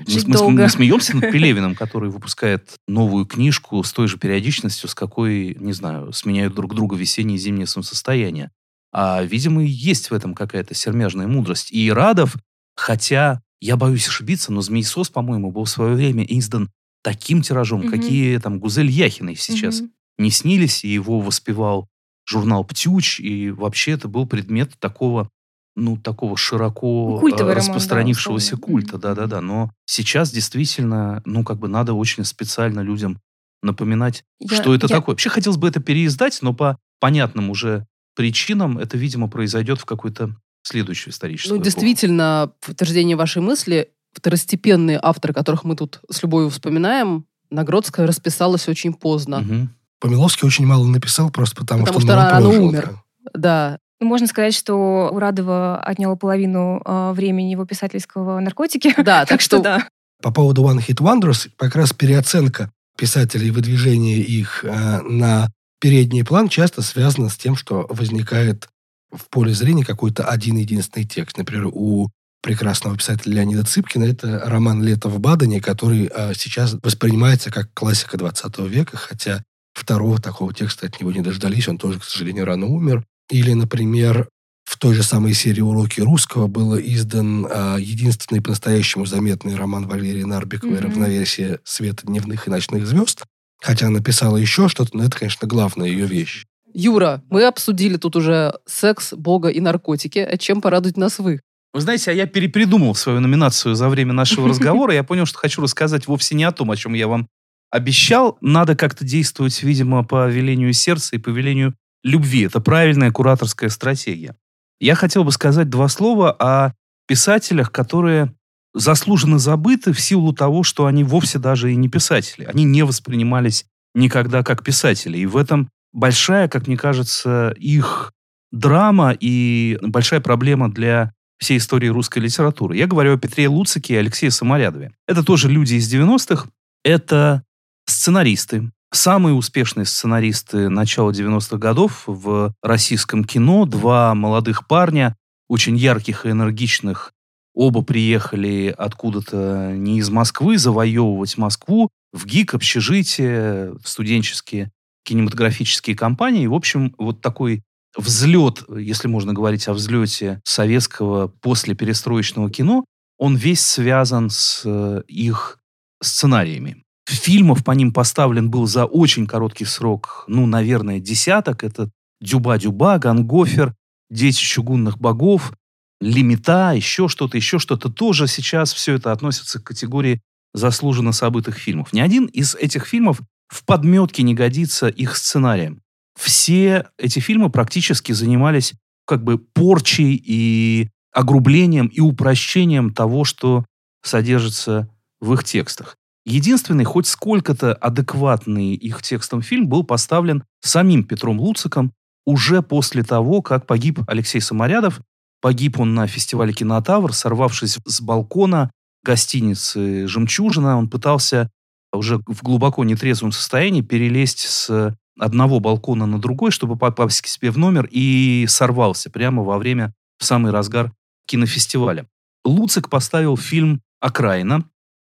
Жить 0.07 0.28
мы, 0.28 0.34
долго. 0.34 0.51
мы, 0.51 0.62
мы 0.64 0.70
смеемся 0.70 1.16
над 1.16 1.32
Пелевиным, 1.32 1.76
который 1.76 2.09
выпускает 2.09 2.76
новую 2.88 3.26
книжку 3.26 3.84
с 3.84 3.93
той 3.93 4.07
же 4.07 4.18
периодичностью, 4.18 4.89
с 4.89 4.95
какой, 4.95 5.55
не 5.59 5.74
знаю, 5.74 6.12
сменяют 6.14 6.55
друг 6.55 6.74
друга 6.74 6.95
весеннее 6.95 7.36
и 7.36 7.39
зимнее 7.39 7.68
солнцестояние. 7.68 8.51
А, 8.91 9.24
видимо, 9.24 9.64
есть 9.64 10.12
в 10.12 10.14
этом 10.14 10.34
какая-то 10.34 10.74
сермяжная 10.74 11.28
мудрость. 11.28 11.72
И 11.72 11.91
Радов, 11.91 12.36
хотя 12.76 13.41
я 13.62 13.78
боюсь 13.78 14.07
ошибиться, 14.07 14.51
но 14.51 14.62
«Змеесос», 14.62 15.09
по-моему, 15.09 15.51
был 15.51 15.66
в 15.66 15.70
свое 15.70 15.95
время 15.95 16.24
издан 16.24 16.70
таким 17.03 17.41
тиражом, 17.41 17.82
mm 17.82 17.89
какие 17.89 18.38
там 18.39 18.59
Гузель 18.59 18.89
Яхиной 18.89 19.36
сейчас 19.36 19.82
mm 19.82 19.89
не 20.18 20.30
снились, 20.30 20.84
и 20.84 20.89
его 20.89 21.20
воспевал 21.20 21.88
журнал 22.26 22.64
«Птюч», 22.64 23.20
и 23.20 23.49
вообще 23.49 23.91
это 23.91 24.07
был 24.07 24.28
предмет 24.28 24.78
такого 24.80 25.30
ну, 25.76 25.97
такого 25.97 26.36
широко 26.38 27.19
Культовый 27.19 27.53
распространившегося 27.53 28.55
роман, 28.55 28.61
да, 28.61 28.67
культа, 28.67 28.97
да-да-да. 28.97 29.41
Но 29.41 29.72
сейчас 29.86 30.32
действительно, 30.32 31.22
ну, 31.26 31.43
как 31.43 31.59
бы 31.59 31.67
надо 31.67 31.93
очень 31.93 32.26
специально 32.26 32.82
людям 32.82 33.19
напоминать, 33.61 34.24
я, 34.39 34.55
что 34.55 34.74
это 34.76 34.88
я... 34.88 34.95
такое. 34.97 35.13
Вообще 35.13 35.30
хотелось 35.30 35.57
бы 35.57 35.67
это 35.67 35.80
переиздать, 35.80 36.39
но 36.41 36.53
по 36.53 36.78
понятным 36.99 37.49
уже 37.49 37.86
причинам 38.15 38.78
это, 38.78 38.97
видимо, 38.97 39.28
произойдет 39.28 39.80
в 39.80 39.86
какой-то 39.86 40.36
следующую 40.63 41.13
историческую 41.13 41.57
Ну, 41.57 41.63
действительно, 41.63 42.51
в 42.61 42.67
подтверждение 42.67 43.15
вашей 43.15 43.41
мысли, 43.41 43.89
второстепенные 44.13 44.99
авторы, 45.01 45.34
которых 45.34 45.63
мы 45.63 45.76
тут 45.76 46.01
с 46.09 46.22
любовью 46.22 46.49
вспоминаем, 46.49 47.26
Нагродская 47.49 48.07
расписалась 48.07 48.67
очень 48.67 48.93
поздно. 48.93 49.39
Угу. 49.39 49.69
Помиловский 49.99 50.47
очень 50.47 50.65
мало 50.65 50.86
написал, 50.88 51.30
просто 51.32 51.55
потому, 51.55 51.86
потому 51.86 51.99
что, 51.99 52.07
что 52.07 52.15
рано 52.15 52.47
умер. 52.47 52.99
Да, 53.34 53.78
можно 54.06 54.28
сказать, 54.28 54.54
что 54.54 55.10
у 55.12 55.20
Радова 55.20 55.80
отняло 55.80 56.16
половину 56.16 56.82
э, 56.84 57.12
времени 57.14 57.52
его 57.52 57.66
писательского 57.66 58.39
наркотики. 58.39 58.93
Да, 59.04 59.26
так 59.26 59.41
что 59.41 59.60
да. 59.60 59.88
По 60.22 60.32
поводу 60.32 60.64
One 60.64 60.80
Hit 60.80 60.97
Wonders, 60.97 61.49
как 61.58 61.76
раз 61.76 61.93
переоценка 61.93 62.72
писателей, 62.97 63.52
выдвижение 63.52 64.20
их 64.20 64.64
э, 64.64 65.02
на 65.02 65.49
передний 65.80 66.24
план 66.24 66.47
часто 66.47 66.82
связано 66.82 67.30
с 67.30 67.38
тем, 67.38 67.56
что 67.56 67.88
возникает 67.89 68.70
в 69.12 69.30
поле 69.30 69.54
зрения 69.54 69.84
какой-то 69.84 70.24
один 70.24 70.58
единственный 70.58 71.06
текст. 71.06 71.38
Например, 71.38 71.70
у 71.72 72.10
прекрасного 72.41 72.97
писателя 72.97 73.34
Леонида 73.36 73.64
Цыпкина 73.64 74.06
это 74.06 74.41
роман 74.45 74.84
«Лето 74.84 75.10
в 75.10 75.20
Бадене», 75.20 75.62
который 75.62 76.10
э, 76.14 76.34
сейчас 76.36 76.76
воспринимается 76.82 77.52
как 77.52 77.74
классика 77.74 78.18
20 78.18 78.60
века, 78.60 78.97
хотя 78.97 79.43
второго 79.74 80.20
такого 80.20 80.54
текста 80.54 80.88
от 80.88 80.99
него 80.99 81.12
не 81.12 81.22
дождались, 81.22 81.68
он 81.68 81.78
тоже, 81.78 81.99
к 81.99 82.04
сожалению, 82.04 82.45
рано 82.45 82.66
умер. 82.66 83.04
Или, 83.32 83.54
например, 83.54 84.28
в 84.66 84.78
той 84.78 84.94
же 84.94 85.04
самой 85.04 85.34
серии 85.34 85.62
«Уроки 85.62 86.02
русского» 86.02 86.48
был 86.48 86.78
издан 86.78 87.48
а, 87.50 87.78
единственный 87.78 88.42
по-настоящему 88.42 89.06
заметный 89.06 89.56
роман 89.56 89.88
Валерии 89.88 90.24
Нарбиковой 90.24 90.76
mm-hmm. 90.76 90.82
«Равновесие 90.82 91.60
света 91.64 92.06
дневных 92.06 92.48
и 92.48 92.52
ночных 92.52 92.86
звезд». 92.86 93.24
Хотя 93.62 93.88
она 93.88 94.00
написала 94.00 94.38
еще 94.38 94.68
что-то, 94.68 94.98
но 94.98 95.06
это, 95.06 95.18
конечно, 95.18 95.48
главная 95.48 95.88
ее 95.88 96.06
вещь. 96.06 96.46
Юра, 96.74 97.22
мы 97.30 97.46
обсудили 97.46 97.98
тут 97.98 98.16
уже 98.16 98.54
секс, 98.66 99.14
бога 99.14 99.50
и 99.50 99.60
наркотики. 99.60 100.20
А 100.20 100.38
чем 100.38 100.62
порадуют 100.62 100.98
нас 100.98 101.20
вы? 101.20 101.42
Вы 101.74 101.82
знаете, 101.82 102.12
а 102.12 102.14
я 102.14 102.26
перепридумал 102.26 102.96
свою 102.96 103.20
номинацию 103.20 103.76
за 103.76 103.88
время 103.88 104.14
нашего 104.14 104.48
разговора. 104.50 104.94
Я 104.94 105.04
понял, 105.04 105.26
что 105.26 105.38
хочу 105.38 105.62
рассказать 105.62 106.08
вовсе 106.08 106.36
не 106.36 106.44
о 106.44 106.52
том, 106.52 106.72
о 106.72 106.76
чем 106.76 106.94
я 106.94 107.08
вам 107.08 107.28
обещал. 107.70 108.38
Надо 108.42 108.76
как-то 108.76 109.06
действовать, 109.06 109.62
видимо, 109.64 110.04
по 110.04 110.28
велению 110.28 110.74
сердца 110.74 111.16
и 111.16 111.20
по 111.20 111.30
велению 111.30 111.76
любви. 112.04 112.45
Это 112.45 112.60
правильная 112.60 113.12
кураторская 113.12 113.70
стратегия. 113.70 114.36
Я 114.80 114.95
хотел 114.95 115.24
бы 115.24 115.32
сказать 115.32 115.70
два 115.70 115.88
слова 115.88 116.32
о 116.32 116.74
писателях, 117.08 117.72
которые 117.72 118.34
заслуженно 118.74 119.38
забыты 119.38 119.93
в 119.93 119.99
силу 119.99 120.34
того, 120.34 120.64
что 120.64 120.86
они 120.86 121.04
вовсе 121.04 121.39
даже 121.39 121.72
и 121.72 121.76
не 121.76 121.89
писатели. 121.89 122.45
Они 122.45 122.64
не 122.64 122.84
воспринимались 122.84 123.66
никогда 123.93 124.43
как 124.43 124.64
писатели. 124.64 125.18
И 125.18 125.26
в 125.26 125.38
этом 125.38 125.70
большая, 125.91 126.47
как 126.47 126.68
мне 126.68 126.78
кажется, 126.78 127.54
их 127.58 128.14
драма 128.52 129.16
и 129.18 129.78
большая 129.82 130.22
проблема 130.22 130.72
для 130.72 131.14
всей 131.38 131.58
истории 131.58 131.88
русской 131.88 132.20
литературы. 132.20 132.78
Я 132.78 132.88
говорю 132.88 133.16
о 133.16 133.18
Петре 133.18 133.47
Луцике 133.47 133.95
и 133.95 133.97
Алексее 133.97 134.32
Саморядове. 134.32 134.93
Это 135.08 135.24
тоже 135.24 135.49
люди 135.49 135.76
из 135.76 135.93
90-х. 135.93 136.47
Это 136.84 137.43
сценаристы, 137.88 138.72
самые 138.92 139.34
успешные 139.34 139.86
сценаристы 139.86 140.70
начала 140.70 141.12
90-х 141.12 141.58
годов 141.58 142.04
в 142.06 142.54
российском 142.62 143.24
кино. 143.24 143.66
Два 143.66 144.14
молодых 144.14 144.68
парня, 144.68 145.16
очень 145.48 145.78
ярких 145.78 146.26
и 146.26 146.32
энергичных. 146.32 147.14
Оба 147.54 147.82
приехали 147.82 148.74
откуда-то 148.78 149.74
не 149.76 150.00
из 150.00 150.10
Москвы 150.10 150.58
завоевывать 150.58 151.38
Москву 151.38 151.89
в 152.14 152.26
ГИК, 152.26 152.56
общежитие, 152.56 153.74
студенческие 153.84 154.72
кинематографические 155.04 155.96
компании. 155.96 156.48
В 156.48 156.54
общем, 156.54 156.94
вот 156.98 157.22
такой 157.22 157.64
взлет, 157.98 158.64
если 158.70 159.08
можно 159.08 159.34
говорить 159.34 159.68
о 159.68 159.74
взлете 159.74 160.42
советского 160.46 161.28
после 161.28 161.76
перестроечного 161.76 162.50
кино, 162.50 162.86
он 163.18 163.36
весь 163.36 163.62
связан 163.62 164.30
с 164.30 164.64
э, 164.66 165.04
их 165.08 165.60
сценариями. 166.02 166.81
Фильмов 167.06 167.64
по 167.64 167.72
ним 167.72 167.93
поставлен 167.93 168.49
был 168.49 168.68
за 168.68 168.86
очень 168.86 169.28
короткий 169.28 169.66
срок, 169.66 170.24
ну, 170.28 170.45
наверное, 170.45 170.99
десяток. 170.99 171.64
Это 171.64 171.89
«Дюба-дюба», 172.22 172.99
«Гангофер», 172.99 173.74
дети 174.10 174.41
чугунных 174.41 174.99
богов, 174.99 175.54
лимита, 175.99 176.74
еще 176.74 177.08
что-то, 177.08 177.38
еще 177.38 177.60
что-то. 177.60 177.89
Тоже 177.89 178.28
сейчас 178.28 178.74
все 178.74 178.95
это 178.95 179.12
относится 179.12 179.60
к 179.60 179.64
категории 179.64 180.22
заслуженно 180.54 181.12
событых 181.12 181.58
фильмов. 181.58 181.93
Ни 181.93 182.02
один 182.02 182.26
из 182.26 182.56
этих 182.56 182.86
фильмов 182.86 183.22
в 183.47 183.66
подметке 183.66 184.24
не 184.24 184.34
годится 184.34 184.88
их 184.88 185.16
сценарием. 185.16 185.82
Все 186.20 186.88
эти 186.97 187.20
фильмы 187.20 187.49
практически 187.49 188.12
занимались 188.12 188.74
как 189.06 189.24
бы 189.24 189.38
порчей 189.38 190.22
и 190.24 190.89
огрублением 191.14 191.88
и 191.88 191.99
упрощением 191.99 192.93
того, 192.93 193.24
что 193.24 193.66
содержится 194.04 194.89
в 195.20 195.34
их 195.34 195.43
текстах. 195.43 195.95
Единственный, 196.26 196.84
хоть 196.84 197.07
сколько-то 197.07 197.74
адекватный 197.74 198.76
их 198.76 199.01
текстом 199.01 199.41
фильм 199.41 199.67
был 199.67 199.84
поставлен 199.84 200.43
самим 200.61 201.03
Петром 201.03 201.39
Луциком 201.39 201.93
уже 202.26 202.61
после 202.61 203.03
того, 203.03 203.41
как 203.41 203.65
погиб 203.65 203.99
Алексей 204.07 204.39
Саморядов. 204.39 205.01
Погиб 205.41 205.80
он 205.80 205.95
на 205.95 206.05
фестивале 206.05 206.53
«Кинотавр», 206.53 207.13
сорвавшись 207.13 207.80
с 207.84 208.01
балкона 208.01 208.69
гостиницы 209.03 210.07
«Жемчужина». 210.07 210.78
Он 210.78 210.88
пытался 210.88 211.49
уже 211.91 212.19
в 212.28 212.43
глубоко 212.43 212.84
нетрезвом 212.84 213.32
состоянии 213.32 213.82
перелезть 213.82 214.41
с 214.47 214.95
одного 215.19 215.59
балкона 215.59 216.05
на 216.05 216.19
другой, 216.19 216.51
чтобы 216.51 216.78
попасть 216.78 217.22
к 217.22 217.28
себе 217.28 217.49
в 217.49 217.57
номер, 217.57 217.88
и 217.91 218.45
сорвался 218.47 219.09
прямо 219.09 219.43
во 219.43 219.57
время, 219.57 219.93
в 220.19 220.26
самый 220.26 220.51
разгар 220.51 220.93
кинофестиваля. 221.26 222.07
Луцик 222.45 222.89
поставил 222.89 223.38
фильм 223.38 223.82
«Окраина», 223.99 224.63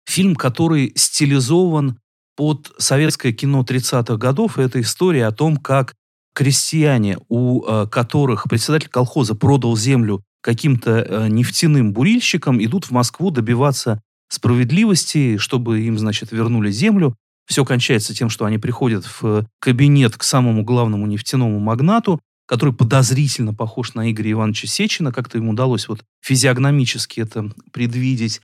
фильм, 0.06 0.34
который 0.36 0.92
стилизован 0.94 1.98
под 2.36 2.72
советское 2.78 3.32
кино 3.32 3.64
30-х 3.68 4.16
годов. 4.16 4.58
И 4.58 4.62
это 4.62 4.80
история 4.80 5.26
о 5.26 5.32
том, 5.32 5.56
как 5.56 5.94
крестьяне, 6.34 7.18
у 7.28 7.64
э, 7.64 7.86
которых 7.90 8.44
председатель 8.44 8.88
колхоза 8.88 9.34
продал 9.34 9.76
землю 9.76 10.22
каким-то 10.42 10.98
э, 10.98 11.28
нефтяным 11.28 11.92
бурильщикам, 11.92 12.62
идут 12.62 12.84
в 12.84 12.90
Москву 12.90 13.30
добиваться 13.30 14.00
справедливости, 14.28 15.38
чтобы 15.38 15.80
им, 15.80 15.98
значит, 15.98 16.32
вернули 16.32 16.70
землю. 16.70 17.16
Все 17.46 17.64
кончается 17.64 18.14
тем, 18.14 18.28
что 18.28 18.44
они 18.44 18.58
приходят 18.58 19.04
в 19.20 19.46
кабинет 19.60 20.16
к 20.16 20.22
самому 20.22 20.62
главному 20.62 21.06
нефтяному 21.06 21.58
магнату, 21.58 22.20
который 22.46 22.74
подозрительно 22.74 23.54
похож 23.54 23.94
на 23.94 24.10
Игоря 24.10 24.32
Ивановича 24.32 24.68
Сечина, 24.68 25.12
как-то 25.12 25.38
ему 25.38 25.52
удалось 25.52 25.88
вот 25.88 26.04
физиогномически 26.22 27.20
это 27.20 27.50
предвидеть. 27.72 28.40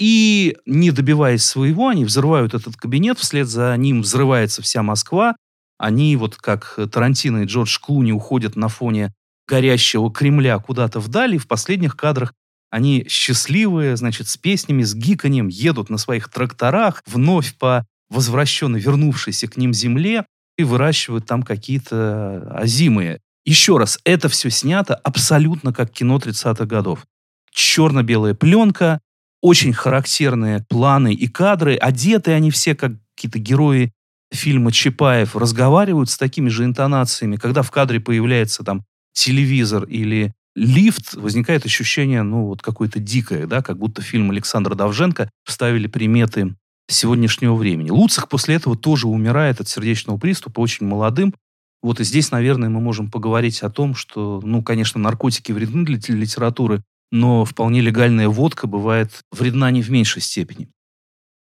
И, 0.00 0.56
не 0.64 0.92
добиваясь 0.92 1.44
своего, 1.44 1.88
они 1.88 2.06
взрывают 2.06 2.54
этот 2.54 2.74
кабинет, 2.76 3.18
вслед 3.18 3.46
за 3.46 3.76
ним 3.76 4.00
взрывается 4.00 4.62
вся 4.62 4.82
Москва, 4.82 5.36
они 5.78 6.16
вот 6.16 6.36
как 6.36 6.78
Тарантино 6.90 7.42
и 7.42 7.44
Джордж 7.44 7.78
Клуни 7.78 8.10
уходят 8.10 8.56
на 8.56 8.68
фоне 8.68 9.12
горящего 9.46 10.10
Кремля 10.10 10.58
куда-то 10.58 11.00
вдали, 11.00 11.36
в 11.36 11.46
последних 11.46 11.96
кадрах 11.96 12.32
они 12.70 13.04
счастливые, 13.08 13.96
значит, 13.96 14.28
с 14.28 14.36
песнями, 14.36 14.84
с 14.84 14.94
гиканьем 14.94 15.48
едут 15.48 15.90
на 15.90 15.98
своих 15.98 16.30
тракторах 16.30 17.02
вновь 17.06 17.54
по 17.56 17.84
возвращенной, 18.08 18.80
вернувшейся 18.80 19.48
к 19.48 19.56
ним 19.56 19.74
земле 19.74 20.24
и 20.56 20.64
выращивают 20.64 21.26
там 21.26 21.42
какие-то 21.42 22.56
озимые. 22.56 23.20
Еще 23.44 23.76
раз, 23.76 23.98
это 24.04 24.28
все 24.28 24.50
снято 24.50 24.94
абсолютно 24.94 25.72
как 25.74 25.90
кино 25.90 26.18
30-х 26.18 26.64
годов. 26.66 27.06
Черно-белая 27.52 28.34
пленка, 28.34 29.00
очень 29.42 29.72
характерные 29.72 30.64
планы 30.68 31.14
и 31.14 31.26
кадры, 31.26 31.76
одеты 31.76 32.32
они 32.32 32.50
все 32.50 32.74
как 32.74 32.92
какие-то 33.16 33.38
герои 33.38 33.92
фильма 34.32 34.72
Чапаев 34.72 35.36
разговаривают 35.36 36.10
с 36.10 36.18
такими 36.18 36.48
же 36.48 36.64
интонациями, 36.64 37.36
когда 37.36 37.62
в 37.62 37.70
кадре 37.70 38.00
появляется 38.00 38.62
там 38.62 38.84
телевизор 39.12 39.84
или 39.84 40.32
лифт, 40.54 41.14
возникает 41.14 41.64
ощущение, 41.64 42.22
ну, 42.22 42.46
вот 42.46 42.62
какое-то 42.62 42.98
дикое, 42.98 43.46
да, 43.46 43.62
как 43.62 43.78
будто 43.78 44.02
фильм 44.02 44.30
Александра 44.30 44.74
Давженко 44.74 45.30
вставили 45.44 45.86
приметы 45.86 46.54
сегодняшнего 46.88 47.54
времени. 47.54 47.90
Луцах 47.90 48.28
после 48.28 48.56
этого 48.56 48.76
тоже 48.76 49.06
умирает 49.06 49.60
от 49.60 49.68
сердечного 49.68 50.18
приступа, 50.18 50.60
очень 50.60 50.86
молодым. 50.86 51.34
Вот 51.82 52.00
и 52.00 52.04
здесь, 52.04 52.30
наверное, 52.30 52.68
мы 52.68 52.80
можем 52.80 53.10
поговорить 53.10 53.62
о 53.62 53.70
том, 53.70 53.94
что, 53.94 54.40
ну, 54.44 54.62
конечно, 54.62 55.00
наркотики 55.00 55.52
вредны 55.52 55.84
для 55.84 55.98
литературы, 56.08 56.82
но 57.10 57.44
вполне 57.44 57.80
легальная 57.80 58.28
водка 58.28 58.66
бывает 58.66 59.22
вредна 59.32 59.70
не 59.70 59.82
в 59.82 59.90
меньшей 59.90 60.22
степени. 60.22 60.68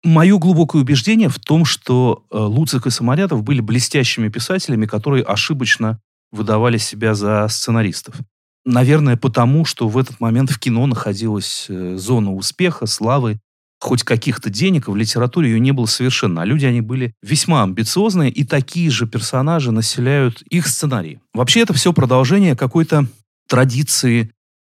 Мое 0.05 0.39
глубокое 0.39 0.83
убеждение 0.83 1.29
в 1.29 1.39
том, 1.39 1.65
что 1.65 2.25
э, 2.31 2.39
Луцик 2.39 2.87
и 2.87 2.91
Самарятов 2.91 3.43
были 3.43 3.61
блестящими 3.61 4.29
писателями, 4.29 4.87
которые 4.87 5.25
ошибочно 5.25 6.01
выдавали 6.31 6.79
себя 6.79 7.15
за 7.15 7.49
сценаристов. 7.49 8.17
Наверное, 8.65 9.17
потому, 9.17 9.65
что 9.65 9.89
в 9.89 9.99
этот 9.99 10.21
момент 10.21 10.51
в 10.51 10.59
кино 10.59 10.87
находилась 10.87 11.67
э, 11.69 11.97
зона 11.97 12.33
успеха, 12.33 12.87
славы, 12.87 13.41
хоть 13.81 14.03
каких-то 14.03 14.51
денег, 14.51 14.89
в 14.89 14.97
литературе 14.97 15.51
ее 15.51 15.61
не 15.61 15.73
было 15.73 15.87
совершенно. 15.87 16.43
А 16.43 16.45
люди, 16.45 16.67
они 16.67 16.81
были 16.81 17.15
весьма 17.23 17.63
амбициозные, 17.63 18.31
и 18.31 18.45
такие 18.45 18.91
же 18.91 19.07
персонажи 19.07 19.71
населяют 19.71 20.43
их 20.43 20.67
сценарии. 20.67 21.21
Вообще 21.35 21.61
это 21.61 21.75
все 21.75 21.93
продолжение 21.93 22.57
какой-то 22.57 23.07
традиции 23.49 24.31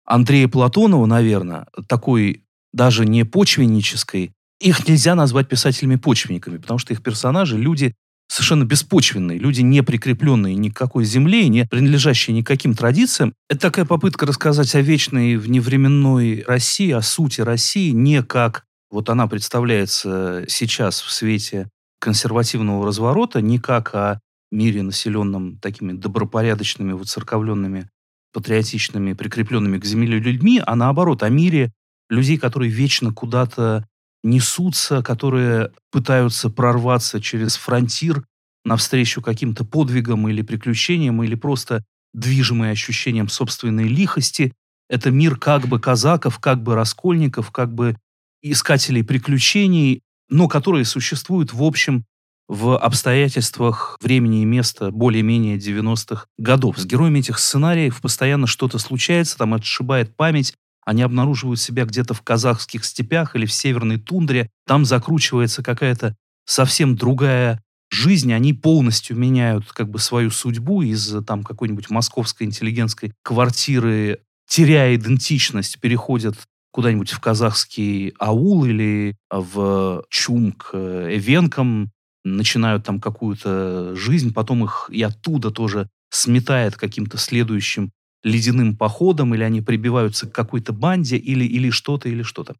Андрея 0.08 0.48
Платонова, 0.48 1.04
наверное, 1.06 1.66
такой 1.86 2.42
даже 2.72 3.04
не 3.04 3.24
почвеннической, 3.24 4.32
их 4.58 4.88
нельзя 4.88 5.14
назвать 5.14 5.48
писателями-почвенниками, 5.48 6.56
потому 6.56 6.78
что 6.78 6.92
их 6.92 7.02
персонажи– 7.02 7.58
люди 7.58 7.94
совершенно 8.30 8.64
беспочвенные, 8.64 9.38
люди, 9.38 9.60
не 9.60 9.82
прикрепленные 9.82 10.54
ни 10.54 10.70
к 10.70 10.76
какой 10.76 11.04
земле, 11.04 11.48
не 11.48 11.66
принадлежащие 11.66 12.36
никаким 12.36 12.74
традициям. 12.74 13.34
Это 13.48 13.60
такая 13.60 13.84
попытка 13.84 14.26
рассказать 14.26 14.74
о 14.74 14.80
вечной 14.80 15.36
вневременной 15.36 16.42
России, 16.46 16.90
о 16.90 17.02
сути 17.02 17.40
России, 17.40 17.90
не 17.90 18.22
как 18.22 18.64
вот 18.90 19.10
она 19.10 19.26
представляется 19.26 20.44
сейчас 20.48 21.00
в 21.00 21.10
свете 21.10 21.68
консервативного 22.00 22.86
разворота, 22.86 23.40
не 23.40 23.58
как 23.58 23.94
о 23.94 24.20
мире, 24.50 24.82
населенном 24.82 25.58
такими 25.58 25.92
добропорядочными, 25.92 26.92
выцерковленными, 26.92 27.90
патриотичными, 28.32 29.12
прикрепленными 29.12 29.78
к 29.78 29.84
земле 29.84 30.18
людьми, 30.18 30.62
а 30.64 30.76
наоборот, 30.76 31.22
о 31.22 31.28
мире 31.28 31.72
людей, 32.08 32.38
которые 32.38 32.70
вечно 32.70 33.12
куда-то 33.12 33.86
несутся, 34.22 35.02
которые 35.02 35.72
пытаются 35.90 36.50
прорваться 36.50 37.20
через 37.20 37.56
фронтир 37.56 38.24
навстречу 38.64 39.22
каким-то 39.22 39.64
подвигам 39.64 40.28
или 40.28 40.42
приключениям, 40.42 41.22
или 41.22 41.34
просто 41.34 41.84
движимые 42.12 42.72
ощущением 42.72 43.28
собственной 43.28 43.88
лихости. 43.88 44.52
Это 44.88 45.10
мир 45.10 45.36
как 45.36 45.66
бы 45.66 45.80
казаков, 45.80 46.38
как 46.38 46.62
бы 46.62 46.74
раскольников, 46.74 47.50
как 47.50 47.74
бы 47.74 47.96
искателей 48.42 49.04
приключений, 49.04 50.02
но 50.28 50.48
которые 50.48 50.84
существуют 50.84 51.52
в 51.52 51.62
общем 51.62 52.04
в 52.48 52.76
обстоятельствах 52.78 53.98
времени 54.00 54.42
и 54.42 54.46
места 54.46 54.90
более-менее 54.90 55.58
90-х 55.58 56.26
годов. 56.38 56.78
С 56.78 56.86
героями 56.86 57.20
этих 57.20 57.38
сценариев 57.38 58.00
постоянно 58.00 58.46
что-то 58.46 58.78
случается, 58.78 59.36
там 59.36 59.54
отшибает 59.54 60.16
память, 60.16 60.54
они 60.84 61.02
обнаруживают 61.02 61.60
себя 61.60 61.84
где-то 61.84 62.14
в 62.14 62.22
казахских 62.22 62.84
степях 62.86 63.36
или 63.36 63.44
в 63.44 63.52
северной 63.52 63.98
тундре, 63.98 64.48
там 64.66 64.86
закручивается 64.86 65.62
какая-то 65.62 66.16
совсем 66.46 66.96
другая 66.96 67.62
жизнь, 67.90 68.32
они 68.32 68.54
полностью 68.54 69.16
меняют 69.16 69.70
как 69.72 69.90
бы 69.90 69.98
свою 69.98 70.30
судьбу 70.30 70.80
из 70.80 71.14
там 71.26 71.44
какой-нибудь 71.44 71.90
московской 71.90 72.46
интеллигентской 72.46 73.12
квартиры, 73.22 74.20
теряя 74.48 74.94
идентичность, 74.94 75.78
переходят 75.80 76.36
куда-нибудь 76.72 77.10
в 77.10 77.20
казахский 77.20 78.14
аул 78.18 78.64
или 78.64 79.16
в 79.30 80.04
чум 80.08 80.52
к 80.52 80.74
эвенкам, 80.74 81.90
начинают 82.36 82.84
там 82.84 83.00
какую-то 83.00 83.94
жизнь, 83.96 84.32
потом 84.32 84.64
их 84.64 84.90
и 84.92 85.02
оттуда 85.02 85.50
тоже 85.50 85.88
сметает 86.10 86.76
каким-то 86.76 87.18
следующим 87.18 87.90
ледяным 88.22 88.76
походом, 88.76 89.34
или 89.34 89.42
они 89.42 89.60
прибиваются 89.60 90.26
к 90.26 90.32
какой-то 90.32 90.72
банде, 90.72 91.16
или, 91.16 91.44
или 91.44 91.70
что-то, 91.70 92.08
или 92.08 92.22
что-то. 92.22 92.54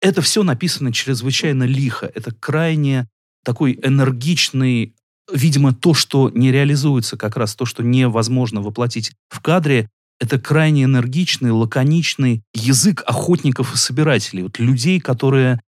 Это 0.00 0.22
все 0.22 0.42
написано 0.42 0.92
чрезвычайно 0.92 1.64
лихо. 1.64 2.10
Это 2.14 2.32
крайне 2.32 3.08
такой 3.44 3.78
энергичный, 3.82 4.94
видимо, 5.32 5.74
то, 5.74 5.94
что 5.94 6.30
не 6.30 6.52
реализуется, 6.52 7.16
как 7.16 7.36
раз 7.36 7.54
то, 7.54 7.64
что 7.64 7.82
невозможно 7.82 8.60
воплотить 8.60 9.12
в 9.28 9.40
кадре, 9.40 9.88
это 10.18 10.38
крайне 10.38 10.84
энергичный, 10.84 11.50
лаконичный 11.50 12.42
язык 12.54 13.02
охотников 13.06 13.74
и 13.74 13.78
собирателей. 13.78 14.42
Вот 14.42 14.58
людей, 14.58 15.00
которые 15.00 15.60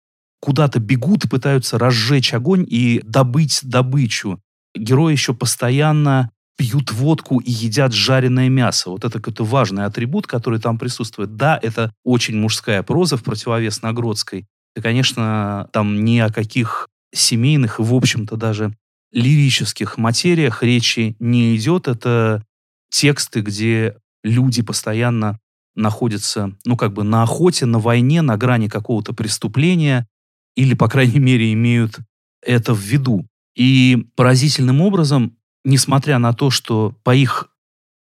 куда-то 0.41 0.79
бегут 0.79 1.29
пытаются 1.29 1.77
разжечь 1.77 2.33
огонь 2.33 2.65
и 2.67 3.01
добыть 3.05 3.61
добычу. 3.63 4.41
Герои 4.75 5.13
еще 5.13 5.33
постоянно 5.33 6.31
пьют 6.57 6.91
водку 6.91 7.39
и 7.39 7.49
едят 7.49 7.93
жареное 7.93 8.49
мясо. 8.49 8.89
Вот 8.89 9.05
это 9.05 9.19
какой-то 9.19 9.45
важный 9.45 9.85
атрибут, 9.85 10.27
который 10.27 10.59
там 10.59 10.77
присутствует. 10.77 11.35
Да, 11.35 11.59
это 11.61 11.93
очень 12.03 12.37
мужская 12.37 12.83
проза 12.83 13.17
в 13.17 13.23
противовес 13.23 13.81
Нагродской. 13.81 14.45
И, 14.75 14.81
конечно, 14.81 15.69
там 15.71 16.03
ни 16.03 16.19
о 16.19 16.29
каких 16.31 16.87
семейных 17.13 17.79
и, 17.79 17.83
в 17.83 17.93
общем-то, 17.93 18.35
даже 18.35 18.75
лирических 19.11 19.97
материях 19.97 20.63
речи 20.63 21.15
не 21.19 21.55
идет. 21.55 21.87
Это 21.87 22.43
тексты, 22.89 23.41
где 23.41 23.97
люди 24.23 24.61
постоянно 24.61 25.39
находятся, 25.75 26.55
ну, 26.65 26.77
как 26.77 26.93
бы 26.93 27.03
на 27.03 27.23
охоте, 27.23 27.65
на 27.65 27.79
войне, 27.79 28.21
на 28.21 28.37
грани 28.37 28.67
какого-то 28.67 29.13
преступления, 29.13 30.07
или, 30.55 30.73
по 30.73 30.87
крайней 30.87 31.19
мере, 31.19 31.53
имеют 31.53 31.99
это 32.41 32.73
в 32.73 32.79
виду. 32.79 33.25
И 33.55 34.07
поразительным 34.15 34.81
образом, 34.81 35.37
несмотря 35.63 36.17
на 36.19 36.33
то, 36.33 36.49
что 36.49 36.95
по 37.03 37.15
их 37.15 37.49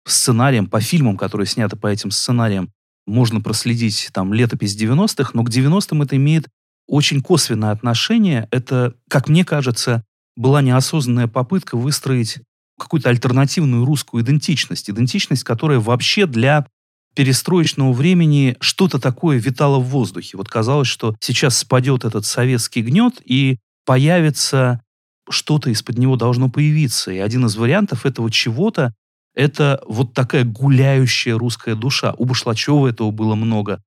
сценариям, 0.06 0.66
по 0.66 0.80
фильмам, 0.80 1.16
которые 1.16 1.46
сняты 1.46 1.76
по 1.76 1.86
этим 1.86 2.10
сценариям, 2.10 2.72
можно 3.06 3.40
проследить 3.40 4.10
там 4.12 4.32
летопись 4.32 4.76
90-х, 4.76 5.32
но 5.34 5.44
к 5.44 5.50
90-м 5.50 6.02
это 6.02 6.16
имеет 6.16 6.48
очень 6.86 7.22
косвенное 7.22 7.70
отношение. 7.70 8.48
Это, 8.50 8.94
как 9.08 9.28
мне 9.28 9.44
кажется, 9.44 10.04
была 10.36 10.62
неосознанная 10.62 11.28
попытка 11.28 11.76
выстроить 11.76 12.40
какую-то 12.78 13.10
альтернативную 13.10 13.84
русскую 13.84 14.22
идентичность. 14.22 14.90
Идентичность, 14.90 15.44
которая 15.44 15.78
вообще 15.78 16.26
для 16.26 16.66
перестроечного 17.14 17.92
времени 17.92 18.56
что-то 18.60 18.98
такое 18.98 19.38
витало 19.38 19.78
в 19.78 19.88
воздухе. 19.88 20.36
Вот 20.36 20.48
казалось, 20.48 20.88
что 20.88 21.14
сейчас 21.20 21.58
спадет 21.58 22.04
этот 22.04 22.24
советский 22.24 22.82
гнет 22.82 23.20
и 23.24 23.58
появится 23.84 24.80
что-то 25.28 25.70
из-под 25.70 25.98
него 25.98 26.16
должно 26.16 26.48
появиться. 26.48 27.10
И 27.12 27.18
один 27.18 27.46
из 27.46 27.56
вариантов 27.56 28.06
этого 28.06 28.30
чего-то– 28.30 28.94
это 29.34 29.82
вот 29.86 30.14
такая 30.14 30.44
гуляющая 30.44 31.38
русская 31.38 31.74
душа. 31.74 32.14
У 32.18 32.24
Башлачева 32.24 32.88
этого 32.88 33.10
было 33.10 33.34
много. 33.34 33.82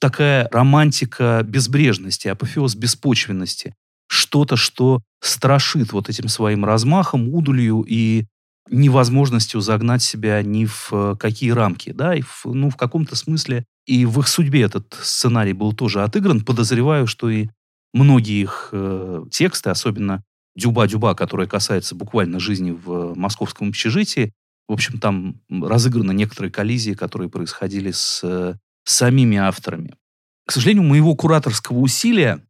Такая 0.00 0.48
романтика 0.52 1.42
безбрежности, 1.44 2.28
апофеоз 2.28 2.74
беспочвенности. 2.74 3.74
Что-то, 4.08 4.56
что 4.56 5.02
страшит 5.20 5.92
вот 5.92 6.08
этим 6.08 6.28
своим 6.28 6.64
размахом, 6.64 7.28
удулью 7.34 7.84
и 7.86 8.26
невозможностью 8.68 9.60
загнать 9.60 10.02
себя 10.02 10.42
ни 10.42 10.64
в 10.64 10.88
э, 10.92 11.16
какие 11.18 11.50
рамки. 11.50 11.92
Да? 11.92 12.14
И 12.14 12.22
в, 12.22 12.44
ну, 12.46 12.70
в 12.70 12.76
каком-то 12.76 13.16
смысле 13.16 13.64
и 13.86 14.04
в 14.04 14.18
их 14.18 14.28
судьбе 14.28 14.62
этот 14.62 14.98
сценарий 15.00 15.52
был 15.52 15.72
тоже 15.72 16.02
отыгран. 16.02 16.44
Подозреваю, 16.44 17.06
что 17.06 17.30
и 17.30 17.48
многие 17.92 18.42
их 18.42 18.70
э, 18.72 19.24
тексты, 19.30 19.70
особенно 19.70 20.24
«Дюба-дюба», 20.56 21.14
которая 21.14 21.46
касается 21.46 21.94
буквально 21.94 22.40
жизни 22.40 22.72
в 22.72 23.14
московском 23.14 23.68
общежитии, 23.68 24.32
в 24.68 24.72
общем, 24.72 24.98
там 24.98 25.40
разыграны 25.48 26.12
некоторые 26.12 26.50
коллизии, 26.50 26.92
которые 26.92 27.30
происходили 27.30 27.92
с 27.92 28.20
э, 28.24 28.56
самими 28.84 29.36
авторами. 29.36 29.94
К 30.44 30.52
сожалению, 30.52 30.84
моего 30.84 31.14
кураторского 31.14 31.78
усилия 31.78 32.40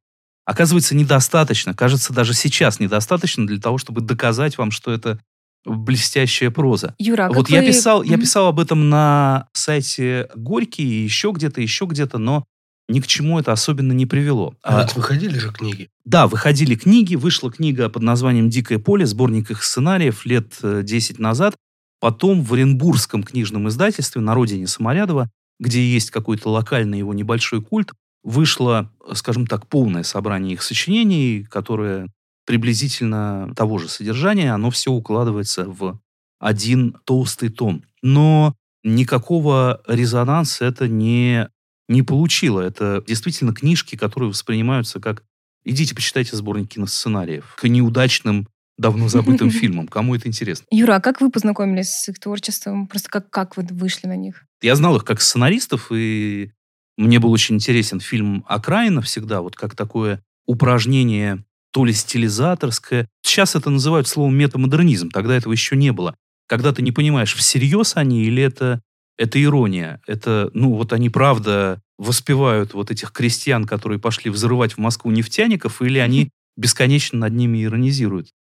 оказывается 0.47 0.95
недостаточно. 0.95 1.75
Кажется, 1.75 2.15
даже 2.15 2.33
сейчас 2.33 2.81
недостаточно 2.81 3.47
для 3.47 3.61
того, 3.61 3.77
чтобы 3.77 4.01
доказать 4.01 4.57
вам, 4.57 4.71
что 4.71 4.93
это 4.93 5.21
блестящая 5.67 6.51
проза. 6.51 6.95
Юра, 6.99 7.27
а 7.27 7.33
вот 7.33 7.51
вы... 7.51 7.57
я 7.57 7.63
писал, 7.63 8.03
я 8.03 8.17
писал 8.17 8.47
об 8.47 8.61
этом 8.61 8.89
на 8.89 9.49
сайте 9.53 10.29
Горький, 10.35 11.03
еще 11.05 11.33
где-то, 11.33 11.61
еще 11.61 11.87
где-то, 11.87 12.19
но 12.19 12.45
ни 12.89 13.01
к 13.01 13.07
чему 13.07 13.39
это 13.39 13.53
особенно 13.53 13.93
не 13.93 14.07
привело. 14.07 14.55
А, 14.63 14.83
а 14.83 14.89
выходили 14.95 15.39
же 15.39 15.53
книги? 15.53 15.91
Да, 16.05 16.29
выходили 16.29 16.77
книги. 16.77 17.17
Вышла 17.17 17.51
книга 17.51 17.89
под 17.89 18.03
названием 18.03 18.49
«Дикое 18.49 18.79
поле», 18.79 19.07
сборник 19.07 19.51
их 19.51 19.65
сценариев 19.65 20.25
лет 20.25 20.55
10 20.63 21.19
э, 21.19 21.23
назад. 21.23 21.57
Потом 21.99 22.43
в 22.43 22.55
Оренбургском 22.55 23.25
книжном 23.25 23.69
издательстве 23.69 24.21
на 24.21 24.35
родине 24.35 24.69
Саморядова, 24.69 25.29
где 25.59 25.83
есть 25.83 26.11
какой-то 26.11 26.51
локальный 26.51 26.99
его 26.99 27.13
небольшой 27.13 27.61
культ, 27.63 27.93
вышло, 28.23 28.93
скажем 29.15 29.47
так, 29.47 29.67
полное 29.67 30.03
собрание 30.03 30.53
их 30.55 30.63
сочинений, 30.63 31.45
которое 31.51 32.09
приблизительно 32.47 33.53
того 33.55 33.79
же 33.79 33.89
содержания, 33.89 34.53
оно 34.53 34.71
все 34.71 34.91
укладывается 34.93 35.67
в 35.67 36.01
один 36.39 36.97
толстый 37.05 37.49
том. 37.49 37.83
Но 38.03 38.55
никакого 38.85 39.83
резонанса 39.87 40.65
это 40.65 40.89
не, 40.89 41.49
не 41.89 42.03
получило. 42.03 42.61
Это 42.61 43.03
действительно 43.07 43.53
книжки, 43.53 43.97
которые 43.97 44.31
воспринимаются 44.31 45.01
как 45.01 45.25
«идите 45.65 45.95
почитайте 45.95 46.37
сборник 46.37 46.71
киносценариев» 46.71 47.57
к 47.59 47.69
неудачным 47.69 48.49
давно 48.79 49.09
забытым 49.09 49.51
фильмам. 49.51 49.89
Кому 49.89 50.15
это 50.15 50.29
интересно? 50.29 50.67
Юра, 50.71 50.97
а 50.97 51.01
как 51.01 51.21
вы 51.21 51.31
познакомились 51.31 51.89
с 51.89 52.09
их 52.09 52.21
творчеством? 52.21 52.87
Просто 52.87 53.11
как, 53.11 53.31
как 53.31 53.57
вы 53.57 53.67
вышли 53.71 54.07
на 54.07 54.17
них? 54.17 54.45
Я 54.63 54.77
знал 54.77 54.97
их 54.97 55.05
как 55.05 55.21
сценаристов, 55.21 55.91
и 55.91 56.53
мне 56.97 57.19
был 57.19 57.33
очень 57.33 57.57
интересен 57.57 58.01
фильм 58.01 58.45
«Окраина» 58.47 59.03
всегда, 59.03 59.41
вот 59.41 59.57
как 59.57 59.75
такое 59.75 60.23
упражнение 60.47 61.45
то 61.77 61.85
ли 61.85 61.93
стилизаторское. 61.93 63.07
Сейчас 63.23 63.55
это 63.55 63.69
называют 63.69 64.09
словом 64.09 64.35
метамодернизм, 64.35 65.11
тогда 65.11 65.37
этого 65.37 65.53
еще 65.53 65.77
не 65.77 65.93
было. 65.93 66.15
Когда 66.49 66.73
ты 66.73 66.81
не 66.81 66.91
понимаешь, 66.91 67.35
всерьез 67.35 67.97
они 67.97 68.25
или 68.25 68.43
это, 68.43 68.81
это 69.19 69.43
ирония. 69.45 70.01
Это, 70.07 70.51
ну, 70.55 70.73
вот 70.73 70.95
они 70.95 71.11
правда 71.11 71.83
воспевают 71.99 72.73
вот 72.73 72.91
этих 72.91 73.13
крестьян, 73.13 73.67
которые 73.67 73.99
пошли 73.99 74.31
взрывать 74.31 74.73
в 74.73 74.79
Москву 74.79 75.11
нефтяников, 75.11 75.83
или 75.83 75.99
они 75.99 76.31
бесконечно 76.57 77.19
над 77.19 77.35
ними 77.35 77.63
иронизируют. 77.63 78.31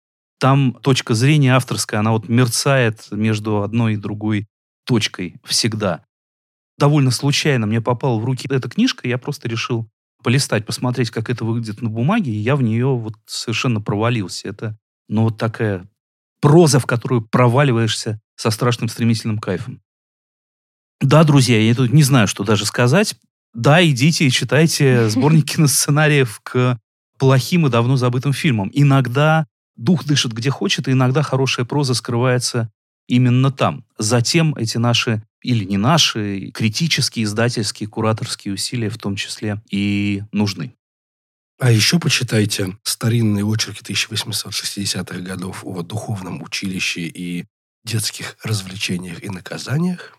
Там 0.40 0.72
точка 0.82 1.12
зрения 1.12 1.56
авторская, 1.56 2.00
она 2.00 2.12
вот 2.12 2.30
мерцает 2.30 3.06
между 3.10 3.60
одной 3.60 3.94
и 3.94 3.98
другой 3.98 4.46
точкой 4.86 5.34
всегда. 5.44 6.06
Довольно 6.78 7.10
случайно 7.10 7.66
мне 7.66 7.82
попала 7.82 8.18
в 8.18 8.24
руки 8.24 8.48
эта 8.48 8.70
книжка, 8.70 9.06
я 9.06 9.18
просто 9.18 9.46
решил 9.46 9.90
полистать, 10.22 10.66
посмотреть, 10.66 11.10
как 11.10 11.30
это 11.30 11.44
выглядит 11.44 11.82
на 11.82 11.88
бумаге, 11.88 12.32
и 12.32 12.38
я 12.38 12.56
в 12.56 12.62
нее 12.62 12.86
вот 12.86 13.14
совершенно 13.26 13.80
провалился. 13.80 14.48
Это, 14.48 14.76
ну, 15.08 15.22
вот 15.22 15.38
такая 15.38 15.88
проза, 16.40 16.78
в 16.78 16.86
которую 16.86 17.22
проваливаешься 17.22 18.20
со 18.36 18.50
страшным 18.50 18.88
стремительным 18.88 19.38
кайфом. 19.38 19.80
Да, 21.00 21.24
друзья, 21.24 21.60
я 21.60 21.74
тут 21.74 21.92
не 21.92 22.02
знаю, 22.02 22.26
что 22.28 22.44
даже 22.44 22.66
сказать. 22.66 23.16
Да, 23.54 23.84
идите 23.84 24.26
и 24.26 24.30
читайте 24.30 25.08
сборники 25.08 25.60
на 25.60 25.68
сценариев 25.68 26.40
к 26.42 26.78
плохим 27.18 27.66
и 27.66 27.70
давно 27.70 27.96
забытым 27.96 28.32
фильмам. 28.32 28.70
Иногда 28.72 29.46
дух 29.76 30.04
дышит 30.04 30.32
где 30.32 30.50
хочет, 30.50 30.88
и 30.88 30.92
иногда 30.92 31.22
хорошая 31.22 31.66
проза 31.66 31.94
скрывается 31.94 32.70
именно 33.06 33.50
там. 33.50 33.84
Затем 33.98 34.54
эти 34.54 34.78
наши 34.78 35.22
или 35.46 35.64
не 35.64 35.76
наши, 35.76 36.50
критические, 36.50 37.24
издательские, 37.24 37.88
кураторские 37.88 38.54
усилия 38.54 38.90
в 38.90 38.98
том 38.98 39.14
числе 39.14 39.62
и 39.70 40.22
нужны. 40.32 40.74
А 41.58 41.70
еще 41.70 42.00
почитайте 42.00 42.76
старинные 42.82 43.44
очерки 43.46 43.80
1860-х 43.82 45.20
годов 45.20 45.64
о 45.64 45.82
духовном 45.82 46.42
училище 46.42 47.02
и 47.02 47.46
детских 47.84 48.36
развлечениях 48.42 49.22
и 49.22 49.30
наказаниях. 49.30 50.18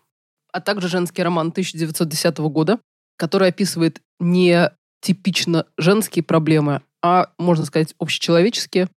А 0.53 0.61
также 0.61 0.87
женский 0.87 1.21
роман 1.21 1.49
1910 1.49 2.37
года, 2.37 2.79
который 3.17 3.49
описывает 3.49 4.01
не 4.19 4.71
типично 5.01 5.65
женские 5.77 6.23
проблемы, 6.23 6.81
а, 7.03 7.31
можно 7.37 7.65
сказать, 7.65 7.93
общечеловеческие, 7.99 8.89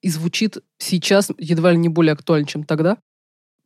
и 0.00 0.08
звучит 0.08 0.58
сейчас 0.78 1.30
едва 1.38 1.72
ли 1.72 1.78
не 1.78 1.88
более 1.88 2.12
актуально, 2.12 2.46
чем 2.46 2.64
тогда. 2.64 2.98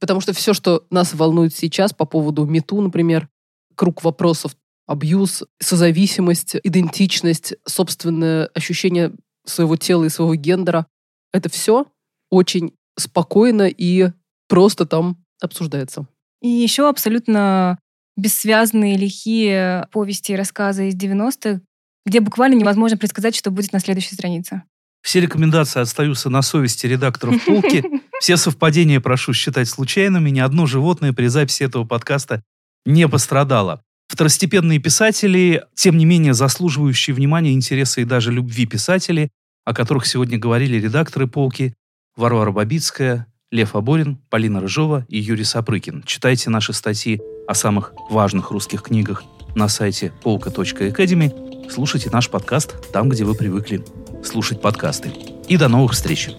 Потому 0.01 0.21
что 0.21 0.33
все, 0.33 0.53
что 0.53 0.87
нас 0.91 1.15
волнует 1.15 1.55
сейчас 1.55 1.93
по 1.93 2.05
поводу 2.05 2.45
МИТУ, 2.45 2.81
например, 2.81 3.29
круг 3.75 4.05
вопросов, 4.05 4.57
абьюз, 4.87 5.45
созависимость, 5.61 6.57
идентичность, 6.63 7.55
собственное 7.67 8.47
ощущение 8.55 9.13
своего 9.45 9.77
тела 9.77 10.05
и 10.05 10.09
своего 10.09 10.35
гендера, 10.35 10.87
это 11.33 11.49
все 11.49 11.87
очень 12.31 12.73
спокойно 12.99 13.69
и 13.69 14.11
просто 14.49 14.87
там 14.87 15.25
обсуждается. 15.41 16.07
И 16.43 16.49
еще 16.49 16.89
абсолютно 16.89 17.79
бессвязные, 18.17 18.97
лихие 18.97 19.89
повести 19.93 20.33
и 20.33 20.37
рассказы 20.37 20.89
из 20.89 20.97
90-х, 20.97 21.61
где 22.05 22.21
буквально 22.21 22.55
невозможно 22.55 22.97
предсказать, 22.97 23.35
что 23.35 23.51
будет 23.51 23.73
на 23.73 23.81
следующей 23.81 24.15
странице. 24.15 24.63
Все 25.03 25.21
рекомендации 25.21 25.81
остаются 25.81 26.31
на 26.31 26.43
совести 26.43 26.87
редакторов 26.87 27.45
полки. 27.45 27.85
Все 28.21 28.37
совпадения 28.37 29.01
прошу 29.01 29.33
считать 29.33 29.69
случайными. 29.69 30.31
Ни 30.31 30.41
одно 30.41 30.67
животное 30.67 31.12
при 31.12 31.27
записи 31.27 31.64
этого 31.64 31.85
подкаста 31.85 32.43
не 32.85 33.07
пострадало. 33.09 33.83
Второстепенные 34.09 34.79
писатели, 34.79 35.64
тем 35.75 35.97
не 35.99 36.05
менее 36.05 36.33
заслуживающие 36.33 37.14
внимания, 37.14 37.53
интереса 37.53 38.01
и 38.01 38.05
даже 38.05 38.33
любви 38.33 38.67
писатели, 38.67 39.31
о 39.64 39.75
которых 39.75 40.07
сегодня 40.07 40.39
говорили 40.39 40.77
редакторы 40.81 41.27
полки 41.27 41.75
Варвара 42.17 42.53
Бабицкая, 42.53 43.27
Лев 43.51 43.75
Аборин, 43.75 44.19
Полина 44.31 44.61
Рыжова 44.61 45.05
и 45.09 45.19
Юрий 45.19 45.45
Сапрыкин. 45.45 46.05
Читайте 46.07 46.51
наши 46.51 46.73
статьи 46.73 47.21
о 47.49 47.55
самых 47.55 47.93
важных 48.11 48.51
русских 48.51 48.83
книгах 48.83 49.25
на 49.55 49.69
сайте 49.69 50.12
polka.academy. 50.23 51.71
Слушайте 51.71 52.11
наш 52.11 52.31
подкаст 52.31 52.93
там, 52.93 53.09
где 53.09 53.25
вы 53.25 53.35
привыкли 53.35 53.85
слушать 54.25 54.61
подкасты. 54.61 55.12
И 55.49 55.57
до 55.57 55.69
новых 55.69 55.93
встреч! 55.93 56.31